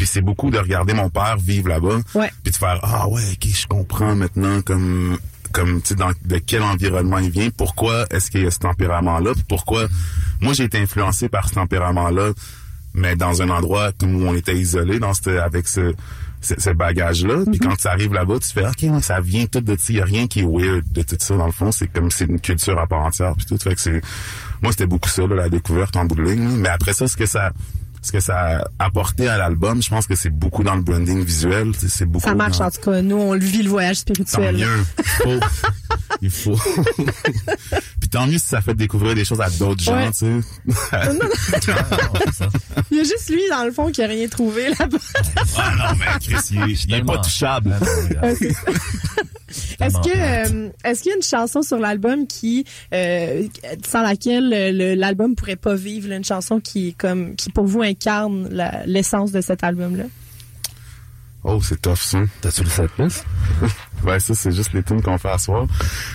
Puis 0.02 0.08
c'est 0.08 0.22
beaucoup 0.22 0.50
de 0.50 0.58
regarder 0.58 0.96
mon 0.96 1.12
père 1.12 1.38
vivre 1.38 1.70
là-bas, 1.70 2.00
Ouais. 2.16 2.32
puis 2.44 2.52
de 2.52 2.58
faire 2.58 2.80
ah 2.82 3.08
ouais, 3.08 3.22
ok, 3.34 3.48
je 3.54 3.68
comprends 3.68 4.16
maintenant 4.16 4.60
comme 4.64 5.20
comme 5.52 5.80
tu 5.80 5.90
sais 5.90 5.96
dans 5.96 6.10
de 6.26 6.38
quel 6.40 6.64
environnement 6.64 7.20
il 7.20 7.30
vient, 7.30 7.50
pourquoi 7.56 8.08
est-ce 8.10 8.32
qu'il 8.32 8.42
y 8.42 8.48
a 8.48 8.50
ce 8.50 8.58
tempérament 8.58 9.20
là, 9.20 9.34
pourquoi? 9.48 9.86
Moi 10.40 10.54
j'ai 10.54 10.64
été 10.64 10.80
influencé 10.80 11.30
par 11.30 11.48
ce 11.50 11.54
tempérament 11.54 12.10
là, 12.10 12.32
mais 12.96 13.16
dans 13.16 13.44
un 13.44 13.50
endroit 13.52 13.92
où 14.02 14.08
on 14.08 14.34
était 14.34 14.56
isolé 14.58 14.98
dans 14.98 15.12
avec 15.44 15.68
ce 15.68 15.94
ce, 16.42 16.56
ce 16.60 16.72
bagage-là, 16.72 17.44
puis 17.52 17.60
quand 17.60 17.76
tu 17.76 17.88
arrives 17.88 18.14
là-bas, 18.16 18.40
tu 18.40 18.48
fais 18.52 18.66
OK, 18.66 18.78
ouais, 18.82 19.02
ça 19.04 19.20
vient 19.22 19.46
tout 19.46 19.62
de 19.62 19.78
il 19.90 19.96
y 19.98 20.02
a 20.02 20.04
rien 20.06 20.26
qui 20.26 20.40
est 20.40 20.48
weird 20.48 20.84
de 20.92 21.04
tout 21.04 21.16
ça 21.20 21.38
dans 21.38 21.46
le 21.46 21.52
fond, 21.52 21.72
c'est 21.72 21.90
comme 21.94 22.10
c'est 22.10 22.26
une 22.26 22.40
culture 22.40 22.80
à 22.80 22.88
part 22.88 23.02
entière 23.04 23.36
puis 23.38 23.46
tout, 23.46 23.60
fait 23.60 23.76
que 23.76 23.82
c'est 23.82 24.02
moi 24.64 24.72
c'était 24.72 24.88
beaucoup 24.88 25.10
ça 25.10 25.28
là, 25.28 25.36
la 25.36 25.50
découverte 25.50 25.96
en 25.96 26.06
bout 26.06 26.16
de 26.16 26.24
ligne, 26.24 26.48
mais 26.58 26.70
après 26.70 26.94
ça 26.94 27.08
ce 27.08 27.16
que 27.16 27.28
ça 27.28 27.52
ce 28.02 28.12
que 28.12 28.20
ça 28.20 28.58
a 28.60 28.86
apporté 28.86 29.28
à 29.28 29.38
l'album, 29.38 29.82
je 29.82 29.90
pense 29.90 30.08
que 30.08 30.16
c'est 30.16 30.30
beaucoup 30.32 30.64
dans 30.64 30.76
le 30.76 30.82
branding 30.82 31.24
visuel, 31.24 31.72
c'est 31.78 32.06
beaucoup 32.06 32.28
Ça 32.28 32.34
marche, 32.36 32.58
dans- 32.58 32.66
en 32.66 32.72
tout 32.72 32.82
cas. 32.82 33.02
Nous, 33.02 33.16
on 33.16 33.38
vit 33.38 33.62
le 33.64 33.70
voyage 33.70 34.04
Tant 34.06 34.14
spirituel. 34.14 34.56
mieux. 34.58 34.86
Il 34.98 35.04
faut. 35.04 35.40
Il 36.22 36.30
faut. 36.30 36.56
Puis 38.00 38.10
tant 38.10 38.28
mieux 38.28 38.38
si 38.38 38.48
ça 38.48 38.62
fait 38.62 38.74
découvrir 38.76 39.16
des 39.16 39.26
choses 39.26 39.42
à 39.42 39.50
d'autres 39.50 39.82
gens, 39.84 40.12
tu 40.12 40.18
sais. 40.20 40.40
Il 42.92 42.98
y 42.98 43.00
a 43.00 43.04
juste 43.04 43.30
lui, 43.30 43.42
dans 43.50 43.64
le 43.66 43.72
fond, 43.72 43.92
qui 43.92 44.02
a 44.04 44.08
rien 44.08 44.28
trouvé 44.28 44.70
là-bas. 44.70 44.98
ah 45.58 45.72
non, 45.78 45.98
mais 46.00 46.06
Chris, 46.22 46.42
il, 46.52 46.62
est- 46.72 46.84
il 46.86 46.94
est 46.94 47.04
pas 47.04 47.18
touchable. 47.20 47.76
Est-ce 49.52 49.78
Tellement 49.78 50.02
que 50.02 50.10
plate. 50.12 50.52
euh, 50.54 50.70
est-ce 50.86 51.02
qu'il 51.02 51.10
y 51.10 51.14
a 51.14 51.18
une 51.18 51.24
chanson 51.24 51.62
sur 51.62 51.78
l'album 51.78 52.26
qui 52.26 52.64
euh, 52.94 53.48
sans 53.86 54.02
laquelle 54.02 54.50
euh, 54.54 54.72
le- 54.72 54.96
l'album 54.96 55.36
pourrait 55.36 55.58
pas 55.58 55.76
vivre, 55.76 56.08
là, 56.08 56.16
une 56.16 56.24
chanson 56.24 56.62
qui 56.62 56.90
est 56.90 56.92
comme 56.94 57.36
qui 57.36 57.50
pour 57.50 57.66
vous 57.66 57.82
incarne 57.82 58.48
la- 58.50 58.86
l'essence 58.86 59.34
de 59.34 59.42
cet 59.42 59.64
album-là? 59.66 60.06
Oh, 61.44 61.60
c'est 61.62 61.82
tough, 61.82 61.96
ça. 61.98 62.20
t'as-tu 62.42 62.64
le 62.64 62.70
7 62.70 62.92
plus 62.92 63.24
Ouais, 64.04 64.20
ça, 64.20 64.36
c'est 64.36 64.52
juste 64.52 64.74
les 64.74 64.84
tunes 64.84 65.02
qu'on 65.02 65.18
fait 65.18 65.30
à 65.32 65.38
soir. 65.38 65.66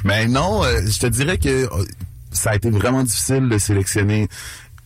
Mais 0.04 0.26
non, 0.28 0.64
euh, 0.64 0.80
je 0.86 0.98
te 1.00 1.06
dirais 1.06 1.38
que 1.38 1.48
euh, 1.48 1.84
ça 2.30 2.50
a 2.50 2.54
été 2.56 2.70
vraiment 2.70 3.02
difficile 3.02 3.48
de 3.48 3.58
sélectionner 3.58 4.28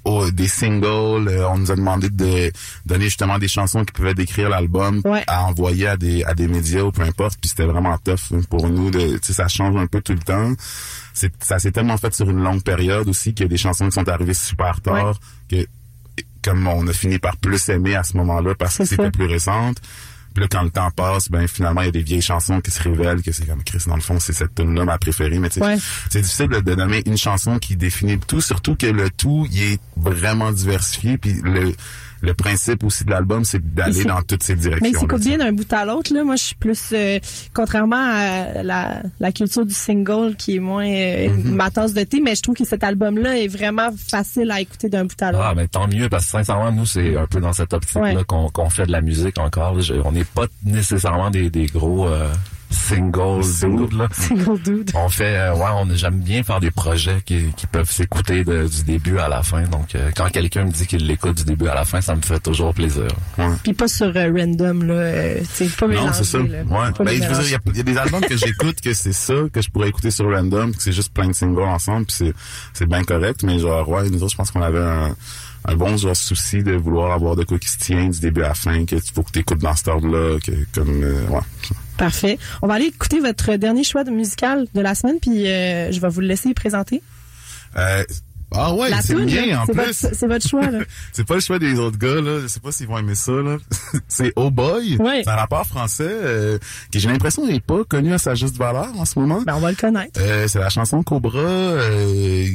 oh, 0.04 0.30
des 0.30 0.48
singles. 0.48 1.28
Euh, 1.28 1.46
on 1.48 1.58
nous 1.58 1.70
a 1.70 1.76
demandé 1.76 2.08
de 2.08 2.50
donner 2.86 3.04
justement 3.04 3.38
des 3.38 3.48
chansons 3.48 3.84
qui 3.84 3.92
pouvaient 3.92 4.14
décrire 4.14 4.48
l'album 4.48 5.02
Ouais. 5.04 5.24
à 5.26 5.44
envoyer 5.44 5.88
à 5.88 5.96
des 5.98 6.24
à 6.24 6.32
des 6.34 6.48
médias 6.48 6.82
ou 6.82 6.90
peu 6.92 7.02
importe. 7.02 7.38
Puis 7.40 7.50
c'était 7.50 7.66
vraiment 7.66 7.98
tough 7.98 8.32
hein, 8.34 8.40
pour 8.48 8.68
nous. 8.70 8.90
De, 8.90 9.18
tu 9.18 9.26
sais, 9.26 9.32
ça 9.34 9.48
change 9.48 9.76
un 9.76 9.86
peu 9.86 10.00
tout 10.00 10.12
le 10.14 10.20
temps. 10.20 10.52
C'est, 11.12 11.32
ça 11.42 11.58
s'est 11.58 11.72
tellement 11.72 11.98
fait 11.98 12.14
sur 12.14 12.30
une 12.30 12.42
longue 12.42 12.62
période 12.62 13.08
aussi 13.08 13.34
qu'il 13.34 13.44
y 13.44 13.46
a 13.46 13.50
des 13.50 13.58
chansons 13.58 13.86
qui 13.86 13.92
sont 13.92 14.08
arrivées 14.08 14.32
super 14.34 14.80
tard 14.80 15.18
que 15.50 15.66
comme 16.42 16.66
on 16.66 16.86
a 16.86 16.92
fini 16.94 17.18
par 17.18 17.36
plus 17.36 17.68
aimer 17.68 17.94
à 17.94 18.02
ce 18.02 18.16
moment-là 18.16 18.54
parce 18.54 18.78
que 18.78 18.84
c'était 18.86 19.10
plus 19.10 19.26
récente. 19.26 19.76
Puis 20.34 20.42
là, 20.42 20.48
quand 20.50 20.62
le 20.62 20.70
temps 20.70 20.90
passe, 20.90 21.28
ben 21.28 21.46
finalement, 21.48 21.80
il 21.82 21.86
y 21.86 21.88
a 21.88 21.92
des 21.92 22.02
vieilles 22.02 22.22
chansons 22.22 22.60
qui 22.60 22.70
se 22.70 22.82
révèlent 22.82 23.22
que 23.22 23.32
c'est 23.32 23.46
comme 23.46 23.62
Chris, 23.64 23.82
dans 23.86 23.96
le 23.96 24.00
fond, 24.00 24.18
c'est 24.20 24.32
cette 24.32 24.54
tune 24.54 24.74
là 24.74 24.84
ma 24.84 24.96
préférée. 24.98 25.38
Mais 25.38 25.48
Ouais. 25.60 25.76
c'est 26.08 26.20
difficile 26.22 26.48
de, 26.48 26.60
de 26.60 26.74
nommer 26.74 27.02
une 27.06 27.16
chanson 27.18 27.58
qui 27.58 27.76
définit 27.76 28.12
le 28.14 28.20
tout, 28.20 28.40
surtout 28.40 28.76
que 28.76 28.86
le 28.86 29.10
tout, 29.10 29.46
il 29.50 29.62
est 29.62 29.80
vraiment 29.96 30.52
diversifié. 30.52 31.18
Puis 31.18 31.34
le, 31.42 31.74
le 32.22 32.34
principe 32.34 32.84
aussi 32.84 33.04
de 33.04 33.10
l'album, 33.10 33.44
c'est 33.44 33.62
d'aller 33.74 33.92
c'est- 33.92 34.04
dans 34.04 34.20
toutes 34.22 34.42
ces 34.42 34.54
directions. 34.56 34.82
Mais 34.82 34.90
il 34.90 34.98
s'écoute 34.98 35.20
bien 35.22 35.38
d'un 35.38 35.52
bout 35.52 35.72
à 35.72 35.84
l'autre. 35.84 36.12
Là, 36.12 36.22
moi, 36.24 36.36
je 36.36 36.42
suis 36.44 36.54
plus, 36.56 36.90
euh, 36.92 37.18
contrairement 37.54 37.96
à 37.96 38.62
la, 38.62 39.02
la 39.20 39.32
culture 39.32 39.64
du 39.64 39.74
single, 39.74 40.34
qui 40.36 40.56
est 40.56 40.60
moins 40.60 40.86
euh, 40.86 41.28
Mm-hmm. 41.28 41.44
ma 41.52 41.70
tasse 41.70 41.94
de 41.94 42.02
thé, 42.04 42.20
mais 42.20 42.34
je 42.34 42.42
trouve 42.42 42.54
que 42.56 42.64
cet 42.64 42.84
album-là 42.84 43.38
est 43.38 43.48
vraiment 43.48 43.90
facile 43.96 44.50
à 44.50 44.60
écouter 44.60 44.88
d'un 44.88 45.04
bout 45.04 45.22
à 45.22 45.32
l'autre. 45.32 45.44
Ah, 45.46 45.54
mais 45.54 45.68
tant 45.68 45.86
mieux, 45.88 46.08
parce 46.08 46.24
que 46.26 46.30
sincèrement, 46.32 46.72
nous, 46.72 46.86
c'est 46.86 47.16
un 47.16 47.26
peu 47.26 47.40
dans 47.40 47.52
cette 47.52 47.72
optique-là 47.72 48.02
Ouais. 48.02 48.24
qu'on 48.26 48.48
qu'on 48.50 48.68
fait 48.70 48.86
de 48.86 48.92
la 48.92 49.00
musique 49.00 49.38
encore. 49.38 49.74
là. 49.74 49.80
Je- 49.80 49.94
on 50.04 50.12
n'est 50.12 50.24
pas 50.24 50.46
nécessairement 50.64 51.30
des, 51.30 51.50
des 51.50 51.66
gros 51.66 52.06
euh, 52.08 52.28
singles 52.70 53.42
dudes, 53.60 53.92
là. 53.92 54.08
Single 54.12 54.60
dude. 54.62 54.90
On 54.94 55.08
fait, 55.08 55.36
euh, 55.36 55.54
ouais, 55.54 55.70
on 55.74 55.86
j'aime 55.94 56.20
bien 56.20 56.42
faire 56.42 56.60
des 56.60 56.70
projets 56.70 57.18
qui, 57.24 57.52
qui 57.56 57.66
peuvent 57.66 57.90
s'écouter 57.90 58.44
de- 58.44 58.66
du 58.68 58.82
début 58.84 59.18
à 59.18 59.28
la 59.28 59.42
fin. 59.42 59.62
Donc, 59.62 59.94
euh, 59.94 60.10
quand 60.16 60.28
quelqu'un 60.30 60.64
me 60.64 60.70
dit 60.70 60.86
qu'il 60.86 61.06
l'écoute 61.06 61.38
du 61.38 61.44
début 61.44 61.68
à 61.68 61.74
la 61.74 61.84
fin, 61.84 62.00
ça 62.00 62.14
me 62.14 62.22
fait 62.22 62.40
toujours 62.40 62.72
plaisir. 62.74 63.08
Puis 63.62 63.72
pas 63.74 63.88
sur 63.88 64.12
euh, 64.16 64.32
random, 64.36 64.84
là. 64.84 65.34
C'est 65.52 65.74
pas 65.76 65.86
Non, 65.88 66.12
c'est 66.12 66.24
ça. 66.24 66.38
là. 66.38 66.44
Ouais. 66.44 67.04
Ben, 67.04 67.22
je 67.22 67.28
veux 67.28 67.42
dire, 67.42 67.42
il 67.44 67.50
y 67.50 67.54
a- 67.54 67.58
il 67.66 67.76
y, 67.76 67.80
a 67.80 67.82
des 67.82 67.96
albums 67.98 68.20
que 68.22 68.36
j'écoute 68.36 68.80
que 68.80 68.94
c'est 68.94 69.12
ça, 69.12 69.34
que 69.52 69.60
je 69.60 69.68
pourrais 69.70 69.88
écouter 69.88 70.10
sur 70.10 70.30
random, 70.30 70.74
que 70.74 70.82
c'est 70.82 70.92
juste 70.92 71.12
plein 71.12 71.28
de 71.28 71.32
singles 71.34 71.62
ensemble, 71.62 72.06
puis 72.06 72.16
c'est, 72.18 72.34
c'est 72.72 72.86
bien 72.86 73.02
correct, 73.04 73.42
mais 73.42 73.58
genre, 73.58 73.88
ouais, 73.88 74.08
nous 74.10 74.22
autres, 74.22 74.32
je 74.32 74.36
pense 74.36 74.50
qu'on 74.50 74.62
avait 74.62 74.78
un, 74.80 75.14
un 75.66 75.76
bon 75.76 75.96
genre 75.96 76.16
souci 76.16 76.62
de 76.62 76.72
vouloir 76.72 77.12
avoir 77.12 77.36
de 77.36 77.44
quoi 77.44 77.58
qui 77.58 77.68
se 77.68 77.78
tient 77.78 78.08
du 78.08 78.18
début 78.20 78.42
à 78.42 78.48
la 78.48 78.54
fin, 78.54 78.84
que 78.86 78.96
tu 78.96 79.12
faut 79.14 79.22
que 79.22 79.30
t'écoutes 79.30 79.58
dans 79.60 79.74
cet 79.76 79.88
ordre-là, 79.88 80.38
que, 80.40 80.52
comme, 80.74 81.02
euh, 81.02 81.26
ouais. 81.28 81.40
Parfait. 82.00 82.38
On 82.62 82.66
va 82.66 82.74
aller 82.74 82.86
écouter 82.86 83.20
votre 83.20 83.56
dernier 83.56 83.84
choix 83.84 84.04
de 84.04 84.10
musical 84.10 84.66
de 84.74 84.80
la 84.80 84.94
semaine, 84.94 85.18
puis 85.20 85.46
euh, 85.46 85.92
je 85.92 86.00
vais 86.00 86.08
vous 86.08 86.22
le 86.22 86.26
laisser 86.28 86.54
présenter. 86.54 87.02
Euh, 87.76 88.02
ah 88.52 88.74
ouais, 88.74 88.90
c'est 89.02 89.14
là, 89.14 89.60
en 89.60 89.66
plus. 89.66 89.74
votre, 89.74 89.92
c'est 89.92 90.26
votre 90.26 90.48
choix, 90.48 90.66
là. 90.70 90.80
C'est 91.12 91.24
pas 91.24 91.34
le 91.34 91.40
choix 91.40 91.58
des 91.58 91.78
autres 91.78 91.98
gars, 91.98 92.20
là. 92.20 92.40
Je 92.40 92.46
sais 92.48 92.58
pas 92.58 92.72
s'ils 92.72 92.88
vont 92.88 92.98
aimer 92.98 93.14
ça, 93.14 93.32
là. 93.32 93.58
c'est 94.08 94.32
Oh 94.34 94.50
Boy. 94.50 94.96
Ouais. 94.96 95.20
C'est 95.24 95.30
un 95.30 95.36
rappeur 95.36 95.66
français, 95.66 96.08
euh, 96.08 96.58
qui 96.90 96.98
j'ai 96.98 97.08
l'impression 97.08 97.46
n'est 97.46 97.60
pas 97.60 97.84
connu 97.84 98.12
à 98.12 98.18
sa 98.18 98.34
juste 98.34 98.56
valeur 98.56 98.88
en 98.98 99.04
ce 99.04 99.18
moment. 99.18 99.42
Ben, 99.42 99.54
on 99.54 99.60
va 99.60 99.70
le 99.70 99.76
connaître. 99.76 100.18
Euh, 100.20 100.48
c'est 100.48 100.58
la 100.58 100.70
chanson 100.70 101.02
Cobra, 101.02 101.38
euh, 101.38 102.46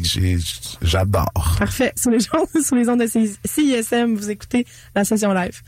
j'adore. 0.82 1.56
Parfait. 1.60 1.93
Sur 1.96 2.12
les, 2.12 2.20
gens, 2.20 2.46
sur 2.64 2.76
les 2.76 2.89
ondes 2.89 3.00
de 3.00 3.08
CI- 3.08 3.38
CISM, 3.46 4.16
vous 4.16 4.30
écoutez 4.30 4.66
la 4.96 5.06
session 5.06 5.32
live. 5.34 5.62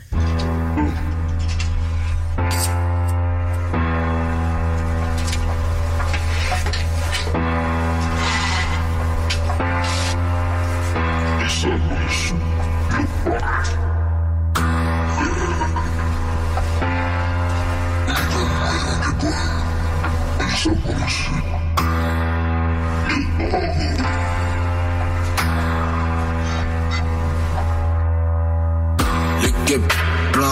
L'équipe 29.41 29.93
blanc, 30.33 30.45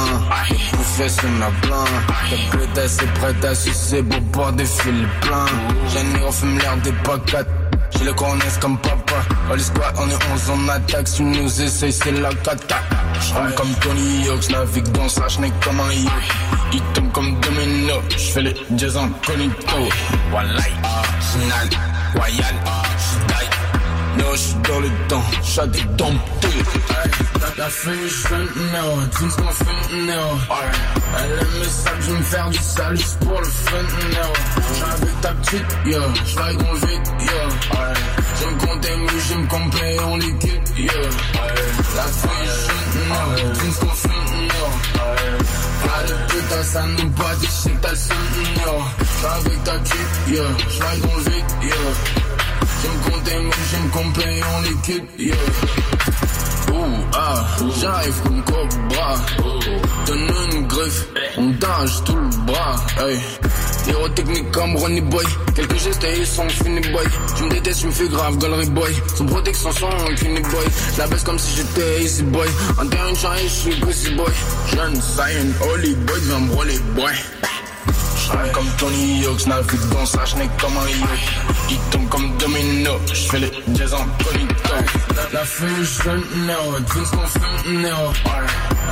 vous 0.71 0.83
faites 0.83 1.23
ma 1.39 1.49
blanc. 1.67 1.83
La 2.31 2.57
pétasse 2.57 3.01
est 3.01 3.13
prête 3.19 3.43
à 3.43 3.55
sucer 3.55 4.03
pour 4.03 4.21
boire 4.21 4.53
des 4.53 4.65
fils 4.65 5.05
pleins. 5.21 5.45
J'en 5.89 6.19
ai 6.19 6.23
refume 6.25 6.57
l'air 6.59 6.77
des 6.77 6.93
pacates. 7.03 7.47
J'ai 7.91 8.05
le 8.05 8.13
cornet 8.13 8.45
comme 8.61 8.77
papa. 8.77 9.15
All 9.51 9.59
squad, 9.59 9.95
on 9.97 10.09
est 10.09 10.33
11 10.33 10.49
en 10.49 10.69
attaque. 10.69 11.07
Si 11.07 11.23
nous 11.23 11.61
essaye, 11.61 11.91
c'est 11.91 12.11
la 12.11 12.29
cata. 12.35 12.77
J'rime 13.21 13.51
comme 13.55 13.73
Tony 13.81 14.27
Hawk, 14.27 14.41
j'navigue 14.41 14.91
dans 14.91 15.09
sa 15.09 15.27
schneck 15.27 15.53
comme 15.61 15.79
un 15.79 15.91
yacht. 15.91 16.13
Il 16.73 16.81
tombe 16.93 17.11
comme 17.11 17.39
domino, 17.39 17.95
j'fais 18.09 18.41
les 18.41 18.55
jazz 18.75 18.97
incognito. 18.97 19.77
Wallahi, 20.31 20.73
final, 21.21 21.69
royal. 22.15 22.84
No, 24.35 24.41
j'suis 24.41 24.55
dans 24.69 24.79
le 24.81 24.89
temps, 25.07 25.23
j'suis 25.43 25.67
des 25.69 25.83
domptés. 25.95 26.47
La 27.57 27.69
fille, 27.69 28.09
j'fais 28.09 28.35
no, 28.35 29.01
jeans 29.17 29.31
qu'on 29.31 29.51
fait 29.51 29.95
no. 29.95 30.39
Elle 31.17 31.39
aime 31.39 31.61
les 31.61 31.69
sacs, 31.69 32.01
j'vais 32.01 32.17
me 32.17 32.23
faire 32.23 32.49
du 32.49 32.57
sale 32.57 32.97
juste 32.97 33.19
pour 33.19 33.39
le 33.39 33.45
fun. 33.45 33.77
J'suis 34.73 34.83
avec 34.83 35.21
ta 35.21 35.29
petite, 35.29 35.65
yo, 35.85 36.01
j'vaille 36.25 36.57
dans 36.57 36.73
le 36.73 36.79
vide, 36.79 37.07
yo. 37.21 37.49
J'aime 38.39 38.57
compter, 38.57 38.97
mais 38.97 39.19
j'aime 39.29 39.47
complet 39.47 39.99
en 39.99 40.17
liquide, 40.17 40.69
yo. 40.79 41.01
La 41.95 42.03
fille, 42.03 42.45
j'fais 42.45 43.07
no, 43.07 43.37
jeans 43.37 43.73
qu'on 43.79 43.95
fait. 43.95 44.09
Pas 45.87 46.03
de 46.03 46.13
putain, 46.27 46.63
ça 46.63 46.83
nous 46.83 47.09
bat, 47.11 47.23
je 47.41 47.47
sais 47.47 47.69
que 47.69 47.81
t'as 47.81 47.91
le 47.91 47.95
seum, 47.95 48.17
yo. 48.57 48.83
J'suis 48.99 49.27
avec 49.27 49.63
ta 49.63 49.71
petite, 49.79 50.13
yo, 50.27 50.43
j'vaille 50.77 50.99
dans 50.99 51.15
le 51.15 51.23
vide, 51.23 51.51
yo. 51.63 52.24
J'aime 52.81 53.11
compter, 53.11 53.35
mais 53.43 53.51
j'aime 53.71 53.89
complet 53.89 54.41
en 54.43 54.61
liquide, 54.61 55.03
yeah. 55.17 55.35
Ouh, 56.73 57.03
ah, 57.13 57.45
j'arrive 57.79 58.21
comme 58.23 58.43
cobra. 58.43 59.15
Donne 60.05 60.31
une 60.51 60.67
griffe, 60.67 61.05
on 61.37 61.49
dage 61.51 62.03
tout 62.05 62.15
le 62.15 62.45
bras, 62.45 62.75
hey. 62.99 63.19
Héros 63.87 64.09
technique 64.09 64.51
comme 64.51 64.75
Ronnie 64.75 65.01
Boy. 65.01 65.25
Quelques 65.55 65.77
gestes 65.77 66.03
et 66.03 66.19
ils 66.19 66.25
sont 66.27 66.49
finis 66.49 66.81
boy. 66.91 67.05
Tu 67.37 67.43
me 67.43 67.49
détestes, 67.49 67.81
tu 67.81 67.87
me 67.87 67.91
fais 67.91 68.07
grave, 68.07 68.37
galerie 68.39 68.69
boy. 68.69 68.91
Son 69.15 69.25
protection 69.25 69.71
sans 69.71 69.89
fini 70.17 70.39
boy. 70.41 70.65
La 70.97 71.07
baisse 71.07 71.23
comme 71.23 71.37
si 71.37 71.57
j'étais 71.57 72.03
easy 72.03 72.23
boy. 72.23 72.47
En 72.79 72.87
terrain 72.87 73.11
de 73.11 73.17
je 73.43 73.47
suis 73.47 73.79
pussy 73.79 74.11
boy. 74.11 74.31
Jeune, 74.73 74.95
Zion, 74.95 75.69
holy 75.69 75.93
boy, 75.95 76.19
viens 76.23 76.39
me 76.39 76.47
brûler 76.47 76.79
boy. 76.95 77.13
J'rime 78.25 78.51
comme 78.53 78.69
Tony 78.77 79.23
Hawk, 79.25 79.45
navigue 79.45 79.89
dans 79.91 80.05
sa 80.05 80.25
schneck 80.25 80.49
comme 80.57 80.77
un 80.77 80.87
yacht. 80.87 81.19
Il 81.69 81.77
tombe 81.91 82.09
comme 82.09 82.37
domino, 82.37 82.99
j'fais 83.13 83.39
les 83.39 83.51
jazz 83.75 83.93
en 83.93 84.05
cognito. 84.23 84.55
La, 85.31 85.45
fille, 85.45 85.67
j'fais 85.83 86.09
no, 86.09 86.77
jeans 86.91 87.05
qu'on 87.11 87.27
fait 87.27 87.71
no. 87.71 88.13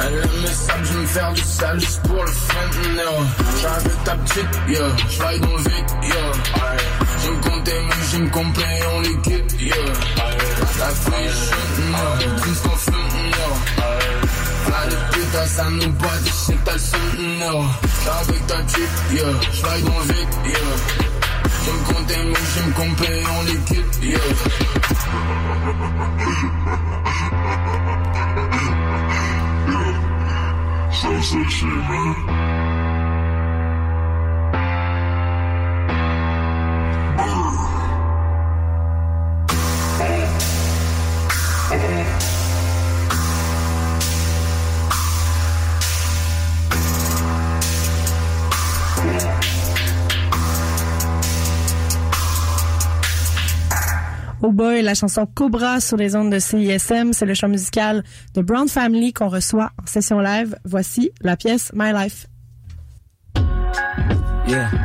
Elle 0.01 0.13
aime 0.17 0.53
sables, 0.53 0.85
j'vais 0.85 0.99
me 0.99 1.07
faire 1.07 1.33
du 1.33 1.41
sale 1.41 1.79
juste 1.79 2.01
pour 2.03 2.23
le 2.23 2.31
fun. 2.31 2.69
J'suis 3.55 3.65
avec 3.65 4.03
ta 4.03 4.15
petite, 4.15 4.49
yo, 4.67 4.83
j'fly 5.09 5.39
dans 5.39 5.47
le 5.47 5.57
vide, 5.57 5.91
yo. 6.03 6.15
J'aime 7.23 7.41
compter, 7.41 7.81
mais 7.87 8.05
j'aime 8.11 8.29
complet 8.29 8.79
en 8.95 8.99
liquide, 8.99 9.61
yo. 9.61 9.75
La 10.77 10.89
fille, 10.89 11.29
j'fais 11.29 11.81
no, 11.91 12.43
jeans 12.43 12.55
qu'on 12.61 12.77
fait 12.77 12.91
no. 12.91 13.53
Pas 15.33 15.39
de 15.39 15.45
putain, 15.45 15.55
ça 15.55 15.69
nous 15.69 15.91
bat, 15.93 16.07
je 16.25 16.31
sais 16.31 16.53
que 16.53 16.59
t'as 16.63 16.73
le 16.73 16.79
seum, 16.79 16.99
no. 17.39 17.65
J'suis 17.81 18.09
avec 18.09 18.47
ta 18.47 18.55
yo, 19.13 19.25
j'fly 19.51 19.81
dans 19.83 19.99
le 19.99 20.05
vide, 20.13 20.35
yo. 20.45 20.53
J'aime 21.65 21.83
compter, 21.87 22.23
mais 22.25 22.43
j'aime 22.53 22.73
complet 22.73 23.23
en 23.25 23.41
liquide, 23.43 24.03
yo. 24.03 24.19
So 30.91 31.09
sexy, 31.21 31.65
man. 31.65 32.42
La 54.83 54.93
chanson 54.93 55.25
Cobra 55.25 55.79
sur 55.79 55.97
les 55.97 56.15
ondes 56.15 56.31
de 56.31 56.39
CISM, 56.39 57.13
c'est 57.13 57.25
le 57.25 57.33
chant 57.33 57.47
musical 57.47 58.03
de 58.33 58.41
Brown 58.41 58.67
Family 58.67 59.13
qu'on 59.13 59.29
reçoit 59.29 59.71
en 59.81 59.85
session 59.85 60.19
live. 60.19 60.55
Voici 60.65 61.11
la 61.21 61.35
pièce 61.35 61.71
My 61.73 61.91
Life. 61.91 62.27
Uh. 64.45 64.83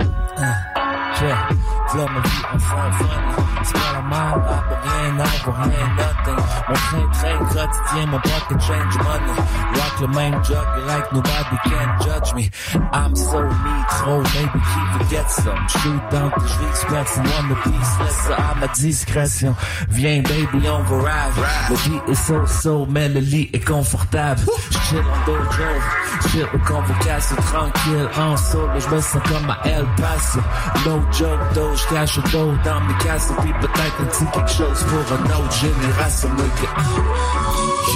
C'est 4.08 4.14
ah, 4.14 4.62
pour 4.68 4.90
rien 4.90 5.18
avoir 5.18 5.64
rien, 5.64 5.88
nothing. 5.96 6.44
Mon 6.68 6.74
train, 6.74 7.08
train 7.12 7.38
quotidien, 7.44 8.06
mon 8.06 8.20
pocket 8.20 8.60
change 8.60 8.96
money. 8.98 9.32
Rock 9.74 10.00
le 10.00 10.06
même 10.08 10.44
jug, 10.44 10.66
like 10.86 11.12
nobody 11.12 11.56
can 11.64 11.98
judge 12.02 12.34
me. 12.34 12.50
I'm 12.92 13.14
so 13.14 13.42
nitro, 13.42 14.22
maybe 14.34 14.58
he 14.58 14.98
forget 14.98 15.30
some? 15.30 15.68
Shoot 15.68 16.10
down 16.10 16.30
que 16.30 16.40
je 16.40 16.58
vis 16.58 16.68
express 16.70 17.18
one 17.18 17.48
the 17.48 17.54
piece. 17.62 17.98
Laisse 18.00 18.30
à 18.30 18.54
ma 18.58 18.68
discrétion. 18.68 19.54
Viens 19.90 20.22
baby, 20.22 20.68
on 20.68 20.82
va 20.84 20.96
ride. 20.96 21.44
Le 21.70 21.76
beat 21.90 22.08
est 22.08 22.14
so 22.14 22.46
so, 22.46 22.86
mais 22.88 23.08
le 23.08 23.20
lit 23.20 23.50
est 23.52 23.64
confortable. 23.64 24.40
J'chill 24.70 25.00
en 25.00 25.26
dojo, 25.26 26.30
chill 26.30 26.46
au 26.54 26.58
convocation 26.58 27.36
tranquille. 27.36 28.08
En 28.18 28.36
solo, 28.36 28.68
je 28.78 28.88
me 28.94 29.00
sens 29.00 29.22
comme 29.28 29.50
à 29.50 29.58
El 29.64 29.84
Paso. 29.96 30.40
No 30.86 31.02
joke, 31.12 31.40
though, 31.54 31.74
je 31.76 31.94
cache 31.94 32.16
le 32.16 32.22
dos 32.30 32.52
dans 32.64 32.80
mes 32.80 32.94
casses. 33.04 33.32
Puis 33.40 33.52
peut-être 33.60 33.97
un 34.00 34.04
petit 34.04 34.24
quelque 34.32 34.50
chose 34.50 34.84
pour 34.84 35.16
une 35.16 35.32
autre 35.32 35.52
génération. 35.52 36.28
gars. 36.62 36.74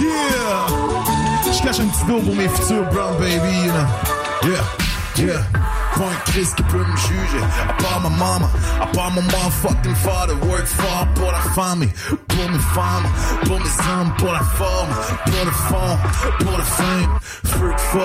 Yeah! 0.00 0.66
Je 1.52 1.62
cache 1.62 1.80
un 1.80 1.86
petit 1.86 2.04
dos 2.06 2.20
pour 2.20 2.34
mes 2.34 2.48
futurs 2.48 2.84
brown 2.90 3.16
baby, 3.18 3.66
you 3.66 3.72
know. 3.72 3.86
Yeah, 4.44 4.64
yeah. 5.18 5.42
Pas 5.96 6.04
un 6.04 6.30
Christ 6.30 6.54
qui 6.56 6.62
peut 6.64 6.78
me 6.78 6.96
juger. 6.96 7.44
À 7.68 7.72
part 7.82 8.00
ma 8.00 8.08
maman, 8.08 8.50
à 8.80 8.86
part 8.86 9.10
mon 9.10 9.22
motherfucking 9.22 9.94
father. 9.96 10.34
Work 10.46 10.66
fort 10.66 11.06
pour 11.14 11.30
la 11.30 11.40
famille, 11.54 11.92
pour 12.28 12.50
mes 12.50 12.58
femmes, 12.58 13.06
pour 13.44 13.60
mes 13.60 13.66
hommes, 13.66 14.12
pour 14.16 14.32
la 14.32 14.40
forme, 14.40 14.88
pour 15.26 15.44
le 15.44 15.50
fond, 15.50 15.98
pour 16.40 16.56
le 16.56 16.64
fame. 16.64 17.18
Freak 17.44 17.78
for 17.78 18.02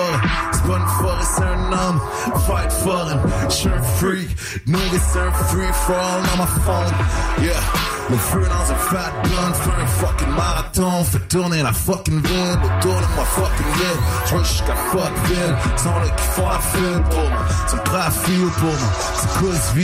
c'est 0.51 0.63
pas 0.63 0.77
une 0.77 0.87
forêt, 0.87 1.25
c'est 1.35 1.43
un 1.43 1.71
homme. 1.71 2.01
Fight 2.45 2.71
for 2.71 3.09
him, 3.09 3.19
je 3.49 3.55
suis 3.55 3.69
un 3.69 3.81
freak. 3.81 4.29
Nigga, 4.67 4.99
c'est 4.99 5.19
un 5.19 5.31
free 5.31 5.73
for 5.73 5.95
all 5.95 6.23
dans 6.23 6.37
ma 6.37 6.47
phone. 6.47 6.93
Yeah. 7.41 7.96
Le 8.09 8.15
feu 8.15 8.39
dans 8.39 8.71
un 8.71 8.75
fat 8.75 9.11
blunt, 9.23 9.53
fais 9.53 9.81
un 9.81 9.85
fucking 9.85 10.29
marathon, 10.29 11.03
fais 11.03 11.19
tourner 11.27 11.61
la 11.61 11.73
fucking 11.73 12.21
ville, 12.21 12.59
autour 12.63 13.01
de 13.01 13.07
moi 13.15 13.25
fucking 13.25 13.73
ville, 13.75 14.01
je 14.25 14.37
jusqu'à 14.37 14.75
fuckville, 14.75 15.55
sont 15.75 15.89
là 15.89 16.09
qui 16.15 16.23
font 16.23 16.47
la 16.47 16.59
file 16.59 17.03
pour 17.09 17.29
moi, 17.29 17.45
sont 17.67 17.77
prêts 17.77 17.97
à 17.97 18.11
filer 18.11 18.51
pour 18.59 18.63
moi, 18.63 18.91
c'est 19.13 19.39
quoi 19.39 19.53
ce? 19.55 19.75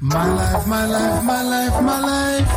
My 0.00 0.14
life, 0.14 0.66
my 0.66 0.86
life, 0.88 1.22
my 1.22 1.42
life, 1.44 1.80
my 1.80 2.00
life. 2.00 2.50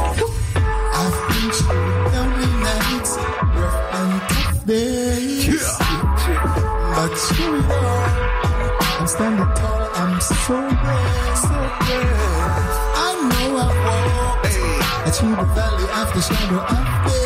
I've 0.95 1.17
been 1.27 1.51
through 1.51 2.11
lonely 2.13 2.49
nights, 2.63 3.17
rough 3.53 3.93
and 3.93 4.13
tough 4.29 4.65
days. 4.65 5.77
But 6.95 7.13
through 7.17 7.59
it 7.59 7.65
all, 7.71 8.05
I'm 8.99 9.07
standing 9.07 9.51
tall, 9.55 9.89
I'm 9.95 10.21
so 10.21 10.55
brave, 10.57 11.37
so 11.37 11.55
brave. 11.85 12.72
Through 15.13 15.35
the 15.35 15.45
valley 15.53 15.87
of 16.01 16.07
the 16.15 16.21
shadow 16.21 16.59
of 16.59 16.69
death. 16.69 17.23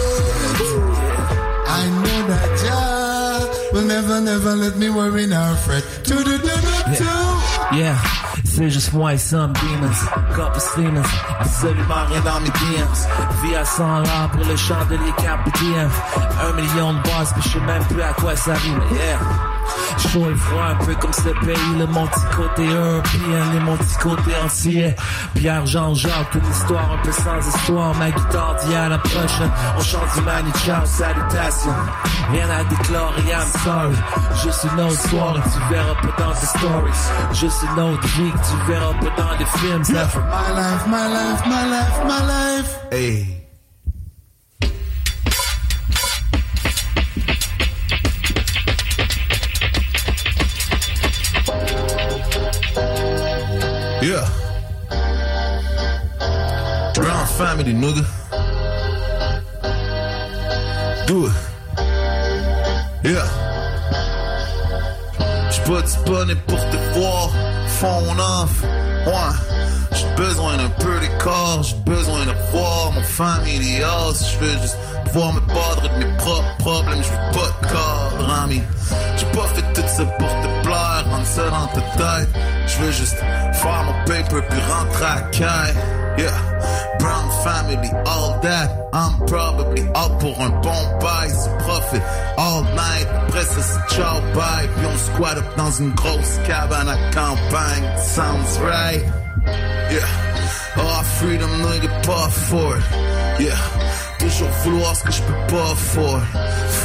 I 1.68 1.84
know 2.04 2.20
that 2.28 2.46
Jah 2.62 3.74
will 3.74 3.88
never, 3.88 4.20
never 4.20 4.56
let 4.56 4.76
me 4.78 4.90
worry 4.90 5.26
nor 5.26 5.56
fret. 5.56 5.84
To. 6.06 6.16
Yeah, 7.76 7.98
c'est 8.44 8.70
juste 8.70 8.94
moi 8.94 9.14
et 9.14 9.18
some 9.18 9.54
demons, 9.54 10.00
couple 10.36 10.60
demons, 10.78 11.02
absolument 11.40 12.06
rien 12.10 12.22
dans 12.22 12.40
mes 12.42 12.50
DMs. 12.50 13.08
Vie 13.44 13.56
à 13.56 13.66
100 13.66 13.84
ans 13.84 14.30
pour 14.32 14.46
le 14.46 14.56
chandelier 14.56 15.14
capitaine. 15.18 15.90
Un 16.42 16.54
million 16.54 16.94
de 16.94 17.02
bases, 17.04 17.34
puis 17.34 17.44
je 17.44 17.50
sais 17.50 17.66
même 17.66 17.84
plus 17.86 18.02
à 18.02 18.14
quoi 18.14 18.36
ça 18.36 18.54
rime, 18.54 18.82
yeah. 18.94 19.57
Chaud 19.98 20.30
et 20.32 20.36
froid, 20.36 20.64
un 20.72 20.86
peu 20.86 20.96
comme 20.96 21.14
ce 21.14 21.30
pays, 21.46 21.78
le 21.80 21.88
mon 21.88 22.06
petit 22.08 22.26
côté 22.36 22.68
européen, 22.68 23.54
les 23.54 23.60
mon 23.60 23.78
petit 23.78 23.98
côté 23.98 24.32
entier. 24.44 24.96
Pierre, 25.36 25.66
Jean, 25.66 25.94
Jacques, 25.94 26.36
une 26.36 26.52
histoire 26.52 26.92
un 26.94 26.98
peu 27.04 27.12
sans 27.12 27.40
histoire. 27.40 27.96
Ma 27.96 28.12
guitare 28.12 28.56
dit 28.66 28.76
à 28.76 28.90
la 28.90 28.98
prochaine, 28.98 29.52
on 29.78 29.82
chante 29.82 30.14
du 30.16 30.22
Mani 30.22 30.52
Ciao, 30.66 30.86
salutations. 30.86 31.72
Rien 32.32 32.50
à 32.50 32.64
déclarer, 32.64 33.22
I'm 33.32 33.48
sorry. 33.64 33.96
Juste 34.44 34.68
une 34.72 34.82
autre 34.82 35.10
soirée, 35.10 35.42
tu 35.44 35.74
verras 35.74 35.96
pas 35.96 36.24
dans 36.24 36.34
tes 36.34 36.46
stories. 36.46 37.34
Juste 37.34 37.64
une 37.64 37.84
autre 37.84 38.08
vie 38.08 38.32
que 38.32 38.38
tu 38.38 38.72
verras 38.72 38.94
pas 38.94 39.22
dans 39.22 39.32
les 39.38 39.46
films. 39.46 39.84
Ça 39.84 39.94
My 39.94 40.54
life, 40.56 40.86
my 40.88 41.08
life, 41.08 41.46
my 41.46 41.70
life, 41.70 41.98
my 42.06 42.22
life. 42.28 42.80
Hey. 42.92 43.37
Family, 57.38 57.74
nigga. 57.74 58.04
Do 61.06 61.28
it. 61.28 61.34
Yeah. 63.04 63.28
J'suis 65.52 65.62
pas 65.62 65.82
disponible 65.84 66.42
pour 66.48 66.60
te 66.72 66.78
voir. 66.96 67.30
Fond 67.80 68.16
neuf. 68.16 68.64
Ouais. 69.06 69.36
J'ai 69.92 70.24
besoin 70.24 70.58
d'un 70.58 70.70
peu 70.84 71.00
d'écart. 71.00 71.62
J'ai 71.62 71.76
besoin 71.86 72.26
de 72.26 72.34
voir 72.52 72.92
mon 72.94 73.04
famille 73.04 73.84
Je 73.84 74.38
veux 74.40 74.58
juste 74.60 74.78
pouvoir 75.06 75.34
me 75.34 75.42
battre 75.42 75.84
de 75.84 76.04
mes 76.04 76.12
propres 76.18 76.58
problèmes. 76.58 77.04
Je 77.04 77.38
pas 77.38 77.50
de 77.54 77.68
cadre, 77.68 78.34
ami. 78.44 78.62
J'ai 79.18 79.28
pas 79.28 79.48
fait 79.54 79.74
tout 79.76 79.88
ça 79.88 80.06
pour 80.06 80.28
te 80.28 80.64
plaire. 80.66 81.06
Rendre 81.12 81.26
ça 81.26 81.50
dans 81.52 81.68
ta 81.68 81.82
tête. 82.02 82.30
Je 82.66 82.78
veux 82.80 82.92
juste 82.92 83.18
faire 83.54 83.84
mon 83.86 83.94
paper 84.06 84.42
puis 84.50 84.60
rentrer 84.72 85.06
à 85.06 85.22
caille. 85.32 85.76
Yeah. 86.18 86.57
Brown 87.00 87.30
family, 87.44 87.90
all 88.06 88.40
that. 88.42 88.70
I'm 88.94 89.26
probably 89.28 89.84
out 89.96 90.20
pour 90.20 90.40
un 90.40 90.50
bon 90.62 91.00
bail. 91.00 91.30
So 91.30 91.50
profit 91.60 92.02
all 92.38 92.64
night. 92.76 93.08
Après 93.28 93.46
ça, 93.46 93.62
c'est 93.62 93.96
ciao 93.96 94.22
bye. 94.34 94.68
Puis 94.76 94.86
on 94.86 94.98
squat 94.98 95.38
up 95.38 95.46
dans 95.58 95.72
une 95.72 95.94
grosse 95.94 96.38
cabane 96.46 96.90
à 96.90 96.98
campagne. 97.12 97.86
Sounds 97.98 98.60
right. 98.60 99.04
Yeah. 99.92 100.06
Oh, 100.78 101.02
freedom, 101.20 101.50
nigga, 101.62 101.90
pas 102.04 102.30
for 102.30 102.78
it. 102.78 102.84
Yeah. 103.40 103.56
Toujours 104.20 104.50
vouloir 104.64 104.96
ce 104.96 105.04
que 105.04 105.12
je 105.12 105.22
peux 105.22 105.56
pas 105.56 105.72
afford. 105.72 106.22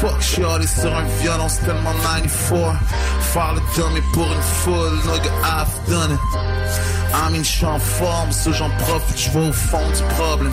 Fuck, 0.00 0.20
shorty 0.20 0.68
sur 0.68 0.94
un 0.94 1.04
violon, 1.20 1.48
c'est 1.48 1.64
tellement 1.64 1.92
94. 2.02 2.76
Le 3.35 3.61
dummy 3.74 4.03
pour 4.12 4.26
une 4.30 4.43
foule, 4.43 4.99
nigga, 5.07 5.30
I've 5.43 5.89
done 5.89 6.12
it. 6.12 6.20
I 7.14 7.30
mean, 7.30 7.43
j'suis 7.43 7.64
en 7.64 7.78
forme, 7.78 8.30
ça 8.30 8.53
j'en 8.53 8.68
profite, 8.78 9.18
j'vais 9.18 9.49
au 9.49 9.53
fond 9.53 9.89
du 9.89 10.03
problème. 10.14 10.53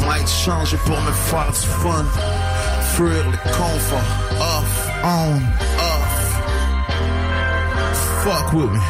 Might 0.00 0.28
changer 0.28 0.76
pour 0.84 1.00
me 1.00 1.12
faire 1.12 1.50
du 1.50 1.66
fun. 1.82 2.04
Fuir 2.94 3.24
le 3.30 3.38
off, 4.40 4.88
on, 5.04 5.40
off. 5.78 6.18
Fuck 8.24 8.52
with 8.52 8.72
me. 8.72 8.80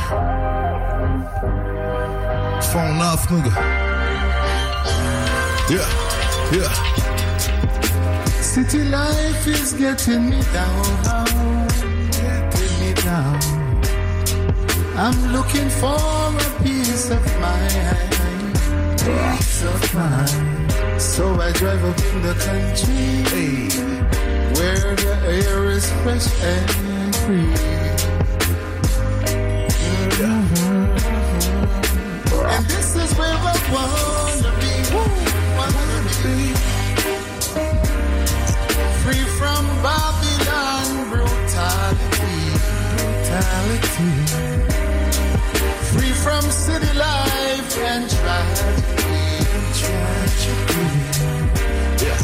Phone 2.61 3.01
off, 3.01 3.28
nigga. 3.30 3.53
Yeah, 5.70 5.89
yeah. 6.53 6.72
City 8.43 8.82
life 8.84 9.47
is 9.47 9.74
getting 9.74 10.28
me 10.28 10.43
down, 10.53 11.88
I'm 15.01 15.32
looking 15.32 15.70
for 15.70 15.94
a 15.94 16.62
peace 16.64 17.09
of 17.11 17.24
mind, 17.40 18.99
peace 18.99 19.62
of 19.62 19.94
mind. 19.94 20.72
So 21.01 21.40
I 21.40 21.53
drive 21.53 21.84
up 21.84 21.96
in 22.03 22.22
the 22.22 22.34
country, 22.34 23.22
where 24.59 24.96
the 24.96 25.14
air 25.24 25.70
is 25.70 25.88
fresh 26.03 26.26
and 26.42 27.14
free. 27.14 27.55
And 32.51 32.64
this 32.66 32.96
is 32.96 33.14
where 33.16 33.38
I 33.38 33.57
wanna 33.70 34.51
be, 34.59 34.74
wanna 35.57 36.03
be. 36.24 36.38
Free 39.05 39.26
from 39.38 39.62
Babylon 39.80 40.88
brutality, 41.09 42.38
brutality. 42.96 44.57
From 46.29 46.51
city 46.51 46.93
life 46.93 47.79
and 47.89 48.05
tragedy, 48.05 49.49
tragedy. 49.81 50.87
Yeah. 52.05 52.20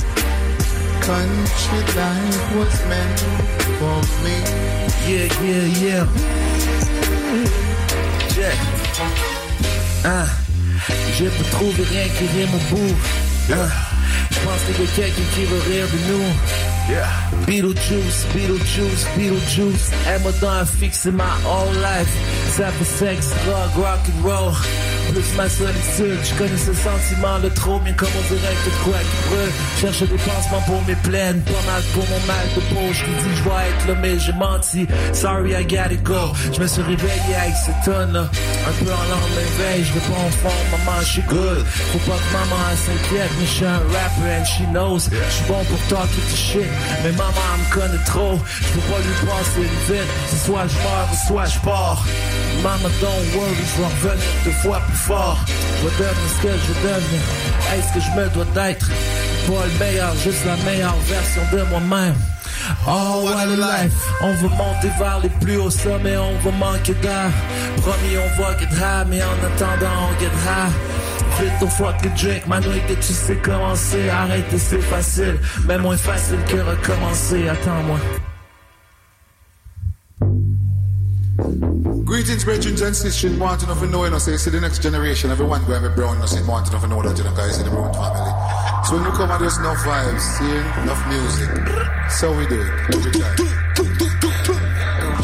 Country 1.09 1.81
life 1.97 2.45
was 2.55 2.77
meant 2.91 3.21
for 3.81 4.01
me. 4.23 4.37
Yeah, 5.09 5.27
yeah, 5.41 5.65
yeah. 5.85 6.05
Check. 8.35 8.59
Hein. 10.05 10.27
Je 11.17 11.25
peux 11.25 11.49
trouver 11.53 11.85
rien 11.85 12.07
qui 12.19 12.27
rime 12.37 12.55
au 12.55 12.75
bout. 12.75 12.95
Hein. 13.55 13.71
Je 14.31 14.39
pense 14.41 14.61
qu'il 14.67 14.85
y 14.85 14.87
a 14.87 14.91
quelqu'un 14.97 15.23
qui 15.35 15.45
veut 15.47 15.63
rire 15.71 15.89
de 15.95 15.99
nous. 16.13 16.29
Yeah. 16.91 17.09
Beetlejuice, 17.47 18.27
Beetlejuice, 18.35 19.07
Beetlejuice. 19.17 19.91
Elle 20.07 20.21
m'a 20.23 20.33
dans 20.33 20.61
un 20.61 20.67
fixe 20.67 21.07
ma 21.07 21.25
whole 21.47 21.75
life. 21.77 22.15
Ça 22.57 22.71
fait 22.71 22.85
sexe, 22.85 23.31
rock, 23.49 23.85
rock 23.85 23.99
and 24.07 24.29
roll. 24.29 24.55
Plus 25.11 25.37
ma 25.37 25.49
solitude, 25.49 26.19
je 26.23 26.35
connais 26.39 26.57
ce 26.57 26.73
sentiment 26.73 27.41
de 27.43 27.49
trop, 27.49 27.81
mais 27.85 27.93
comme 27.95 28.09
on 28.17 28.33
dirait 28.33 28.55
que 28.65 28.71
quoi 28.85 28.99
qui 28.99 29.29
brûle. 29.29 29.53
Cherche 29.81 30.09
des 30.09 30.19
pansements 30.19 30.63
pour 30.65 30.81
mes 30.87 30.95
plaines, 30.95 31.41
pas 31.43 31.73
mal 31.73 31.83
pour 31.93 32.05
mon 32.09 32.27
mal 32.27 32.47
de 32.55 32.61
peau. 32.73 32.93
Je 32.93 33.05
dis 33.05 33.37
je 33.37 33.43
vais 33.43 33.51
être 33.51 33.89
là, 33.89 33.95
mais 34.01 34.19
j'ai 34.21 34.33
menti. 34.35 34.87
Sorry, 35.13 35.51
I 35.51 35.65
gotta 35.65 35.97
go. 35.97 36.33
Je 36.53 36.61
me 36.61 36.67
suis 36.69 36.83
réveillé 36.83 37.35
avec 37.43 37.57
cette 37.57 37.83
tonne. 37.85 38.17
Un 38.17 38.85
peu 38.85 38.91
en 38.93 39.05
lendemain 39.11 39.51
veille, 39.59 39.85
je 39.85 39.93
réponds 39.95 40.25
au 40.25 40.31
fond, 40.31 40.79
maman, 40.79 41.01
je 41.01 41.11
suis 41.11 41.23
good. 41.23 41.67
Faut 41.93 41.99
pas 42.11 42.19
que 42.19 42.33
maman 42.33 42.63
s'inquiète, 42.87 43.31
mais 43.41 43.47
je 43.47 43.51
suis 43.51 43.67
un 43.67 43.83
rapper 43.91 44.31
and 44.39 44.45
she 44.45 44.63
knows. 44.71 45.11
Je 45.11 45.35
suis 45.35 45.45
bon 45.49 45.65
pour 45.65 45.79
talker 45.89 46.23
to 46.31 46.37
shit, 46.37 46.71
mais 47.03 47.11
maman 47.13 47.51
me 47.59 47.75
connaît 47.75 48.05
trop. 48.07 48.39
Je 48.61 48.79
pas 48.79 48.99
lui 48.99 49.27
passer 49.27 49.59
une 49.59 49.95
vite. 49.95 50.11
Soit 50.47 50.67
je 50.69 50.77
meurs 50.77 51.15
soit 51.27 51.47
je. 51.47 52.43
Mama, 52.63 52.89
don't 53.01 53.35
worry, 53.35 53.55
je 53.57 54.09
vais 54.09 54.17
deux 54.45 54.51
fois 54.63 54.81
plus 54.87 54.97
fort. 54.97 55.39
Je 55.49 55.89
vais 55.89 55.97
devenir 55.97 56.31
ce 56.37 56.43
que 56.43 56.49
je 56.49 56.73
veux 56.73 56.89
devenir. 56.89 57.21
Est-ce 57.75 57.95
que 57.95 58.01
je 58.01 58.11
me 58.19 58.29
dois 58.31 58.45
d'être? 58.55 58.89
Pas 59.47 59.67
le 59.67 59.79
meilleur, 59.79 60.15
juste 60.17 60.45
la 60.47 60.57
meilleure 60.65 60.97
version 61.07 61.43
de 61.53 61.63
moi-même? 61.71 62.15
Oh, 62.87 63.25
what 63.25 63.43
a 63.43 63.47
life! 63.47 63.93
On 64.23 64.33
veut 64.35 64.49
monter 64.49 64.89
vers 64.99 65.21
les 65.23 65.29
plus 65.29 65.59
hauts 65.59 65.71
sommets, 65.71 66.17
on 66.17 66.39
va 66.39 66.51
manquer 66.57 66.95
d'air. 66.95 67.31
Promis, 67.77 68.17
on 68.17 68.43
va 68.43 68.53
high, 68.53 69.07
mais 69.09 69.23
en 69.23 69.33
attendant, 69.45 70.09
on 70.09 70.23
high. 70.23 70.73
Vite 71.41 71.63
au 71.63 71.69
fuck 71.69 71.97
le 72.03 72.11
drink, 72.11 72.47
maintenant 72.47 72.73
que 72.89 72.95
tu 72.95 73.13
sais 73.13 73.37
commencer. 73.37 74.09
Arrêter, 74.09 74.59
c'est 74.59 74.81
facile, 74.81 75.39
mais 75.67 75.79
moins 75.79 75.97
facile 75.97 76.39
que 76.49 76.57
recommencer. 76.57 77.49
Attends-moi. 77.49 77.99
Greetings, 82.05 82.45
brethren 82.45 82.77
and 82.83 82.95
sisters. 82.95 83.33
Want 83.39 83.61
to 83.61 83.67
know 83.67 83.73
if 83.73 83.81
you 83.81 83.87
know, 83.89 84.05
you 84.05 84.19
see 84.19 84.51
the 84.51 84.61
next 84.61 84.83
generation, 84.83 85.31
everyone 85.31 85.65
go 85.65 85.73
have 85.73 85.85
a 85.85 85.89
brown, 85.89 86.21
say, 86.29 86.45
want 86.45 86.67
to 86.67 86.73
know 86.73 86.79
you 86.83 86.89
know 86.89 87.01
that, 87.01 87.17
you 87.17 87.25
know, 87.25 87.35
guys, 87.35 87.59
in 87.59 87.65
the 87.65 87.71
brown 87.71 87.95
family. 87.95 88.29
So 88.85 88.97
when 88.97 89.05
you 89.05 89.11
come 89.17 89.31
out, 89.31 89.41
there's 89.41 89.57
enough 89.57 89.79
vibes, 89.79 90.21
see, 90.37 90.53
enough 90.85 91.01
music. 91.09 91.49
So 92.13 92.37
we 92.37 92.47
do 92.47 92.61
it. 92.61 92.69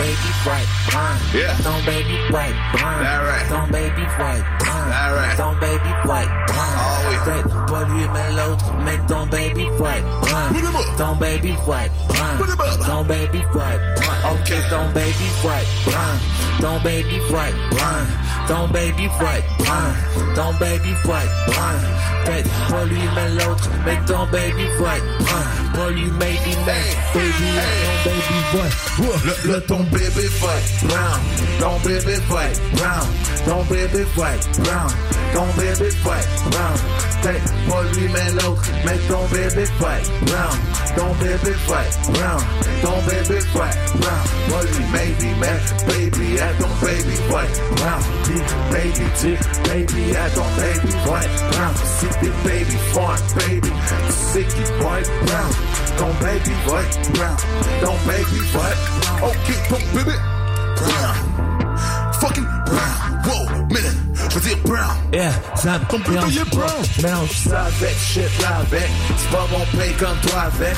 Baby 0.01 0.31
right, 0.49 0.64
blind. 0.91 1.18
Yeah. 1.34 1.57
Don't 1.62 1.84
baby 1.86 2.16
right, 2.30 2.55
blind. 2.72 3.07
All 3.07 3.24
right. 3.24 3.47
Don't 3.49 3.72
baby 3.72 4.05
right, 4.18 4.45
blind. 4.59 4.93
All 4.93 5.14
right. 5.14 5.36
Don't 5.36 5.61
baby 5.61 5.93
blind. 6.05 6.30
Always. 6.51 7.11
L'autre, 8.36 8.72
mais 8.84 8.99
ton 9.09 9.26
baby 9.26 9.68
blind. 9.76 10.05
Put 10.53 10.62
him 10.62 10.76
up. 10.76 11.18
Baby 11.18 11.57
right, 11.66 11.91
blind. 12.09 12.38
Put 12.38 12.49
him 12.49 12.61
up. 12.61 13.09
Baby 13.09 13.45
blind. 13.53 13.80
Okay. 14.24 14.61
Ton 14.70 14.93
baby 14.93 15.28
right, 15.45 15.66
blind. 15.84 16.20
Ton 16.61 16.82
baby 16.82 17.20
right, 17.30 17.55
blind. 17.70 18.09
Ton 18.47 18.68
baby 18.72 19.09
right, 19.20 19.45
blind. 19.59 19.97
Ton 20.36 20.53
baby 20.59 20.95
right, 21.07 21.28
blind. 21.47 21.82
Fait, 22.24 22.45
pas 22.70 22.84
lui 22.84 23.01
mais 23.14 23.30
l'autre, 23.30 23.68
mais 23.84 23.99
ton 24.07 24.26
baby 24.30 24.66
right, 24.78 25.03
blind. 25.18 25.70
Lui 25.91 26.11
maybe 26.20 26.55
baby, 26.66 26.95
ton 27.12 27.20
baby 28.05 28.38
right. 28.55 28.74
Le, 29.24 29.53
le 29.53 29.61
ton 29.62 29.82
bébé 30.81 30.89
fight 30.89 31.11
brown, 31.12 31.41
ton 31.59 31.76
bébé 31.81 32.16
fight. 32.28 32.70
Brown, 32.74 33.07
ton 33.45 33.62
bébé 33.68 34.05
fight. 34.14 34.61
Brown, 34.61 34.91
ton 35.35 35.47
bébé 35.57 35.91
fight. 35.91 36.28
Brown. 36.51 36.76
T'es 37.22 37.41
pas 37.68 37.83
lui 37.95 38.09
mais 38.09 38.31
l'autre, 38.33 38.62
mais 38.85 38.99
ton 39.09 39.24
bébé 39.33 39.66
fight. 39.78 40.11
Brown, 40.26 40.59
ton 40.97 41.12
bébé 41.20 41.55
fight. 41.66 42.12
Brown, 42.12 42.43
ton 42.83 42.97
bébé 43.07 43.41
fight. 43.53 43.76
Brown. 44.01 44.24
Pas 44.51 44.62
lui 44.62 44.85
maybe 44.93 45.37
mais 45.41 45.59
baby 45.87 46.39
à 46.41 46.53
ton 46.61 46.68
baby 46.83 47.16
fight. 47.28 47.62
Brown. 47.76 48.03
Dis 48.24 48.43
baby 48.70 49.07
dis 49.20 49.37
baby 49.68 50.16
à 50.16 50.31
ton 50.31 50.47
baby 50.57 50.93
fight. 51.05 51.31
Brown. 51.53 51.74
Si 51.99 52.07
t'es 52.20 52.33
baby 52.45 52.76
fight 52.93 53.35
baby, 53.37 53.70
tu 54.07 54.12
sais 54.12 54.45
qu'il 54.45 54.66
fight 54.81 55.09
brown. 55.26 55.53
Ton 55.99 56.12
baby 56.24 56.55
fight. 56.66 57.12
Brown, 57.14 57.37
ton 57.83 57.95
baby 58.07 58.41
fight. 58.53 58.78
Ok, 59.22 59.68
ton 59.68 59.99
bébé 59.99 60.16
brown, 60.81 62.12
fucking 62.20 62.47
brown. 62.66 63.01
Wow, 63.26 63.66
minute, 63.66 63.97
je 64.31 64.39
veux 64.39 64.49
dire 64.49 64.59
brown. 64.64 64.97
Yeah, 65.12 65.33
ça 65.55 65.78
me 65.78 65.85
brown. 66.51 66.70
Mélange 67.03 67.31
ça 67.31 67.62
avec 67.62 67.97
shit 67.99 68.43
là 68.43 68.59
avec. 68.61 68.91
C'est 69.16 69.31
pas 69.31 69.47
mon 69.53 69.78
paye 69.78 69.93
comme 69.95 70.16
toi 70.22 70.41
avec. 70.43 70.76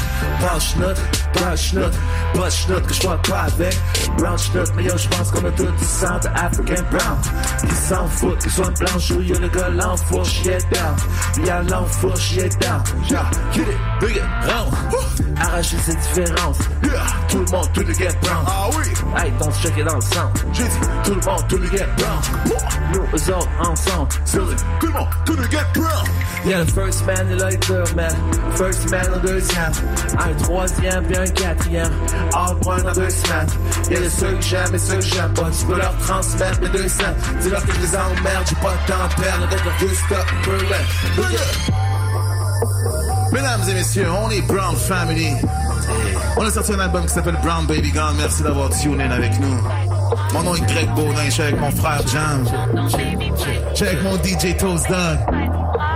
Schnout, 0.60 0.96
brown 1.32 1.56
schnout, 1.56 1.92
pas 2.34 2.50
schnout 2.50 2.86
que 2.86 2.94
je 2.94 3.02
vois 3.02 3.18
pas 3.22 3.42
avec. 3.42 3.76
Brown 4.18 4.38
schnout, 4.38 4.72
mais 4.76 4.84
yo, 4.84 4.96
j'pense 4.96 5.30
qu'on 5.30 5.46
a 5.46 5.50
tout 5.50 5.64
du 5.66 5.84
sang 5.84 6.18
de 6.22 6.28
African 6.28 6.82
brown. 6.90 7.18
Ils 7.64 7.70
s'en 7.72 8.06
foutent 8.06 8.38
qu'ils 8.38 8.50
soient 8.50 8.70
blancs 8.70 9.10
ou 9.10 9.22
y'a 9.22 9.38
le 9.38 9.48
gars 9.48 9.68
l'enfourche, 9.68 10.40
il 10.44 10.50
est 10.50 10.72
down. 10.72 11.46
Y'a 11.46 11.62
l'enfourche, 11.62 12.32
il 12.32 12.40
est 12.40 12.60
down. 12.60 12.82
Yeah, 13.10 13.30
get 13.52 13.62
it, 13.62 13.78
big 14.00 14.16
it, 14.16 14.22
round. 14.46 14.72
Arracher 15.40 15.76
ces 15.84 15.94
différences. 15.94 16.58
Yeah, 16.84 17.06
tout 17.28 17.38
le 17.38 17.50
monde, 17.50 17.68
tout 17.72 17.82
le 17.82 17.92
get 17.94 18.12
brown. 18.22 18.44
Ah 18.46 18.68
oui. 18.76 18.84
Hey, 19.16 19.32
ton 19.38 19.50
checker 19.50 19.84
dans 19.84 19.96
le 19.96 20.00
sang. 20.00 20.30
J'ai 20.52 20.64
dit, 20.64 20.70
Tout 21.04 21.14
le 21.14 21.30
monde, 21.30 21.48
tout 21.48 21.56
le 21.58 21.66
get 21.66 21.86
brown. 21.96 22.20
Nous, 22.92 23.00
eux 23.00 23.34
autres, 23.34 23.48
ensemble. 23.60 24.08
vrai. 24.34 24.56
Tout 24.80 24.86
le 24.86 24.92
monde, 24.92 25.08
tout 25.24 25.34
le 25.34 25.44
get 25.44 25.66
brown. 25.74 26.04
Y'a 26.46 26.58
le 26.58 26.66
first 26.66 27.06
man 27.06 27.28
et 27.30 27.34
le 27.34 27.58
third 27.60 27.94
man. 27.94 28.14
First 28.54 28.90
man 28.90 29.06
au 29.14 29.18
deuxième. 29.26 29.72
Un 30.18 30.34
troisième 30.42 31.04
puis 31.04 31.16
un 31.22 31.30
quatrième. 31.30 31.92
All 32.34 32.56
one 32.66 32.88
en 32.88 32.92
deux 32.92 33.10
semaines. 33.10 33.46
Y'a 33.90 34.00
les 34.00 34.10
ceux 34.10 34.32
que 34.32 34.42
j'aime 34.42 34.74
et 34.74 34.78
ceux 34.78 34.96
que 34.96 35.02
j'aime 35.02 35.32
pas. 35.34 35.50
Tu 35.56 35.64
peux 35.66 35.76
leur 35.76 35.96
transmettre 35.98 36.60
mes 36.60 36.68
deux 36.68 36.88
cents. 36.88 37.14
Dis-leur 37.40 37.64
que 37.64 37.72
je 37.72 37.80
les 37.80 37.96
emmerde. 37.96 38.46
J'ai 38.48 38.56
pas 38.56 38.72
le 38.72 38.92
temps 38.92 39.08
de 39.08 39.22
perdre 39.22 39.44
avec 39.44 39.64
le 39.64 39.70
vieux. 39.78 39.96
Mesdames 43.32 43.60
et 43.68 43.74
messieurs, 43.74 44.08
on 44.10 44.30
est 44.30 44.42
Brown 44.42 44.76
Family. 44.76 45.36
On 46.36 46.44
a 46.44 46.50
sorti 46.50 46.72
un 46.72 46.80
album 46.80 47.02
qui 47.02 47.12
s'appelle 47.12 47.38
Brown 47.42 47.66
Baby 47.66 47.92
Gone. 47.92 48.16
Merci 48.18 48.42
d'avoir 48.42 48.70
tuné 48.70 49.04
avec 49.04 49.38
nous. 49.40 49.56
Mon 50.32 50.42
nom 50.42 50.54
est 50.54 50.66
Greg 50.66 50.88
Baudin, 50.94 51.24
je 51.26 51.30
suis 51.30 51.42
avec 51.42 51.60
mon 51.60 51.70
frère 51.70 52.00
Jam. 52.08 52.44
Je 53.70 53.74
suis 53.74 53.86
avec 53.86 54.02
mon 54.02 54.16
DJ 54.16 54.56
Toast 54.56 54.88
Dog. 54.88 55.18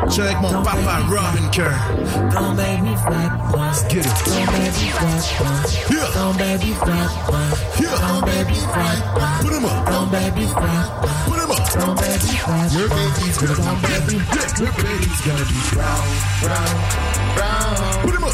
Je 0.06 0.12
suis 0.12 0.22
avec 0.22 0.38
mon 0.40 0.62
papa 0.62 0.98
Robin 1.08 1.48
Kerr. 1.50 1.72
Get 3.88 4.06
it. 4.06 4.12
Put 9.42 9.52
him 9.52 9.52
up. 9.52 9.52
Put 9.52 9.52
him 9.52 9.64
up. 9.64 9.86
Gonna 9.86 10.10
be 15.44 15.58
brown, 15.72 16.06
Put 18.02 18.14
him 18.14 18.24
up. 18.24 18.32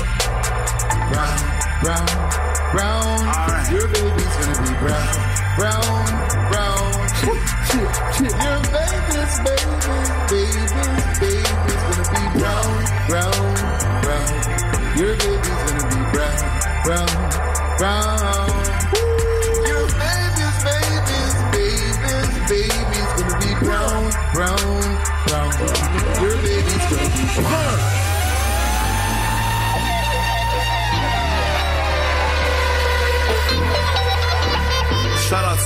Your 3.70 3.88
baby's 3.88 4.36
gonna 4.36 4.62
be 4.62 4.72
brown, 4.80 5.14
brown, 5.56 6.06
brown. 6.50 6.92
Your 7.72 8.60
baby's, 8.72 9.34
baby's, 9.44 10.08
baby's, 10.30 10.72
baby's 11.20 11.82
gonna 11.88 12.06
be 12.12 12.24
brown, 12.38 12.72
brown, 13.08 13.54
brown. 14.02 14.98
Your 14.98 15.14
baby's 15.16 15.60
gonna 15.64 15.84
be 15.88 16.00
brown, 16.12 16.42
brown, 16.84 17.78
brown. 17.78 18.22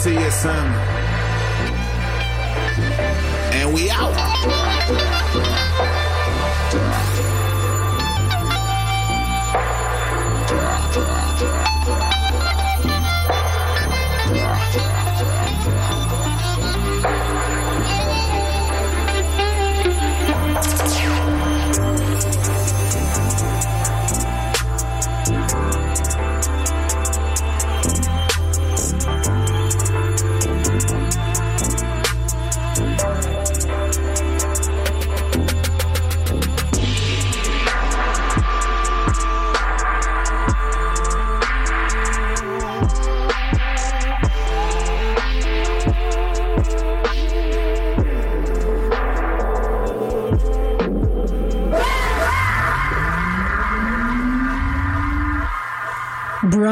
CSM. 0.07 0.69
And 3.53 3.75
we 3.75 3.91
out. 3.91 4.66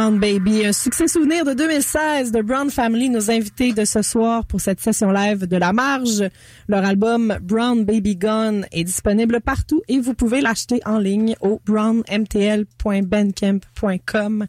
Brown 0.05 0.18
Baby, 0.18 0.66
un 0.66 0.74
succès 0.74 1.09
souvenir 1.09 1.46
de 1.46 1.55
2016 1.55 2.30
de 2.30 2.42
Brown 2.42 2.68
Family, 2.68 3.09
nos 3.09 3.30
invités 3.30 3.72
de 3.72 3.86
ce 3.86 4.02
soir 4.02 4.44
pour 4.44 4.61
cette 4.61 4.78
session 4.78 5.11
live 5.11 5.46
de 5.46 5.57
La 5.57 5.72
Marge. 5.72 6.28
Leur 6.68 6.84
album 6.84 7.38
Brown 7.40 7.86
Baby 7.86 8.16
Gone 8.16 8.66
est 8.70 8.84
disponible 8.84 9.40
partout 9.40 9.80
et 9.88 10.00
vous 10.00 10.12
pouvez 10.12 10.42
l'acheter 10.42 10.82
en 10.84 10.98
ligne 10.98 11.36
au 11.40 11.62
brownmtl.bandcamp.com. 11.64 14.46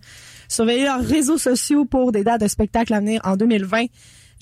Surveillez 0.50 0.84
leurs 0.84 1.00
réseaux 1.00 1.38
sociaux 1.38 1.86
pour 1.86 2.12
des 2.12 2.26
dates 2.26 2.42
de 2.42 2.50
spectacles 2.50 2.94
à 2.94 3.00
venir 3.00 3.22
en 3.24 3.38
2020. 3.38 3.86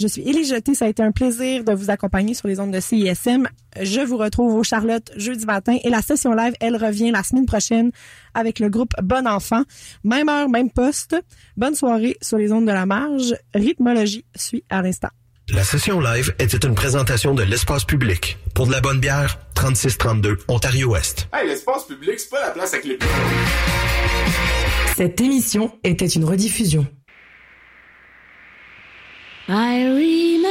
Je 0.04 0.10
suis 0.10 0.22
Élie 0.24 0.44
Jeté, 0.44 0.76
ça 0.76 0.84
a 0.84 0.90
été 0.90 1.02
un 1.02 1.14
plaisir 1.14 1.64
de 1.64 1.72
vous 1.72 1.90
accompagner 1.90 2.34
sur 2.34 2.50
les 2.50 2.60
ondes 2.60 2.74
de 2.74 2.82
CISM. 2.82 3.48
Je 3.82 4.02
vous 4.02 4.18
retrouve 4.18 4.54
au 4.54 4.62
Charlotte 4.62 5.10
jeudi 5.16 5.46
matin 5.46 5.78
et 5.82 5.90
la 5.90 6.02
session 6.02 6.34
live, 6.34 6.54
elle 6.60 6.76
revient 6.76 7.10
la 7.10 7.24
semaine 7.24 7.46
prochaine 7.46 7.90
avec 8.34 8.60
le 8.60 8.68
groupe 8.68 8.92
Bon 9.02 9.26
Enfant. 9.26 9.64
Même 10.04 10.28
heure, 10.28 10.50
même 10.50 10.70
poste. 10.70 11.16
Bonne 11.56 11.74
soirée 11.74 12.18
sur 12.22 12.38
les 12.38 12.52
ondes 12.52 12.66
de 12.66 12.74
la 12.74 12.86
marge. 12.86 13.34
Rythmologie 13.54 14.26
suit 14.36 14.66
à 14.70 14.82
l'instant. 14.82 15.08
La 15.48 15.64
session 15.64 16.02
live 16.02 16.36
était 16.38 16.68
une 16.68 16.76
présentation 16.76 17.34
de 17.34 17.44
l'espace 17.44 17.86
public. 17.86 18.38
Pour 18.54 18.68
de 18.68 18.74
la 18.74 18.82
bonne 18.82 19.00
bière, 19.00 19.40
3632 19.54 20.40
Ontario-Ouest. 20.50 21.30
Hey, 21.32 21.48
l'espace 21.48 21.86
public, 21.86 22.20
c'est 22.20 22.30
pas 22.30 22.42
la 22.42 22.52
place 22.52 22.74
avec 22.74 22.84
les 22.84 23.00
Cette 24.98 25.22
émission 25.22 25.72
était 25.86 26.08
une 26.08 26.26
rediffusion. 26.26 26.86
I 29.48 29.84
remember 29.88 30.43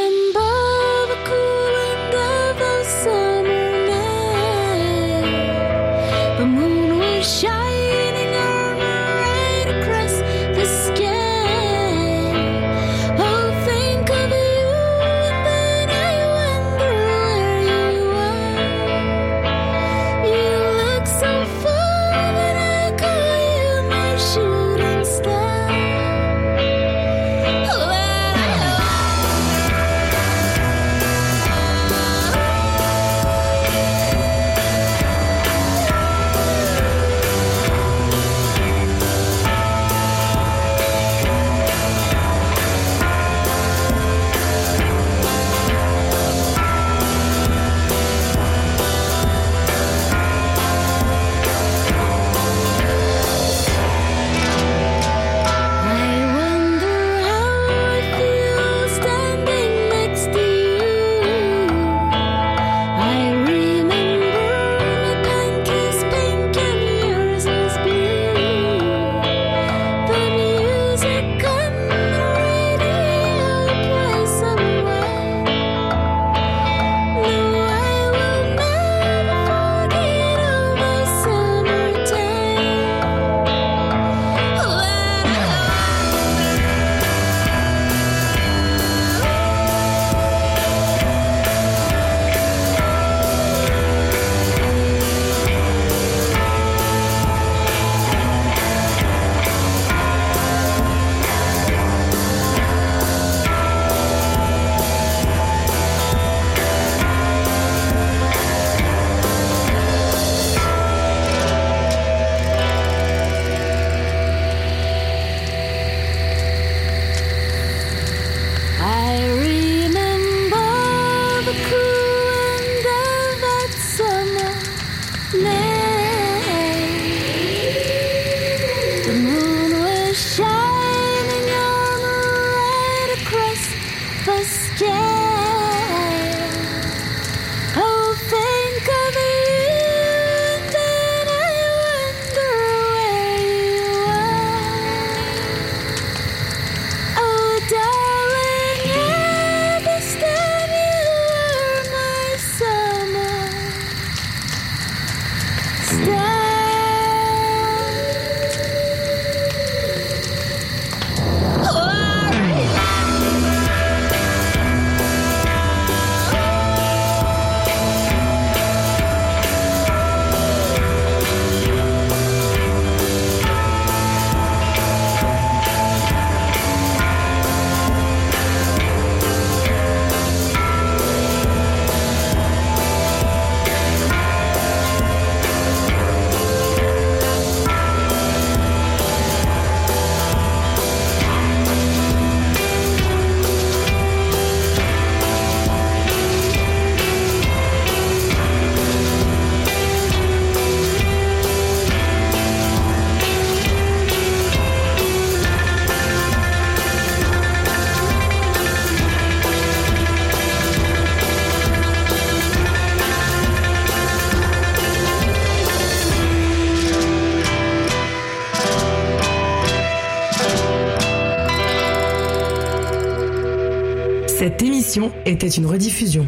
était 225.26 225.48
une 225.48 225.66
rediffusion. 225.66 226.26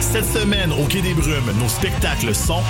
Cette 0.00 0.24
semaine, 0.24 0.72
au 0.72 0.84
Quai 0.86 1.00
des 1.00 1.14
Brumes, 1.14 1.52
nos 1.60 1.68
spectacles 1.68 2.34
sont... 2.34 2.62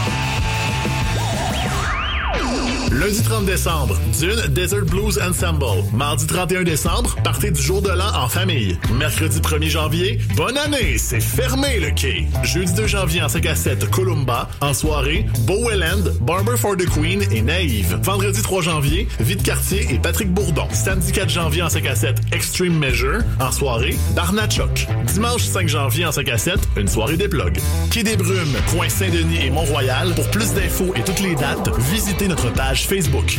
Lundi 2.95 3.23
30 3.23 3.45
décembre, 3.45 3.99
Dune 4.21 4.41
Desert 4.51 4.85
Blues 4.85 5.19
Ensemble. 5.19 5.83
Mardi 5.93 6.29
31 6.29 6.63
décembre, 6.63 7.17
partez 7.25 7.51
du 7.51 7.61
jour 7.61 7.83
de 7.83 7.89
l'an 7.89 8.15
en 8.15 8.29
famille. 8.29 8.79
Mercredi 8.97 9.41
1er 9.41 9.69
janvier, 9.69 10.19
bonne 10.37 10.57
année, 10.57 10.97
c'est 10.97 11.21
fermé 11.21 11.81
le 11.81 11.91
quai. 11.91 12.29
Jeudi 12.45 12.73
2 12.73 12.87
janvier 12.87 13.23
en 13.23 13.29
5 13.29 13.47
à 13.47 13.57
7, 13.57 13.91
Columba. 13.91 14.49
En 14.61 14.73
soirée, 14.73 15.27
Bowelland, 15.41 16.05
Barber 16.21 16.57
for 16.57 16.77
the 16.77 16.89
Queen 16.89 17.23
et 17.33 17.43
Naïve. 17.43 17.99
Vendredi 18.01 18.41
3 18.41 18.63
janvier, 18.63 19.09
Vite 19.19 19.43
Cartier 19.43 19.89
et 19.91 19.99
Patrick 19.99 20.33
Bourdon. 20.33 20.69
Samedi 20.71 21.11
4 21.11 21.29
janvier 21.29 21.63
en 21.63 21.69
5 21.69 21.87
à 21.87 21.97
7, 21.97 22.17
Extreme 22.31 22.79
Measure. 22.79 23.23
En 23.41 23.51
soirée, 23.51 23.97
Barnachok. 24.15 24.87
Dimanche 25.13 25.43
5 25.43 25.67
janvier 25.69 26.07
en 26.07 26.13
5 26.13 26.29
à 26.29 26.39
7, 26.39 26.61
une 26.77 26.89
soirée 26.89 27.17
des 27.17 27.29
plugs. 27.29 27.59
Quai 27.91 28.05
des 28.05 28.17
Brumes, 28.17 28.57
coin 28.71 28.89
Saint-Denis 28.89 29.47
et 29.47 29.51
Mont-Royal. 29.51 30.15
Pour 30.15 30.31
plus 30.31 30.55
d'infos 30.55 30.95
et 30.95 31.03
toutes 31.03 31.21
les 31.21 31.35
dates, 31.35 31.69
visitez 31.91 32.29
notre 32.29 32.53
page 32.53 32.84
Facebook. 32.87 33.39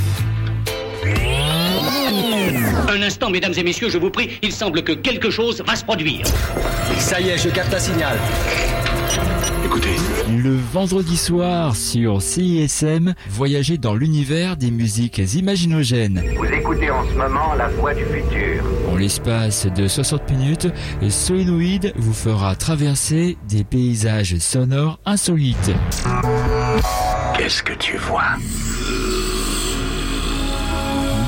Un 2.88 3.02
instant, 3.02 3.30
mesdames 3.30 3.54
et 3.58 3.64
messieurs, 3.64 3.90
je 3.90 3.98
vous 3.98 4.10
prie, 4.10 4.40
il 4.42 4.52
semble 4.52 4.84
que 4.84 4.94
quelque 4.94 5.30
chose 5.30 5.64
va 5.66 5.76
se 5.76 5.84
produire. 5.84 6.26
Ça 6.98 7.20
y 7.20 7.30
est, 7.30 7.38
je 7.38 7.50
capte 7.50 7.74
un 7.74 7.80
signal. 7.80 8.18
Écoutez. 9.64 9.96
Le 10.30 10.56
vendredi 10.56 11.18
soir 11.18 11.76
sur 11.76 12.22
CISM, 12.22 13.14
voyagez 13.30 13.78
dans 13.78 13.96
l'univers 13.96 14.58
des 14.58 14.72
musiques 14.72 15.18
imaginogènes. 15.34 16.24
Vous 16.38 16.46
écoutez 16.46 16.90
en 16.90 17.06
ce 17.08 17.14
moment 17.14 17.54
la 17.56 17.68
voix 17.70 17.94
du 17.94 18.06
futur. 18.06 18.64
En 18.92 18.96
l'espace 18.96 19.68
de 19.68 19.88
60 19.88 20.32
minutes, 20.32 20.68
Solenoid 21.10 21.94
vous 21.98 22.14
fera 22.14 22.56
traverser 22.56 23.38
des 23.48 23.64
paysages 23.64 24.38
sonores 24.38 25.00
insolites. 25.06 25.72
Qu'est-ce 27.38 27.62
que 27.64 27.74
tu 27.74 27.98
vois? 27.98 28.38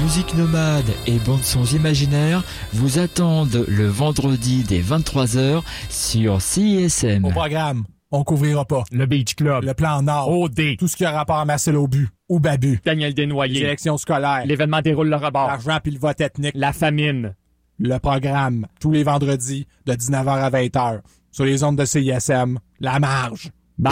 Musique 0.08 0.36
nomade 0.36 0.90
et 1.06 1.20
bandes 1.20 1.44
sons 1.44 1.66
imaginaires 1.66 2.42
vous 2.72 2.98
attendent 2.98 3.66
le 3.68 3.88
vendredi 3.88 4.64
dès 4.64 4.80
23h 4.80 5.64
sur 5.90 6.42
CISM. 6.42 7.26
Au 7.26 7.30
programme, 7.32 7.84
on 8.12 8.24
couvrira 8.24 8.64
pas. 8.64 8.86
Le 8.94 9.06
Beach 9.06 9.36
Club. 9.36 9.66
Le 9.66 9.74
plan 9.74 10.02
Nord. 10.02 10.30
OD. 10.30 10.78
Tout 10.80 10.88
ce 10.88 10.96
qui 10.96 11.04
a 11.04 11.12
rapport 11.12 11.40
à 11.40 11.44
Marcel 11.44 11.76
Aubu 11.76 12.08
ou 12.30 12.40
Babu. 12.40 12.80
Daniel 12.86 13.14
Desnoyers. 13.14 13.60
Direction 13.60 13.98
scolaire. 13.98 14.44
L'événement 14.46 14.80
déroule 14.80 15.10
le 15.10 15.18
rebord. 15.18 15.48
L'argent 15.48 15.80
puis 15.84 15.92
le 15.92 16.00
vote 16.00 16.22
ethnique. 16.22 16.54
La 16.56 16.72
famine. 16.72 17.36
Le 17.78 17.98
programme, 17.98 18.66
tous 18.80 18.92
les 18.92 19.04
vendredis, 19.04 19.68
de 19.86 19.92
19h 19.92 20.30
à 20.30 20.50
20h. 20.50 21.02
Sur 21.32 21.44
les 21.44 21.66
ondes 21.66 21.78
de 21.78 21.84
CISM. 21.84 22.60
La 22.80 23.00
marge. 23.00 23.52
Bye. 23.78 23.92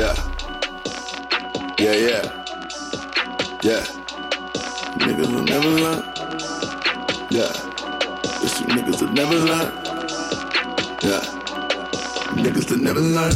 Yeah. 0.00 0.14
Yeah, 1.78 1.92
yeah. 1.92 2.22
Yeah. 3.62 3.84
Niggas 4.96 5.30
will 5.30 5.44
never 5.44 5.68
learn. 5.68 6.02
Yeah. 7.28 7.52
It's 8.42 8.60
you 8.60 8.66
niggas 8.68 9.02
will 9.02 9.12
never 9.12 9.34
learn. 9.34 9.70
Yeah. 11.02 11.20
niggas 12.32 12.68
that 12.68 12.80
never 12.80 13.00
learn. 13.00 13.34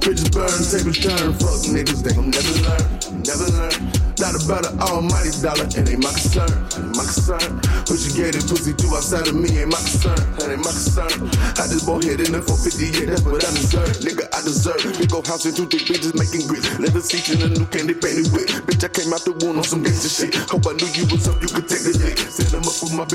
Bridges 0.00 0.28
burn, 0.30 0.48
tables 0.48 0.98
turn. 0.98 1.32
Fuck 1.34 1.62
niggas, 1.70 2.02
they 2.02 2.12
gon' 2.12 2.30
never 2.30 2.54
learn. 2.66 3.22
Never 3.22 3.46
learn. 3.52 4.07
Not 4.18 4.34
about 4.34 4.66
the 4.66 4.74
almighty 4.82 5.30
dollar, 5.38 5.70
it 5.70 5.86
ain't 5.86 6.02
my 6.02 6.10
concern. 6.10 6.50
Ain't 6.74 6.90
my 6.98 7.06
concern. 7.06 7.62
What 7.86 8.02
you 8.02 8.10
get 8.18 8.34
it, 8.34 8.50
pussy 8.50 8.74
do 8.74 8.90
outside 8.90 9.30
of 9.30 9.38
me 9.38 9.46
ain't 9.62 9.70
my 9.70 9.78
concern. 9.78 10.18
That 10.42 10.50
ain't 10.50 10.66
my 10.66 10.74
concern. 10.74 11.30
I 11.54 11.70
just 11.70 11.86
bought 11.86 12.02
hit 12.02 12.18
in 12.26 12.34
the 12.34 12.42
450, 12.42 12.98
yeah, 12.98 13.14
that's 13.14 13.22
what 13.22 13.46
I 13.46 13.50
deserve. 13.54 13.94
Nigga, 14.02 14.26
I 14.34 14.42
deserve. 14.42 14.82
Big 14.98 15.14
old 15.14 15.22
house 15.22 15.46
and 15.46 15.54
two 15.54 15.70
thick 15.70 15.86
bitches 15.86 16.18
making 16.18 16.50
grits. 16.50 16.66
Leather 16.82 16.98
seats 16.98 17.30
in 17.30 17.46
a 17.46 17.48
new 17.54 17.66
candy 17.70 17.94
painted 17.94 18.26
whip. 18.34 18.50
Bitch, 18.66 18.82
I 18.82 18.90
came 18.90 19.14
out 19.14 19.22
the 19.22 19.38
wound 19.38 19.62
on 19.62 19.66
some 19.66 19.86
gangster 19.86 20.10
shit. 20.10 20.34
Hope 20.50 20.66
I 20.66 20.74
knew 20.74 20.90
you 20.98 21.06
was 21.14 21.30
up, 21.30 21.38
you 21.38 21.50
could 21.54 21.70
take 21.70 21.86
the 21.86 21.94
dick. 21.94 22.18
Set 22.18 22.50
them 22.50 22.66
up 22.66 22.74
with 22.82 22.98
my 22.98 23.02
bitch. 23.02 23.06